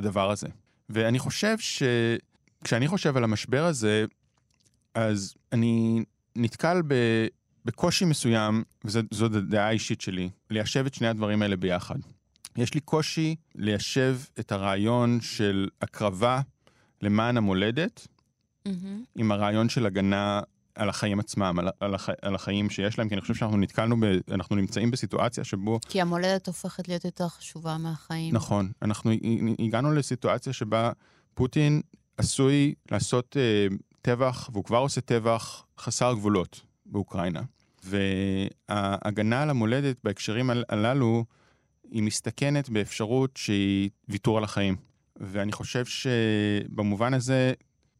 הדבר 0.00 0.30
הזה. 0.30 0.48
ואני 0.88 1.18
חושב 1.18 1.56
שכשאני 1.58 2.88
חושב 2.88 3.16
על 3.16 3.24
המשבר 3.24 3.64
הזה, 3.64 4.04
אז 4.94 5.34
אני 5.52 6.04
נתקל 6.36 6.82
ב, 6.86 6.94
בקושי 7.64 8.04
מסוים, 8.04 8.64
וזאת 8.84 9.34
הדעה 9.34 9.68
האישית 9.68 10.00
שלי, 10.00 10.30
ליישב 10.50 10.86
את 10.86 10.94
שני 10.94 11.08
הדברים 11.08 11.42
האלה 11.42 11.56
ביחד. 11.56 11.98
יש 12.56 12.74
לי 12.74 12.80
קושי 12.80 13.36
ליישב 13.54 14.18
את 14.40 14.52
הרעיון 14.52 15.20
של 15.20 15.68
הקרבה 15.82 16.40
למען 17.02 17.36
המולדת, 17.36 18.06
מהמם. 18.66 19.04
עם 19.14 19.32
הרעיון 19.32 19.68
של 19.68 19.86
הגנה 19.86 20.40
על 20.76 20.88
החיים 20.88 21.20
עצמם, 21.20 21.58
על, 21.58 21.68
על, 21.80 21.94
הח, 21.94 22.08
על 22.22 22.34
החיים 22.34 22.70
שיש 22.70 22.98
להם, 22.98 23.08
כי 23.08 23.14
אני 23.14 23.20
חושב 23.20 23.34
שאנחנו 23.34 23.56
נתקלנו, 23.56 23.96
ב, 24.00 24.04
אנחנו 24.30 24.56
נמצאים 24.56 24.90
בסיטואציה 24.90 25.44
שבו, 25.44 25.80
כי 25.88 26.00
המולדת 26.00 26.46
הופכת 26.46 26.88
להיות 26.88 27.04
יותר 27.04 27.28
חשובה 27.28 27.76
מהחיים. 27.78 28.34
נכון, 28.34 28.72
אנחנו 28.82 29.10
הגענו 29.58 29.92
לסיטואציה 29.92 30.52
שבה 30.52 30.92
פוטין 31.34 31.80
עשוי 32.16 32.74
לעשות 32.90 33.36
אה, 33.36 33.66
טבח, 34.02 34.50
והוא 34.52 34.64
כבר 34.64 34.78
עושה 34.78 35.00
טבח 35.00 35.64
חסר 35.78 36.12
גבולות 36.14 36.60
באוקראינה. 36.86 37.40
וההגנה 37.84 39.42
על 39.42 39.50
המולדת 39.50 39.96
בהקשרים 40.04 40.50
הל- 40.50 40.64
הללו, 40.68 41.24
היא 41.90 42.02
מסתכנת 42.02 42.68
באפשרות 42.68 43.30
שהיא 43.36 43.90
ויתור 44.08 44.38
על 44.38 44.44
החיים. 44.44 44.76
ואני 45.16 45.52
חושב 45.52 45.84
שבמובן 45.86 47.14
הזה, 47.14 47.52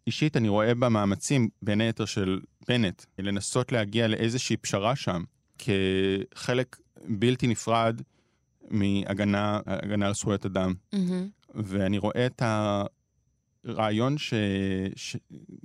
אישית 0.07 0.37
אני 0.37 0.49
רואה 0.49 0.75
במאמצים, 0.75 1.49
בין 1.63 1.81
היתר 1.81 2.05
של 2.05 2.41
בנט, 2.69 3.05
לנסות 3.19 3.73
להגיע 3.73 4.09
לאיזושהי 4.09 4.57
פשרה 4.57 4.97
שם, 4.97 5.23
כחלק 5.59 6.77
בלתי 7.09 7.47
נפרד 7.47 8.03
מהגנה 8.71 9.61
הגנה 9.67 10.07
על 10.07 10.15
זכויות 10.15 10.47
אדם. 10.47 10.75
מהמם. 10.93 11.29
ואני 11.55 11.99
רואה 11.99 12.27
את 12.27 12.43
הרעיון 13.65 14.19
ש... 14.19 14.35
ש... 14.97 15.17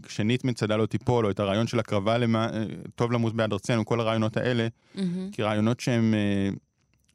שנית 0.08 0.44
מצדה 0.44 0.78
לא 0.78 0.86
תיפול, 0.86 1.26
או 1.26 1.32
את 1.32 1.40
הרעיון 1.40 1.68
של 1.68 1.80
הקרבה 1.80 2.18
למה... 2.18 2.50
טוב 2.96 3.12
למות 3.12 3.36
בעד 3.36 3.54
ארצנו, 3.54 3.86
כל 3.86 4.00
הרעיונות 4.00 4.38
האלה, 4.38 4.68
מהמם. 4.96 5.30
כרעיונות 5.32 5.80
שהם 5.80 6.14
אה, 6.14 6.50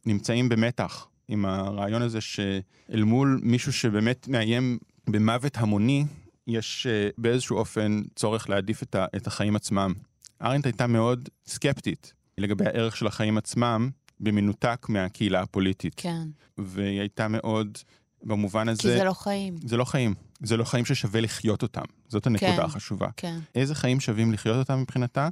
נמצאים 0.07 0.49
במתח 0.49 1.09
עם 1.29 1.45
הרעיון 1.45 2.03
הזה 2.03 2.21
שאל 2.21 3.03
מול 3.05 3.41
מישהו 3.43 3.73
שבאמת 3.73 4.29
מאיים 4.29 4.79
במוות 5.07 5.57
המוני, 5.57 6.05
יש 6.47 6.87
אה, 6.87 7.09
באיזשהו 7.19 7.57
אופן 7.57 8.03
צורך 8.17 8.51
להעדיף 8.51 8.83
את, 8.83 8.95
ה... 8.95 9.07
את 9.17 9.27
החיים 9.27 9.57
עצמם. 9.57 9.95
ארנט 10.43 10.67
הייתה 10.67 10.87
מאוד 10.87 11.29
סקפטית 11.47 12.13
לגבי 12.39 12.67
הערך 12.67 12.97
של 12.97 13.07
החיים 13.07 13.39
עצמם, 13.39 13.91
במנותק 14.21 14.87
מהקהילה 14.89 15.41
הפוליטית. 15.41 15.95
כן. 15.97 16.29
והיא 16.59 17.01
הייתה 17.01 17.29
מאוד, 17.29 17.79
במובן 18.23 18.69
הזה... 18.69 18.83
כי 18.83 18.89
זה 18.89 19.05
לא 19.05 19.13
חיים. 19.13 19.57
זה 19.65 19.77
לא 19.77 19.85
חיים. 19.85 20.15
זה 20.43 20.57
לא 20.57 20.65
חיים 20.65 20.85
ששווה 20.85 21.21
לחיות 21.21 21.63
אותם. 21.63 21.85
זאת 22.09 22.27
הנקודה 22.27 22.57
כן. 22.57 22.63
החשובה. 22.63 23.09
כן. 23.17 23.39
איזה 23.55 23.75
חיים 23.75 24.01
שווים 24.01 24.33
לחיות 24.33 24.57
אותם 24.57 24.81
מבחינתה? 24.81 25.29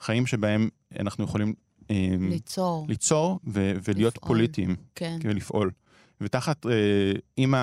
חיים 0.00 0.26
שבהם 0.26 0.68
אנחנו 1.00 1.24
יכולים 1.24 1.54
אה, 1.90 2.14
ליצור. 2.20 2.86
ליצור 2.88 3.40
ו- 3.46 3.72
ולהיות 3.84 4.16
לפעול. 4.16 4.28
פוליטיים 4.28 4.76
כן. 4.94 5.18
ולפעול. 5.22 5.70
ותחת, 6.20 6.66
אה, 6.66 6.72
אם 7.38 7.54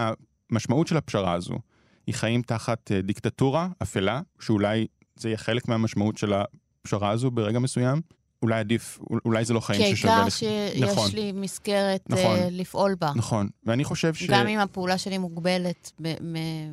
המשמעות 0.51 0.87
של 0.87 0.97
הפשרה 0.97 1.33
הזו 1.33 1.59
היא 2.09 2.15
חיים 2.15 2.41
תחת 2.41 2.91
אה, 2.91 3.01
דיקטטורה 3.01 3.67
אפלה, 3.81 4.21
שאולי 4.39 4.87
זה 5.15 5.29
יהיה 5.29 5.37
חלק 5.37 5.67
מהמשמעות 5.67 6.17
של 6.17 6.33
הפשרה 6.33 7.09
הזו 7.09 7.31
ברגע 7.31 7.59
מסוים, 7.59 8.01
אולי 8.41 8.59
עדיף, 8.59 8.99
אולי 9.25 9.45
זה 9.45 9.53
לא 9.53 9.59
חיים 9.59 9.81
כי 9.81 9.95
ששווה... 9.95 10.13
העיקר 10.13 10.27
לח- 10.27 10.35
שיש 10.37 10.81
נכון. 10.81 11.11
לי 11.13 11.31
מסגרת 11.31 12.03
נכון. 12.09 12.23
אה, 12.37 12.47
לפעול 12.51 12.95
בה. 12.99 13.11
נכון, 13.15 13.49
ואני 13.65 13.83
חושב 13.83 14.13
ש... 14.13 14.23
גם 14.29 14.47
אם 14.47 14.59
הפעולה 14.59 14.97
שלי 14.97 15.17
מוגבלת 15.17 15.91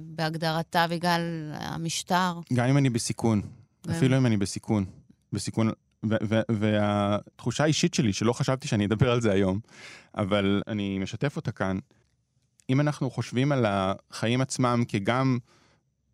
בהגדרתה 0.03 0.87
בגלל 0.91 1.21
המשטר. 1.55 2.33
גם 2.53 2.67
אם 2.69 2.79
אני 2.79 2.91
בסיכון, 2.91 3.41
גם. 3.87 3.95
אפילו 3.95 4.17
אם 4.17 4.27
אני 4.27 4.37
בסיכון, 4.37 4.85
בסיכון, 5.33 5.71
והתחושה 6.49 7.65
האישית 7.65 7.95
שלי, 7.95 8.13
שלא 8.13 8.33
חשבתי 8.33 8.69
שאני 8.69 8.87
אדבר 8.87 9.11
על 9.11 9.21
זה 9.21 9.33
היום, 9.33 9.59
אבל 10.17 10.63
אני 10.69 10.99
משתף 10.99 11.37
אותה 11.37 11.53
כאן, 11.53 11.79
אם 12.71 12.81
אנחנו 12.81 13.11
חושבים 13.11 13.53
על 13.53 13.65
החיים 13.69 14.41
עצמם 14.41 14.83
כגם 14.89 15.39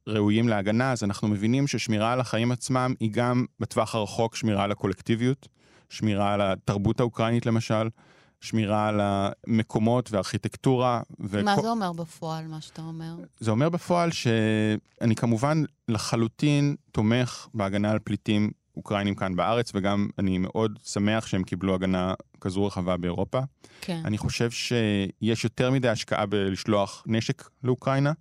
ראויים 0.07 0.48
להגנה, 0.48 0.92
אז 0.92 1.05
אנחנו 1.05 1.28
מבינים 1.28 1.66
ששמירה 1.66 2.12
על 2.12 2.20
החיים 2.20 2.53
עצמם 2.53 2.94
היא 3.00 3.11
גם 3.12 3.44
בטווח 3.61 3.94
הרחוק 3.94 4.36
שמירה 4.36 4.64
על 4.64 4.72
הקולקטיביות, 4.72 5.48
שמירה 5.88 6.34
על 6.34 6.40
התרבות 6.42 7.00
האוקראינית 7.00 7.46
למשל, 7.46 7.88
שמירה 8.40 8.88
על 8.88 9.00
המקומות 9.03 10.12
והארכיטקטורה. 10.12 11.00
מה 11.18 11.26
וכל- 11.30 11.62
זה 11.62 11.68
אומר 11.68 11.92
בפועל, 11.92 12.46
מה 12.46 12.61
שאתה 12.61 12.82
אומר? 12.82 13.14
זה 13.40 13.50
אומר 13.50 13.68
בפועל 13.68 14.11
שאני 14.12 15.14
כמובן 15.16 15.62
לחלוטין 15.88 16.76
תומך 16.92 17.48
בהגנה 17.55 17.90
על 17.90 17.98
פליטים 17.98 18.50
אוקראינים 18.76 19.14
כאן 19.14 19.36
בארץ, 19.36 19.72
וגם 19.74 20.08
אני 20.18 20.38
מאוד 20.38 20.78
שמח 20.84 21.26
שהם 21.26 21.42
קיבלו 21.42 21.74
הגנה 21.74 22.14
כזו 22.40 22.66
רחבה 22.66 22.96
באירופה. 22.96 23.40
כן. 23.80 24.00
אני 24.04 24.18
חושב 24.18 24.50
שיש 24.50 25.44
יותר 25.44 25.70
מדי 25.70 25.88
השקעה 25.88 26.26
בלשלוח 26.26 27.04
נשק 27.06 27.48
לאוקראינה, 27.64 28.12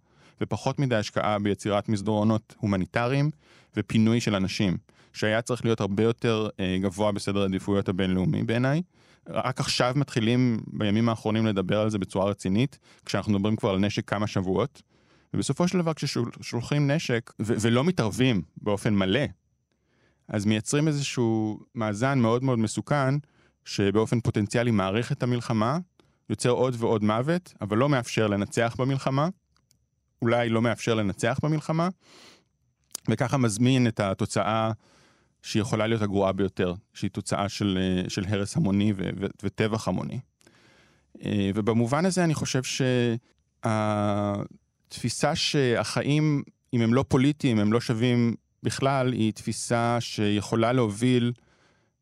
ופחות 0.42 0.80
מדי 0.80 0.96
השקעה 0.96 1.40
ביצירת 1.40 1.90
מסדרונות 1.90 2.56
הומניטריים 2.58 3.32
ופינוי 3.78 4.22
של 4.22 4.36
אנשים, 4.36 4.78
שהיה 5.14 5.42
צריך 5.42 5.66
להיות 5.66 5.82
הרבה 5.82 6.04
יותר 6.04 6.50
אה, 6.60 6.78
גבוה 6.82 7.12
בסדר 7.12 7.42
העדיפויות 7.42 7.90
הבינלאומי 7.90 8.44
בעיניי. 8.44 8.82
רק 9.30 9.60
עכשיו 9.60 9.94
מתחילים 9.96 10.60
בימים 10.68 11.10
האחרונים 11.10 11.46
לדבר 11.46 11.80
על 11.80 11.90
זה 11.90 11.98
בצורה 11.98 12.26
רצינית, 12.26 12.80
כשאנחנו 13.06 13.34
מדברים 13.34 13.56
כבר 13.56 13.70
על 13.70 13.78
נשק 13.80 14.10
כמה 14.10 14.28
שבועות. 14.28 14.82
ובסופו 15.34 15.68
של 15.68 15.78
דבר 15.78 15.94
כששולחים 15.94 16.92
נשק 16.92 17.32
ו- 17.42 17.54
ולא 17.62 17.84
מתערבים 17.84 18.42
באופן 18.58 18.96
מלא, 18.96 19.20
אז 20.32 20.46
מייצרים 20.46 20.88
איזשהו 20.88 21.60
מאזן 21.76 22.20
מאוד 22.20 22.44
מאוד 22.44 22.60
מסוכן, 22.60 23.16
שבאופן 23.66 24.20
פוטנציאלי 24.20 24.72
מעריך 24.72 25.12
את 25.12 25.24
המלחמה, 25.24 25.78
יוצר 26.30 26.50
עוד 26.50 26.76
ועוד 26.78 27.04
מוות, 27.04 27.54
אבל 27.62 27.78
לא 27.78 27.90
מאפשר 27.90 28.28
לנצח 28.28 28.76
במלחמה, 28.80 29.30
אולי 30.22 30.50
לא 30.50 30.62
מאפשר 30.62 30.96
לנצח 30.96 31.40
במלחמה, 31.44 31.90
וככה 33.10 33.38
מזמין 33.38 33.88
את 33.88 34.00
התוצאה 34.00 34.72
שיכולה 35.42 35.88
להיות 35.88 36.02
הגרועה 36.02 36.32
ביותר, 36.32 36.74
שהיא 36.94 37.12
תוצאה 37.12 37.50
של, 37.50 37.80
של 38.08 38.26
הרס 38.28 38.58
המוני 38.58 38.94
ו- 38.96 39.10
ו- 39.20 39.26
וטבח 39.44 39.88
המוני. 39.88 40.20
אה, 41.26 41.52
ובמובן 41.56 42.06
הזה 42.06 42.24
אני 42.24 42.34
חושב 42.34 42.62
שהתפיסה 43.64 45.36
שהחיים 45.36 46.44
אם 46.74 46.82
הם 46.82 46.94
לא 46.94 47.06
פוליטיים, 47.08 47.60
הם 47.60 47.74
לא 47.74 47.82
שווים 47.82 48.36
בכלל, 48.64 49.14
היא 49.14 49.32
תפיסה 49.34 49.98
שיכולה 50.00 50.74
להוביל 50.74 51.32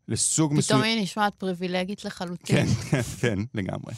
לסוג 0.08 0.54
מסוים... 0.54 0.80
פתאום 0.80 0.94
היא 0.94 1.04
נשמעת 1.04 1.34
פריבילגית 1.36 2.06
לחלוטין. 2.06 2.66
כן, 2.66 2.66
כן, 2.92 3.02
כן, 3.22 3.40
לגמרי. 3.54 3.94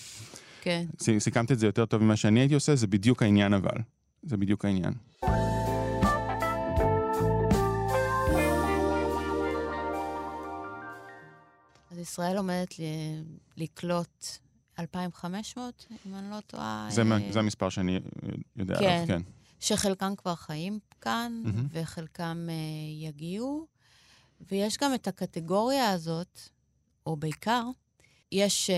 כן. 0.62 0.86
סיכמת 1.20 1.52
את 1.52 1.60
זה 1.60 1.66
יותר 1.66 1.86
טוב 1.86 2.04
ממה 2.04 2.16
שאני 2.16 2.40
הייתי 2.40 2.54
עושה, 2.54 2.76
זה 2.76 2.88
בדיוק 2.88 3.24
העניין 3.24 3.54
אבל. 3.54 3.78
זה 4.24 4.38
בדיוק 4.38 4.66
העניין. 4.66 4.94
אז 11.92 11.98
ישראל 12.00 12.38
עומדת 12.38 12.80
ל- 12.80 12.84
לקלוט 13.58 14.26
2,500, 14.80 15.86
אם 16.06 16.16
אני 16.16 16.30
לא 16.32 16.40
טועה. 16.48 16.88
זה, 16.92 17.02
אה, 17.02 17.32
זה 17.32 17.40
המספר 17.40 17.70
שאני 17.70 18.00
יודע 18.56 18.80
כן. 18.80 18.86
עליו, 18.86 19.08
כן. 19.08 19.22
שחלקם 19.62 20.14
כבר 20.18 20.36
חיים 20.36 20.80
כאן, 21.02 21.42
מהמם. 21.46 21.68
וחלקם 21.72 22.48
אה, 22.50 23.08
יגיעו. 23.08 23.68
ויש 24.52 24.78
גם 24.78 24.94
את 24.94 25.08
הקטגוריה 25.08 25.90
הזאת, 25.90 26.40
או 27.06 27.16
בעיקר, 27.16 27.64
יש 28.32 28.70
אה, 28.70 28.76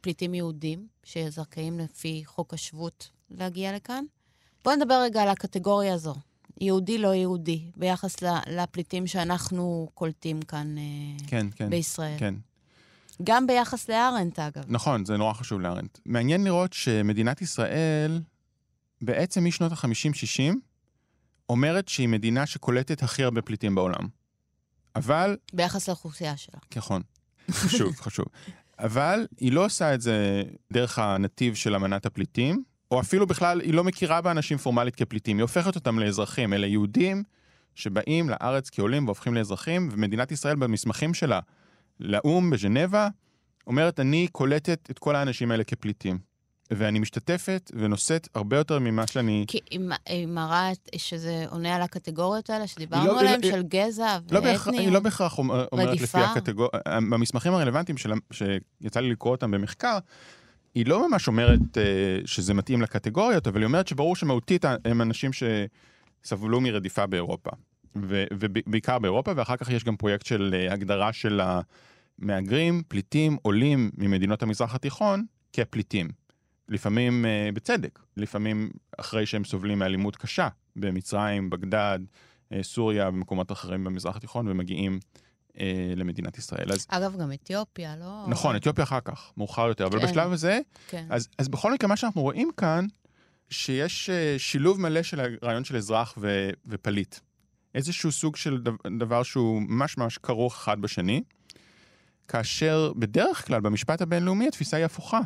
פליטים 0.00 0.34
יהודים 0.34 0.86
שזכאים 1.04 1.78
לפי 1.78 2.22
חוק 2.24 2.54
השבות 2.54 3.10
להגיע 3.30 3.76
לכאן. 3.76 4.04
בואו 4.64 4.76
נדבר 4.76 5.02
רגע 5.02 5.22
על 5.22 5.28
הקטגוריה 5.28 5.94
הזו, 5.94 6.14
יהודי 6.60 6.98
לא 6.98 7.14
יהודי, 7.14 7.70
ביחס 7.76 8.16
לפליטים 8.46 9.06
שאנחנו 9.06 9.90
קולטים 9.94 10.42
כאן 10.42 10.78
אה, 10.78 10.82
כן, 11.26 11.46
כן. 11.56 11.70
בישראל. 11.70 12.18
כן. 12.18 12.34
גם 13.22 13.46
ביחס 13.46 13.88
לארנט, 13.88 14.38
אגב. 14.38 14.64
נכון, 14.68 15.04
זה 15.04 15.16
נורא 15.16 15.32
חשוב 15.32 15.60
לארנט. 15.60 15.98
מעניין 16.06 16.44
לראות 16.44 16.72
שמדינת 16.72 17.42
ישראל, 17.42 18.20
בעצם 19.02 19.44
משנות 19.44 19.72
ה-50-60, 19.72 20.54
אומרת 21.48 21.88
שהיא 21.88 22.08
מדינה 22.08 22.46
שקולטת 22.46 23.02
הכי 23.02 23.24
הרבה 23.24 23.42
פליטים 23.42 23.74
בעולם. 23.74 24.08
אבל, 24.96 25.36
ביחס 25.52 25.88
לאוכלוסייה 25.88 26.36
שלה. 26.36 26.58
נכון, 26.76 27.02
חשוב, 27.50 27.96
חשוב. 28.04 28.26
אבל 28.78 29.26
היא 29.40 29.52
לא 29.52 29.64
עושה 29.64 29.94
את 29.94 30.00
זה 30.00 30.42
דרך 30.72 30.98
הנתיב 30.98 31.54
של 31.54 31.74
אמנת 31.74 32.06
הפליטים, 32.06 32.62
או 32.90 33.00
אפילו 33.00 33.26
בכלל, 33.26 33.60
היא 33.60 33.74
לא 33.74 33.84
מכירה 33.84 34.20
באנשים 34.20 34.58
פורמלית 34.58 34.96
כפליטים, 34.96 35.36
היא 35.36 35.42
הופכת 35.42 35.74
אותם 35.74 35.98
לאזרחים. 35.98 36.52
אלה 36.52 36.66
יהודים 36.66 37.22
שבאים 37.74 38.30
לארץ 38.30 38.70
כעולים 38.70 39.06
והופכים 39.06 39.34
לאזרחים, 39.34 39.88
ומדינת 39.92 40.32
ישראל 40.32 40.56
במסמכים 40.56 41.14
שלה 41.14 41.40
לאו"ם 42.00 42.50
בז'נבה, 42.50 43.08
אומרת, 43.66 44.00
אני 44.00 44.28
קולטת 44.32 44.88
את 44.90 44.98
כל 44.98 45.16
האנשים 45.16 45.50
האלה 45.50 45.64
כפליטים. 45.64 46.18
ואני 46.76 46.98
משתתפת 46.98 47.70
ונושאת 47.74 48.28
הרבה 48.34 48.56
יותר 48.56 48.78
ממה 48.78 49.06
שאני... 49.06 49.44
כי 49.48 49.58
היא 50.06 50.26
מראה 50.26 50.70
שזה 50.96 51.44
עונה 51.50 51.76
על 51.76 51.82
הקטגוריות 51.82 52.50
האלה 52.50 52.66
שדיברנו 52.66 53.06
לא- 53.06 53.20
עליהן, 53.20 53.42
של 53.42 53.62
גזע 53.62 54.18
לא 54.30 54.40
בהכרח, 54.40 54.66
ואתני. 54.66 54.80
היא 54.80 54.92
לא 54.92 55.00
בהכרח 55.00 55.38
אומר- 55.38 55.66
אומרת 55.72 56.00
לפי? 56.00 56.18
הקטגוריה, 56.18 56.70
במסמכים 56.86 57.54
הרלוונטיים 57.54 57.98
של, 57.98 58.12
שיצא 58.32 59.00
לי 59.00 59.10
לקרוא 59.10 59.32
אותם 59.32 59.50
במחקר, 59.50 59.98
היא 60.74 60.86
לא 60.86 61.08
ממש 61.08 61.28
אומרת 61.28 61.78
אה, 61.78 61.82
שזה 62.24 62.54
מתאים 62.54 62.82
לקטגוריות, 62.82 63.46
אבל 63.46 63.58
היא 63.60 63.66
אומרת 63.66 63.88
שברור 63.88 64.16
שמהותית 64.16 64.64
הם 64.84 65.02
אנשים 65.02 65.30
שסבלו 66.24 66.60
מרדיפה 66.60 67.06
באירופה. 67.06 67.50
ו- 67.96 68.24
ובעיקר 68.32 68.98
באירופה, 68.98 69.32
ואחר 69.36 69.56
כך 69.56 69.70
יש 69.70 69.84
גם 69.84 69.96
פרויקט 69.96 70.26
של 70.26 70.54
אה, 70.54 70.72
הגדרה 70.72 71.12
של 71.12 71.40
המהגרים, 72.18 72.82
פליטים, 72.88 73.36
עולים 73.42 73.90
ממדינות 73.98 74.42
המזרח 74.42 74.74
התיכון 74.74 75.24
כפליטים. 75.52 76.08
לפעמים 76.68 77.26
אה, 77.26 77.48
בצדק, 77.54 77.98
לפעמים 78.16 78.70
אחרי 78.98 79.26
שהם 79.26 79.44
סובלים 79.44 79.78
מאלימות 79.78 80.16
קשה 80.16 80.48
במצרים, 80.76 81.50
בגדד, 81.50 81.98
אה, 82.52 82.62
סוריה 82.62 83.08
ומקומות 83.08 83.52
אחרים 83.52 83.84
במזרח 83.84 84.16
התיכון 84.16 84.48
ומגיעים 84.48 85.00
אה, 85.60 85.92
למדינת 85.96 86.38
ישראל. 86.38 86.72
אז 86.72 86.86
אגב, 86.88 87.16
גם 87.16 87.32
אתיופיה, 87.32 87.96
לא? 87.96 88.24
נכון, 88.28 88.56
אתיופיה 88.56 88.84
אחר 88.84 89.00
כך, 89.00 89.32
מאוחר 89.36 89.68
יותר, 89.68 89.86
אבל 89.86 90.00
כן. 90.00 90.06
בשלב 90.06 90.32
הזה, 90.32 90.60
כן. 90.88 91.06
אז, 91.10 91.28
אז 91.38 91.48
בכל 91.48 91.72
מקרה 91.72 91.88
מה 91.88 91.96
שאנחנו 91.96 92.22
רואים 92.22 92.50
כאן, 92.56 92.86
שיש 93.50 94.10
אה, 94.10 94.34
שילוב 94.38 94.80
מלא 94.80 95.02
של 95.02 95.20
הרעיון 95.20 95.64
של 95.64 95.76
אזרח 95.76 96.14
ו, 96.18 96.50
ופליט. 96.66 97.16
איזשהו 97.74 98.12
סוג 98.12 98.36
של 98.36 98.62
דבר 98.98 99.22
שהוא 99.22 99.62
ממש 99.62 99.98
ממש 99.98 100.18
כרוך 100.18 100.54
אחד 100.54 100.80
בשני, 100.80 101.22
כאשר 102.28 102.92
בדרך 102.96 103.46
כלל 103.46 103.60
במשפט 103.60 104.02
הבינלאומי 104.02 104.48
התפיסה 104.48 104.76
היא 104.76 104.84
הפוכה. 104.84 105.20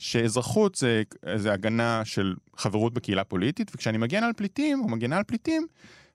שאזרחות 0.00 0.74
זה, 0.74 1.02
זה 1.36 1.52
הגנה 1.52 2.04
של 2.04 2.34
חברות 2.56 2.94
בקהילה 2.94 3.24
פוליטית, 3.24 3.70
וכשאני 3.74 3.98
מגן 3.98 4.22
על 4.24 4.32
פליטים, 4.36 4.80
או 4.80 4.88
מגנה 4.88 5.16
על 5.16 5.22
פליטים, 5.24 5.66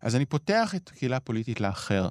אז 0.01 0.15
אני 0.15 0.25
פותח 0.25 0.75
את 0.75 0.89
הקהילה 0.93 1.17
הפוליטית 1.17 1.61
לאחר. 1.61 2.07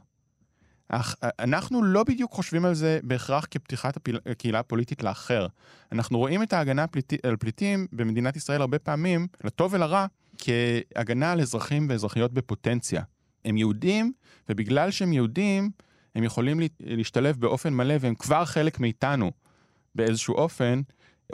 אך 0.89 1.15
אנחנו 1.39 1.83
לא 1.83 2.05
בדיוק 2.05 2.33
חושבים 2.33 2.65
על 2.65 2.75
זה 2.75 3.01
בהכרח 3.03 3.47
כפתיחת 3.51 3.97
הפיל- 3.97 4.21
הקהילה 4.27 4.59
הפוליטית 4.59 5.03
לאחר. 5.03 5.47
אנחנו 5.93 6.19
רואים 6.19 6.43
את 6.43 6.53
ההגנה 6.53 6.83
הפליטי, 6.85 7.17
על 7.23 7.37
פליטים 7.37 7.87
במדינת 7.93 8.37
ישראל 8.37 8.61
הרבה 8.61 8.79
פעמים, 8.79 9.27
לטוב 9.45 9.75
ולרע, 9.75 10.07
כהגנה 10.39 11.33
על 11.33 11.41
אזרחים 11.41 11.87
ואזרחיות 11.91 12.33
בפוטנציה. 12.33 13.03
הם 13.45 13.57
יהודים, 13.57 14.13
ובגלל 14.49 14.91
שהם 14.91 15.13
יהודים, 15.13 15.71
הם 16.15 16.25
יכולים 16.25 16.61
לה- 16.61 16.67
להשתלב 16.81 17.37
באופן 17.41 17.73
מלא, 17.75 17.95
והם 18.01 18.15
כבר 18.15 18.45
חלק 18.45 18.81
מאיתנו 18.81 19.31
באיזשהו 19.95 20.35
אופן, 20.35 20.81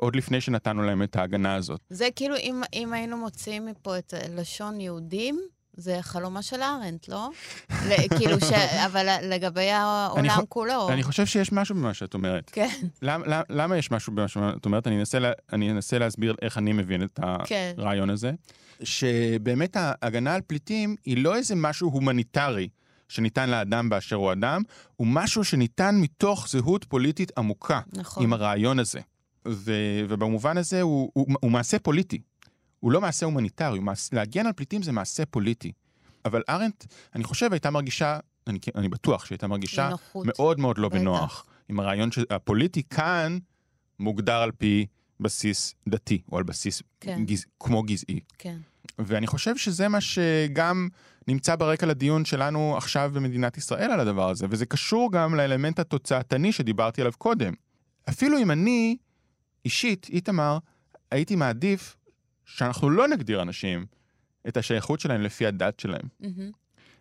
עוד 0.00 0.16
לפני 0.16 0.40
שנתנו 0.40 0.82
להם 0.82 1.02
את 1.02 1.16
ההגנה 1.16 1.54
הזאת. 1.54 1.80
זה 1.90 2.08
כאילו, 2.16 2.36
אם, 2.36 2.62
אם 2.74 2.92
היינו 2.92 3.16
מוציאים 3.16 3.66
מפה 3.66 3.98
את 3.98 4.14
לשון 4.36 4.80
יהודים, 4.80 5.40
זה 5.76 5.98
חלומה 6.00 6.42
של 6.42 6.62
ארנט, 6.62 7.08
לא? 7.08 7.28
ל- 7.70 8.08
כאילו, 8.18 8.40
ש... 8.40 8.52
אבל 8.86 9.06
לגבי 9.22 9.70
העולם 9.70 10.30
חו- 10.30 10.48
כולו. 10.48 10.88
אני 10.88 11.02
חושב 11.02 11.26
שיש 11.26 11.52
משהו 11.52 11.74
במה 11.74 11.94
שאת 11.94 12.14
אומרת. 12.14 12.50
כן, 12.52 12.68
למה, 13.02 13.26
למה, 13.26 13.42
למה 13.50 13.76
יש 13.76 13.90
משהו 13.90 14.12
במה 14.14 14.28
שאת 14.28 14.64
אומרת? 14.64 14.86
אני 14.86 14.98
אנסה, 15.00 15.18
לה, 15.18 15.30
אני 15.52 15.70
אנסה 15.70 15.98
להסביר 15.98 16.34
איך 16.42 16.58
אני 16.58 16.72
מבין 16.72 17.02
את 17.02 17.20
כן. 17.44 17.74
הרעיון 17.78 18.10
הזה. 18.10 18.32
שבאמת 18.82 19.76
ההגנה 19.80 20.34
על 20.34 20.40
פליטים 20.46 20.96
היא 21.04 21.24
לא 21.24 21.36
איזה 21.36 21.54
משהו 21.54 21.90
הומניטרי 21.90 22.68
שניתן 23.08 23.50
לאדם 23.50 23.88
באשר 23.88 24.16
הוא 24.16 24.32
אדם, 24.32 24.62
הוא 24.96 25.06
משהו 25.06 25.44
שניתן 25.44 25.94
מתוך 26.00 26.48
זהות 26.48 26.84
פוליטית 26.84 27.32
עמוקה 27.38 27.80
נכון. 27.92 28.22
עם 28.22 28.32
הרעיון 28.32 28.78
הזה. 28.78 29.00
ו, 29.48 29.72
ובמובן 30.08 30.56
הזה 30.56 30.80
הוא, 30.80 31.10
הוא, 31.14 31.26
הוא 31.40 31.50
מעשה 31.50 31.78
פוליטי. 31.78 32.20
הוא 32.80 32.92
לא 32.92 33.00
מעשה 33.00 33.26
הומניטרי, 33.26 33.76
הוא 33.76 33.84
מעשה, 33.84 34.16
להגן 34.16 34.46
על 34.46 34.52
פליטים 34.52 34.82
זה 34.82 34.92
מעשה 34.92 35.26
פוליטי. 35.26 35.72
אבל 36.24 36.42
ארנט, 36.48 36.84
אני 37.14 37.24
חושב, 37.24 37.52
הייתה 37.52 37.70
מרגישה, 37.70 38.18
אני, 38.46 38.58
אני 38.74 38.88
בטוח 38.88 39.24
שהייתה 39.24 39.46
מרגישה 39.46 39.88
נוחות. 39.88 40.26
מאוד 40.26 40.60
מאוד 40.60 40.78
לא 40.78 40.88
בטח. 40.88 40.98
בנוח 40.98 41.46
עם 41.68 41.80
הרעיון 41.80 42.12
שהפוליטי 42.12 42.82
כאן 42.82 43.38
מוגדר 43.98 44.36
על 44.36 44.52
פי 44.52 44.86
בסיס 45.20 45.74
דתי, 45.88 46.22
או 46.32 46.38
על 46.38 46.42
בסיס 46.42 46.82
כן. 47.00 47.24
גז... 47.24 47.44
כמו 47.60 47.82
גזעי. 47.82 48.20
כן. 48.38 48.56
ואני 48.98 49.26
חושב 49.26 49.56
שזה 49.56 49.88
מה 49.88 50.00
שגם 50.00 50.88
נמצא 51.28 51.56
ברקע 51.56 51.86
לדיון 51.86 52.24
שלנו 52.24 52.76
עכשיו 52.76 53.10
במדינת 53.14 53.56
ישראל 53.58 53.90
על 53.90 54.00
הדבר 54.00 54.30
הזה, 54.30 54.46
וזה 54.50 54.66
קשור 54.66 55.12
גם 55.12 55.34
לאלמנט 55.34 55.78
התוצאתני 55.78 56.52
שדיברתי 56.52 57.00
עליו 57.00 57.12
קודם. 57.18 57.52
אפילו 58.08 58.38
אם 58.38 58.50
אני, 58.50 58.96
אישית, 59.64 60.06
איתמר, 60.10 60.58
הייתי 61.10 61.36
מעדיף 61.36 61.96
שאנחנו 62.44 62.90
לא 62.90 63.08
נגדיר 63.08 63.42
אנשים 63.42 63.86
את 64.48 64.56
השייכות 64.56 65.00
שלהם 65.00 65.20
לפי 65.20 65.46
הדת 65.46 65.80
שלהם. 65.80 66.08
מהמם. 66.20 66.50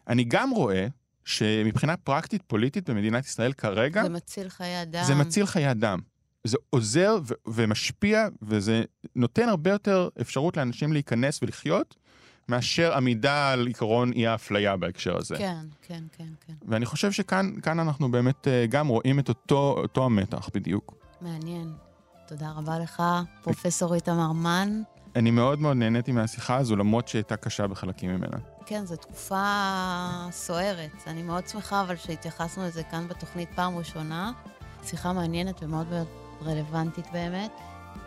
אני 0.08 0.24
גם 0.24 0.50
רואה 0.50 0.88
שמבחינה 1.26 1.98
פרקטית 1.98 2.42
פוליטית 2.48 2.90
במדינת 2.90 3.26
ישראל 3.26 3.54
כרגע, 3.54 4.04
זה 4.04 4.10
מציל 4.10 4.50
חיי 4.50 4.82
אדם. 4.82 5.04
זה 5.04 5.16
מציל 5.16 5.46
חיי 5.46 5.72
אדם. 5.72 6.00
זה 6.44 6.58
עוזר 6.70 7.18
ו- 7.24 7.34
ומשפיע, 7.48 8.28
וזה 8.42 8.84
נותן 9.16 9.50
הרבה 9.50 9.72
יותר 9.72 10.10
אפשרות 10.22 10.58
לאנשים 10.58 10.94
להיכנס 10.94 11.44
ולחיות, 11.44 11.96
מאשר 12.50 12.94
עמידה 12.94 13.52
על 13.52 13.68
עיקרון 13.68 14.12
אי 14.14 14.28
האפליה 14.28 14.78
בהקשר 14.78 15.18
הזה. 15.18 15.36
כן, 15.38 15.66
כן, 15.82 16.04
כן, 16.18 16.28
כן. 16.48 16.54
ואני 16.68 16.86
חושב 16.86 17.12
שכאן 17.12 17.54
כאן 17.62 17.80
אנחנו 17.80 18.12
באמת 18.12 18.48
אה, 18.48 18.66
גם 18.70 18.88
רואים 18.88 19.20
את 19.20 19.30
אותו, 19.30 19.76
אותו 19.78 20.06
המתח 20.06 20.50
בדיוק. 20.54 20.94
מעניין. 21.22 21.74
תודה 22.30 22.52
רבה 22.56 22.80
לך, 22.80 23.04
פרופסור 23.42 23.96
איתמר 23.96 24.32
מן. 24.32 24.82
אני 25.16 25.32
מאוד 25.32 25.60
מאוד 25.60 25.78
נהניתי 25.78 26.12
מהשיחה 26.12 26.56
הזו, 26.58 26.76
למרות 26.76 27.08
שהייתה 27.08 27.36
קשה 27.36 27.68
בחלקים 27.68 28.16
ממנה. 28.16 28.38
כן, 28.66 28.86
זו 28.86 28.96
תקופה 28.96 29.46
סוערת. 30.32 30.92
אני 31.08 31.24
מאוד 31.24 31.48
שמחה, 31.48 31.82
אבל 31.82 31.96
שהתייחסנו 31.96 32.64
לזה 32.64 32.84
כאן 32.84 33.08
בתוכנית 33.08 33.50
פעם 33.56 33.78
ראשונה. 33.78 34.32
שיחה 34.84 35.14
מעניינת 35.14 35.64
ומאוד 35.64 35.88
מאוד 35.90 36.08
רלוונטית 36.46 37.06
באמת. 37.14 37.52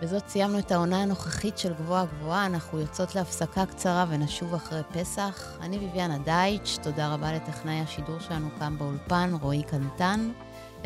בזאת 0.02 0.28
סיימנו 0.28 0.58
את 0.58 0.72
העונה 0.72 1.02
הנוכחית 1.02 1.58
של 1.58 1.74
גבוהה 1.74 2.04
גבוהה. 2.06 2.46
אנחנו 2.46 2.80
יוצאות 2.80 3.14
להפסקה 3.14 3.66
קצרה 3.66 4.04
ונשוב 4.08 4.54
אחרי 4.54 4.80
פסח. 4.92 5.56
אני 5.60 5.78
ביביאנה 5.78 6.18
דייטש, 6.18 6.76
תודה 6.76 7.14
רבה 7.14 7.32
לטכנאי 7.32 7.80
השידור 7.80 8.18
שלנו 8.18 8.48
כאן 8.58 8.78
באולפן, 8.78 9.34
רועי 9.40 9.62
קנטן. 9.62 10.30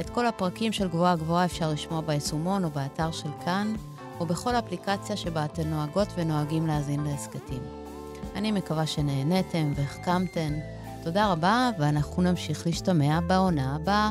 את 0.01 0.11
כל 0.11 0.27
הפרקים 0.27 0.73
של 0.73 0.89
גבוהה 0.89 1.17
גבוהה 1.17 1.45
אפשר 1.45 1.71
לשמוע 1.71 2.01
ביישומון 2.01 2.65
או 2.65 2.71
באתר 2.71 3.11
של 3.11 3.29
כאן, 3.45 3.75
או 4.21 4.27
בכל 4.27 4.55
אפליקציה 4.55 5.17
שבה 5.17 5.45
אתן 5.45 5.69
נוהגות 5.69 6.09
ונוהגים 6.17 6.67
להאזין 6.67 7.05
להסכתים. 7.05 7.63
אני 8.35 8.53
מקווה 8.53 8.87
שנהניתם 8.87 9.73
והחכמתן. 9.77 10.53
תודה 11.05 11.33
רבה, 11.33 11.71
ואנחנו 11.79 12.23
נמשיך 12.23 12.67
להשתמע 12.67 13.21
בעונה 13.21 13.77
הבאה. 13.77 14.11